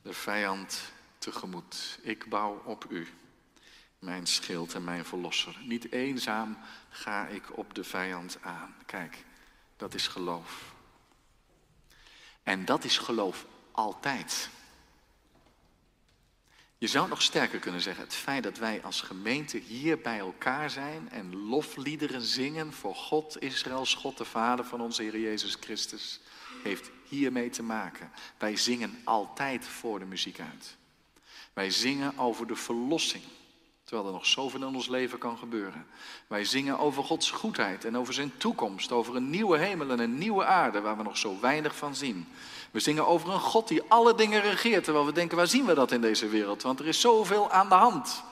de 0.05 0.13
vijand 0.13 0.93
tegemoet. 1.19 1.99
Ik 2.03 2.29
bouw 2.29 2.63
op 2.65 2.87
u, 2.89 3.09
mijn 3.99 4.27
schild 4.27 4.75
en 4.75 4.85
mijn 4.85 5.05
verlosser. 5.05 5.57
Niet 5.63 5.93
eenzaam 5.93 6.59
ga 6.89 7.27
ik 7.27 7.57
op 7.57 7.75
de 7.75 7.85
vijand 7.85 8.39
aan. 8.43 8.75
Kijk, 8.87 9.25
dat 9.77 9.95
is 9.95 10.09
geloof. 10.09 10.75
En 12.43 12.65
dat 12.65 12.85
is 12.85 12.99
geloof 12.99 13.47
altijd. 13.73 14.49
Je 16.79 16.87
zou 16.87 17.09
nog 17.09 17.23
sterker 17.23 17.59
kunnen 17.59 17.81
zeggen, 17.81 18.05
het 18.05 18.15
feit 18.15 18.43
dat 18.43 18.59
wij 18.59 18.83
als 18.83 19.01
gemeente 19.01 19.59
hier 19.59 20.01
bij 20.01 20.19
elkaar 20.19 20.71
zijn 20.71 21.11
en 21.11 21.37
lofliederen 21.37 22.23
zingen 22.23 22.73
voor 22.73 22.95
God, 22.95 23.43
Israëls 23.43 23.95
God, 23.95 24.19
de 24.19 24.25
Vader 24.25 24.65
van 24.65 24.81
onze 24.81 25.03
Heer 25.03 25.19
Jezus 25.19 25.57
Christus, 25.61 26.21
heeft 26.63 26.91
hiermee 27.15 27.51
te 27.51 27.63
maken. 27.63 28.11
Wij 28.39 28.57
zingen 28.57 29.01
altijd 29.05 29.67
voor 29.67 29.99
de 29.99 30.05
muziek 30.05 30.41
uit. 30.41 30.77
Wij 31.53 31.71
zingen 31.71 32.19
over 32.19 32.47
de 32.47 32.57
verlossing, 32.57 33.23
terwijl 33.85 34.07
er 34.07 34.13
nog 34.13 34.27
zoveel 34.27 34.61
in 34.61 34.75
ons 34.75 34.89
leven 34.89 35.19
kan 35.19 35.39
gebeuren. 35.39 35.87
Wij 36.27 36.45
zingen 36.45 36.79
over 36.79 37.05
Gods 37.05 37.31
goedheid 37.31 37.85
en 37.85 37.97
over 37.97 38.15
zijn 38.15 38.37
toekomst, 38.37 38.93
over 38.93 39.17
een 39.17 39.31
nieuwe 39.31 39.59
hemel 39.59 39.91
en 39.91 39.99
een 39.99 40.19
nieuwe 40.19 40.45
aarde 40.45 40.81
waar 40.81 40.97
we 40.97 41.03
nog 41.03 41.17
zo 41.17 41.41
weinig 41.41 41.77
van 41.77 41.95
zien. 41.95 42.27
We 42.71 42.81
zingen 42.81 43.07
over 43.07 43.31
een 43.31 43.41
God 43.41 43.69
die 43.69 43.83
alle 43.89 44.15
dingen 44.15 44.43
regeert, 44.43 44.85
terwijl 44.85 45.07
we 45.07 45.13
denken, 45.13 45.37
waar 45.37 45.47
zien 45.47 45.65
we 45.65 45.75
dat 45.75 45.93
in 45.93 46.01
deze 46.01 46.29
wereld? 46.29 46.63
Want 46.63 46.81
er 46.81 46.87
is 46.87 47.01
zoveel 47.01 47.51
aan 47.51 47.69
de 47.69 47.75
hand. 47.75 48.23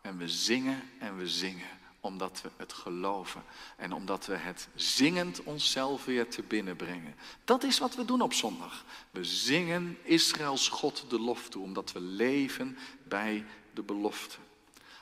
En 0.00 0.18
we 0.18 0.28
zingen 0.28 0.82
en 0.98 1.16
we 1.16 1.28
zingen 1.28 1.79
omdat 2.00 2.40
we 2.42 2.50
het 2.56 2.72
geloven 2.72 3.44
en 3.76 3.92
omdat 3.92 4.26
we 4.26 4.36
het 4.36 4.68
zingend 4.74 5.42
onszelf 5.42 6.04
weer 6.04 6.28
te 6.28 6.42
binnen 6.42 6.76
brengen. 6.76 7.14
Dat 7.44 7.62
is 7.62 7.78
wat 7.78 7.94
we 7.94 8.04
doen 8.04 8.20
op 8.20 8.32
zondag. 8.32 8.84
We 9.10 9.24
zingen 9.24 9.98
Israëls 10.02 10.68
God 10.68 11.04
de 11.08 11.20
lof 11.20 11.48
toe, 11.48 11.62
omdat 11.62 11.92
we 11.92 12.00
leven 12.00 12.78
bij 13.02 13.44
de 13.74 13.82
belofte. 13.82 14.36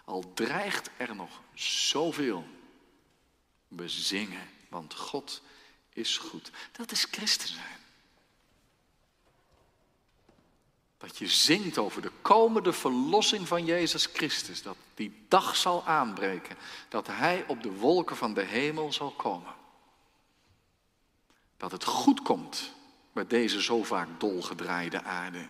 Al 0.04 0.32
dreigt 0.34 0.90
er 0.96 1.14
nog 1.14 1.40
zoveel. 1.54 2.46
We 3.68 3.88
zingen, 3.88 4.48
want 4.68 4.94
God 4.94 5.42
is 5.92 6.18
goed. 6.18 6.50
Dat 6.72 6.92
is 6.92 7.06
christen 7.10 7.48
zijn. 7.48 7.87
Dat 10.98 11.18
je 11.18 11.28
zingt 11.28 11.78
over 11.78 12.02
de 12.02 12.12
komende 12.22 12.72
verlossing 12.72 13.48
van 13.48 13.64
Jezus 13.64 14.08
Christus. 14.12 14.62
Dat 14.62 14.76
die 14.94 15.24
dag 15.28 15.56
zal 15.56 15.86
aanbreken. 15.86 16.56
Dat 16.88 17.06
Hij 17.06 17.44
op 17.46 17.62
de 17.62 17.72
wolken 17.72 18.16
van 18.16 18.34
de 18.34 18.42
hemel 18.42 18.92
zal 18.92 19.10
komen. 19.10 19.54
Dat 21.56 21.72
het 21.72 21.84
goed 21.84 22.22
komt 22.22 22.72
met 23.12 23.30
deze 23.30 23.62
zo 23.62 23.84
vaak 23.84 24.08
dolgedraaide 24.18 25.02
aarde. 25.02 25.48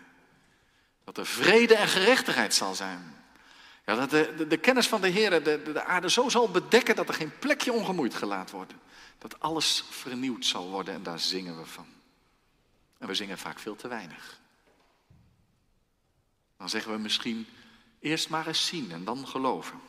Dat 1.03 1.17
er 1.17 1.25
vrede 1.25 1.75
en 1.75 1.87
gerechtigheid 1.87 2.53
zal 2.53 2.75
zijn. 2.75 3.17
Ja, 3.85 3.95
dat 3.95 4.09
de, 4.09 4.47
de, 4.47 4.57
kennis 4.57 4.87
van 4.87 5.01
de 5.01 5.07
Heer 5.07 5.29
de, 5.29 5.41
de, 5.41 5.71
de 5.71 5.83
aarde 5.83 6.09
zo 6.09 6.29
zal 6.29 6.49
bedekken 6.49 6.95
dat 6.95 7.07
er 7.07 7.13
geen 7.13 7.37
plekje 7.39 7.73
ongemoeid 7.73 8.15
gelaten 8.15 8.55
wordt. 8.55 8.73
Dat 9.17 9.39
alles 9.39 9.83
vernieuwd 9.89 10.45
zal 10.45 10.69
worden 10.69 10.93
en 10.93 11.03
daar 11.03 11.19
zingen 11.19 11.57
we 11.57 11.65
van. 11.65 11.87
En 12.97 13.07
we 13.07 13.15
zingen 13.15 13.37
vaak 13.37 13.59
veel 13.59 13.75
te 13.75 13.87
weinig. 13.87 14.39
Dan 16.59 16.69
zeggen 16.69 16.91
we 16.91 16.97
misschien 16.97 17.47
eerst 17.99 18.29
maar 18.29 18.47
eens 18.47 18.65
zien 18.65 18.91
en 18.91 19.03
dan 19.03 19.27
geloven. 19.27 19.79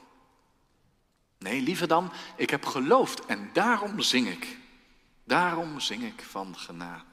Nee, 1.38 1.60
liever 1.60 1.88
dan, 1.88 2.12
ik 2.36 2.50
heb 2.50 2.66
geloofd 2.66 3.26
en 3.26 3.50
daarom 3.52 4.00
zing 4.00 4.28
ik. 4.28 4.56
Daarom 5.24 5.80
zing 5.80 6.02
ik 6.02 6.22
van 6.28 6.56
genade. 6.56 7.04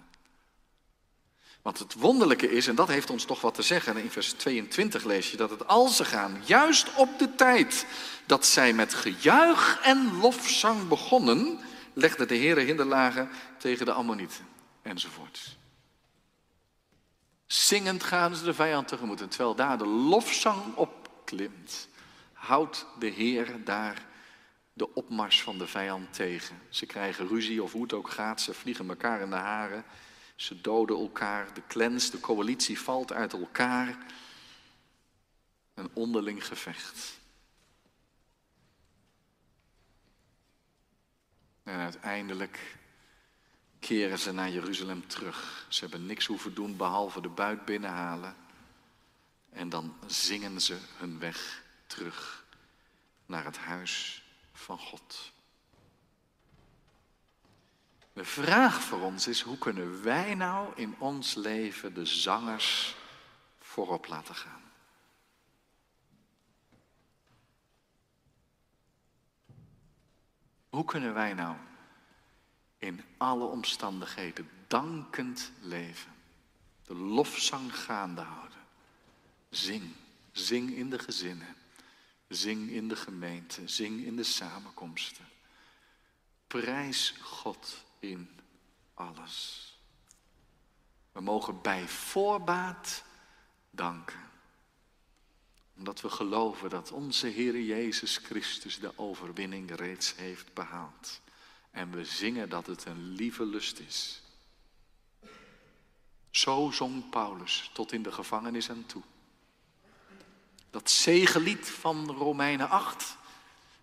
Want 1.61 1.79
het 1.79 1.93
wonderlijke 1.93 2.51
is, 2.51 2.67
en 2.67 2.75
dat 2.75 2.87
heeft 2.87 3.09
ons 3.09 3.25
toch 3.25 3.41
wat 3.41 3.53
te 3.53 3.61
zeggen, 3.61 3.97
in 3.97 4.11
vers 4.11 4.31
22 4.31 5.03
lees 5.03 5.31
je 5.31 5.37
dat 5.37 5.49
het 5.49 5.67
al 5.67 5.87
ze 5.87 6.05
gaan, 6.05 6.41
juist 6.45 6.95
op 6.95 7.19
de 7.19 7.35
tijd 7.35 7.85
dat 8.25 8.45
zij 8.45 8.73
met 8.73 8.93
gejuich 8.93 9.79
en 9.83 10.19
lofzang 10.19 10.87
begonnen, 10.87 11.59
legde 11.93 12.25
de 12.25 12.35
Heer 12.35 12.57
hinderlagen 12.57 13.29
tegen 13.57 13.85
de 13.85 13.91
Ammonieten 13.91 14.47
enzovoort. 14.81 15.56
Zingend 17.47 18.03
gaan 18.03 18.35
ze 18.35 18.43
de 18.43 18.53
vijand 18.53 18.87
tegemoet. 18.87 19.21
En 19.21 19.29
terwijl 19.29 19.55
daar 19.55 19.77
de 19.77 19.85
lofzang 19.87 20.75
opklimt, 20.75 21.87
houdt 22.33 22.85
de 22.99 23.07
Heer 23.07 23.63
daar 23.63 24.05
de 24.73 24.93
opmars 24.93 25.41
van 25.41 25.57
de 25.57 25.67
vijand 25.67 26.13
tegen. 26.13 26.61
Ze 26.69 26.85
krijgen 26.85 27.27
ruzie 27.27 27.63
of 27.63 27.71
hoe 27.71 27.81
het 27.81 27.93
ook 27.93 28.09
gaat, 28.09 28.41
ze 28.41 28.53
vliegen 28.53 28.89
elkaar 28.89 29.21
in 29.21 29.29
de 29.29 29.35
haren. 29.35 29.83
Ze 30.35 30.61
doden 30.61 30.97
elkaar, 30.97 31.53
de 31.53 31.61
clans, 31.67 32.11
de 32.11 32.19
coalitie 32.19 32.79
valt 32.79 33.13
uit 33.13 33.33
elkaar. 33.33 33.97
Een 35.73 35.89
onderling 35.93 36.45
gevecht. 36.45 37.19
En 41.63 41.79
uiteindelijk 41.79 42.76
keren 43.79 44.19
ze 44.19 44.31
naar 44.31 44.49
Jeruzalem 44.49 45.07
terug. 45.07 45.65
Ze 45.69 45.79
hebben 45.79 46.05
niks 46.05 46.25
hoeven 46.25 46.53
doen 46.53 46.77
behalve 46.77 47.21
de 47.21 47.29
buit 47.29 47.65
binnenhalen. 47.65 48.35
En 49.49 49.69
dan 49.69 49.95
zingen 50.05 50.61
ze 50.61 50.77
hun 50.97 51.19
weg 51.19 51.63
terug 51.87 52.45
naar 53.25 53.45
het 53.45 53.57
huis 53.57 54.23
van 54.53 54.79
God. 54.79 55.31
De 58.13 58.25
vraag 58.25 58.81
voor 58.81 59.01
ons 59.01 59.27
is, 59.27 59.41
hoe 59.41 59.57
kunnen 59.57 60.03
wij 60.03 60.35
nou 60.35 60.73
in 60.75 60.95
ons 60.97 61.35
leven 61.35 61.93
de 61.93 62.05
zangers 62.05 62.95
voorop 63.59 64.07
laten 64.07 64.35
gaan? 64.35 64.61
Hoe 70.69 70.85
kunnen 70.85 71.13
wij 71.13 71.33
nou 71.33 71.55
in 72.77 73.01
alle 73.17 73.45
omstandigheden 73.45 74.49
dankend 74.67 75.51
leven. 75.61 76.13
De 76.83 76.95
lofzang 76.95 77.75
gaande 77.75 78.21
houden. 78.21 78.57
Zing. 79.49 79.93
Zing 80.31 80.75
in 80.75 80.89
de 80.89 80.99
gezinnen. 80.99 81.55
Zing 82.27 82.69
in 82.69 82.87
de 82.87 82.95
gemeente. 82.95 83.67
Zing 83.67 84.05
in 84.05 84.15
de 84.15 84.23
samenkomsten. 84.23 85.25
Prijs 86.47 87.13
God 87.21 87.83
in 87.99 88.29
alles. 88.93 89.65
We 91.11 91.21
mogen 91.21 91.61
bij 91.61 91.87
voorbaat 91.87 93.03
danken. 93.69 94.19
Omdat 95.77 96.01
we 96.01 96.09
geloven 96.09 96.69
dat 96.69 96.91
onze 96.91 97.27
Heer 97.27 97.61
Jezus 97.61 98.17
Christus 98.17 98.79
de 98.79 98.97
overwinning 98.97 99.75
reeds 99.75 100.15
heeft 100.15 100.53
behaald. 100.53 101.21
En 101.77 101.91
we 101.91 102.05
zingen 102.05 102.49
dat 102.49 102.67
het 102.67 102.85
een 102.85 103.13
lieve 103.15 103.45
lust 103.45 103.79
is. 103.79 104.21
Zo 106.29 106.71
zong 106.71 107.09
Paulus 107.09 107.69
tot 107.73 107.91
in 107.91 108.03
de 108.03 108.11
gevangenis 108.11 108.69
aan 108.69 108.85
toe. 108.85 109.01
Dat 110.69 110.89
zegelied 110.89 111.69
van 111.69 112.11
Romeinen 112.11 112.69
8, 112.69 113.17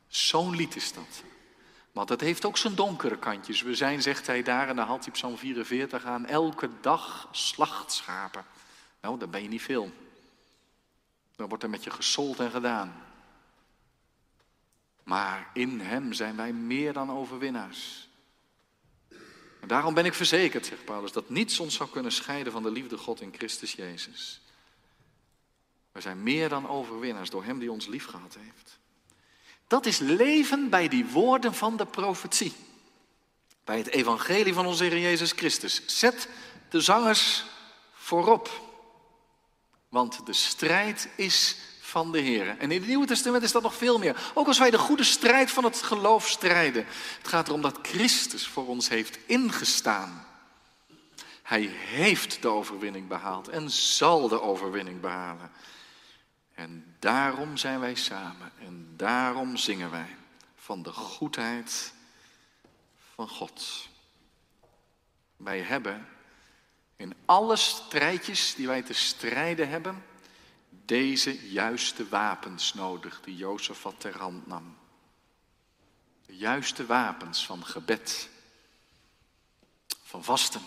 zo'n 0.09 0.57
lied 0.57 0.77
is 0.77 0.93
dat. 0.93 1.23
Want 1.93 2.09
het 2.09 2.21
heeft 2.21 2.45
ook 2.45 2.57
zijn 2.57 2.75
donkere 2.75 3.19
kantjes. 3.19 3.63
We 3.63 3.75
zijn, 3.75 4.03
zegt 4.03 4.27
hij 4.27 4.43
daar, 4.43 4.69
en 4.69 4.77
dan 4.77 4.87
haalt 4.87 5.05
hij 5.05 5.13
Psalm 5.13 5.37
44 5.37 6.05
aan, 6.05 6.27
elke 6.27 6.71
dag 6.81 7.29
slachtschapen. 7.31 8.45
Nou, 9.01 9.19
dan 9.19 9.31
ben 9.31 9.43
je 9.43 9.49
niet 9.49 9.63
veel. 9.63 9.93
Dan 11.37 11.49
wordt 11.49 11.65
er 11.65 11.71
met 11.71 11.85
je 11.85 11.91
gesold 11.91 12.41
en 12.41 12.51
gedaan. 12.51 13.04
Maar 15.05 15.51
in 15.53 15.81
Hem 15.81 16.13
zijn 16.13 16.37
wij 16.37 16.53
meer 16.53 16.93
dan 16.93 17.11
overwinnaars. 17.11 18.09
En 19.61 19.69
daarom 19.69 19.95
ben 19.95 20.05
ik 20.05 20.15
verzekerd, 20.15 20.67
zegt 20.67 20.85
Paulus, 20.85 21.13
dat 21.13 21.31
niets 21.31 21.61
ons 21.61 21.75
zou 21.75 21.91
kunnen 21.91 22.13
scheiden 22.13 22.53
van 22.53 22.63
de 22.63 22.71
liefde 22.71 22.97
God 22.99 23.21
in 23.21 23.35
Christus 23.37 23.73
Jezus. 23.73 24.41
We 25.93 26.01
zijn 26.01 26.23
meer 26.23 26.49
dan 26.49 26.69
overwinnaars 26.69 27.31
door 27.31 27.45
Hem 27.45 27.59
die 27.59 27.73
ons 27.73 27.87
lief 27.87 28.07
gehad 28.07 28.37
heeft. 28.41 28.79
Dat 29.67 29.87
is 29.87 29.99
leven 29.99 30.71
bij 30.71 30.89
die 30.89 31.07
woorden 31.07 31.55
van 31.55 31.77
de 31.77 31.87
profetie. 31.87 32.53
Bij 33.65 33.79
het 33.79 33.87
evangelie 33.87 34.55
van 34.55 34.67
onze 34.67 34.85
Heer 34.85 34.99
Jezus 34.99 35.33
Christus. 35.33 35.83
Zet 35.87 36.29
de 36.69 36.81
zangers 36.81 37.45
voorop. 37.93 38.51
Want 39.89 40.27
de 40.27 40.33
strijd 40.33 41.09
is 41.17 41.57
van 41.95 42.13
de 42.13 42.19
Heer. 42.19 42.49
En 42.49 42.71
in 42.71 42.79
het 42.79 42.87
Nieuwe 42.87 43.07
Testament 43.07 43.43
is 43.43 43.53
dat 43.53 43.63
nog 43.63 43.75
veel 43.75 43.99
meer. 43.99 44.33
Ook 44.35 44.47
als 44.47 44.59
wij 44.59 44.71
de 44.71 44.79
goede 44.79 45.05
strijd 45.05 45.51
van 45.51 45.65
het 45.65 45.83
geloof 45.83 46.29
strijden. 46.29 46.87
Het 47.19 47.29
gaat 47.29 47.49
erom 47.49 47.61
dat 47.61 47.79
Christus 47.83 48.47
voor 48.47 48.67
ons 48.67 48.89
heeft 48.89 49.19
ingestaan. 49.27 50.27
Hij 51.43 51.63
heeft 51.73 52.43
de 52.43 52.49
overwinning 52.49 53.09
behaald 53.09 53.49
en 53.49 53.71
zal 53.71 54.29
de 54.29 54.41
overwinning 54.41 55.01
behalen. 55.01 55.51
En 56.55 56.97
daarom 56.99 57.57
zijn 57.57 57.81
wij 57.81 57.95
samen 57.95 58.53
en 58.59 58.95
daarom 58.97 59.57
zingen 59.57 59.91
wij 59.91 60.17
van 60.57 60.83
de 60.83 60.93
goedheid 60.93 61.93
van 63.15 63.29
God. 63.29 63.89
Wij 65.37 65.61
hebben 65.61 66.09
in 66.97 67.15
alle 67.25 67.57
strijdjes 67.57 68.55
die 68.55 68.67
wij 68.67 68.83
te 68.83 68.95
strijden 68.95 69.69
hebben, 69.69 70.05
deze 70.85 71.51
juiste 71.51 72.09
wapens 72.09 72.75
nodig 72.75 73.21
die 73.21 73.37
Jozefat 73.37 74.01
ter 74.01 74.19
hand 74.19 74.47
nam. 74.47 74.77
De 76.27 76.37
juiste 76.37 76.87
wapens 76.87 77.47
van 77.47 77.65
gebed, 77.67 78.31
van 80.03 80.25
vasten, 80.25 80.63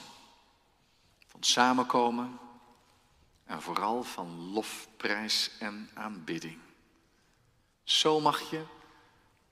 van 1.28 1.44
samenkomen 1.44 2.40
en 3.46 3.62
vooral 3.62 4.04
van 4.04 4.52
lofprijs 4.52 5.52
en 5.60 5.90
aanbidding. 5.94 6.60
Zo 7.84 8.20
mag 8.20 8.50
je 8.50 8.66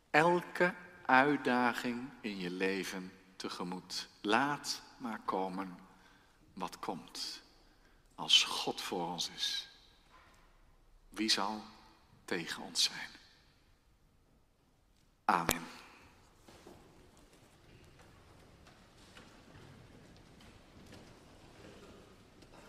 elke 0.09 0.74
uitdaging 1.05 2.09
in 2.22 2.38
je 2.38 2.51
leven 2.51 3.11
tegemoet. 3.36 4.07
Laat 4.22 4.82
maar 4.97 5.22
komen 5.26 5.78
wat 6.53 6.80
komt. 6.80 7.41
Als 8.16 8.43
God 8.43 8.82
voor 8.82 9.07
ons 9.07 9.30
is. 9.36 9.74
Wie 11.16 11.30
zal 11.30 11.63
tegen 12.26 12.63
ons 12.63 12.84
zijn? 12.84 13.09
Amen. 15.26 15.74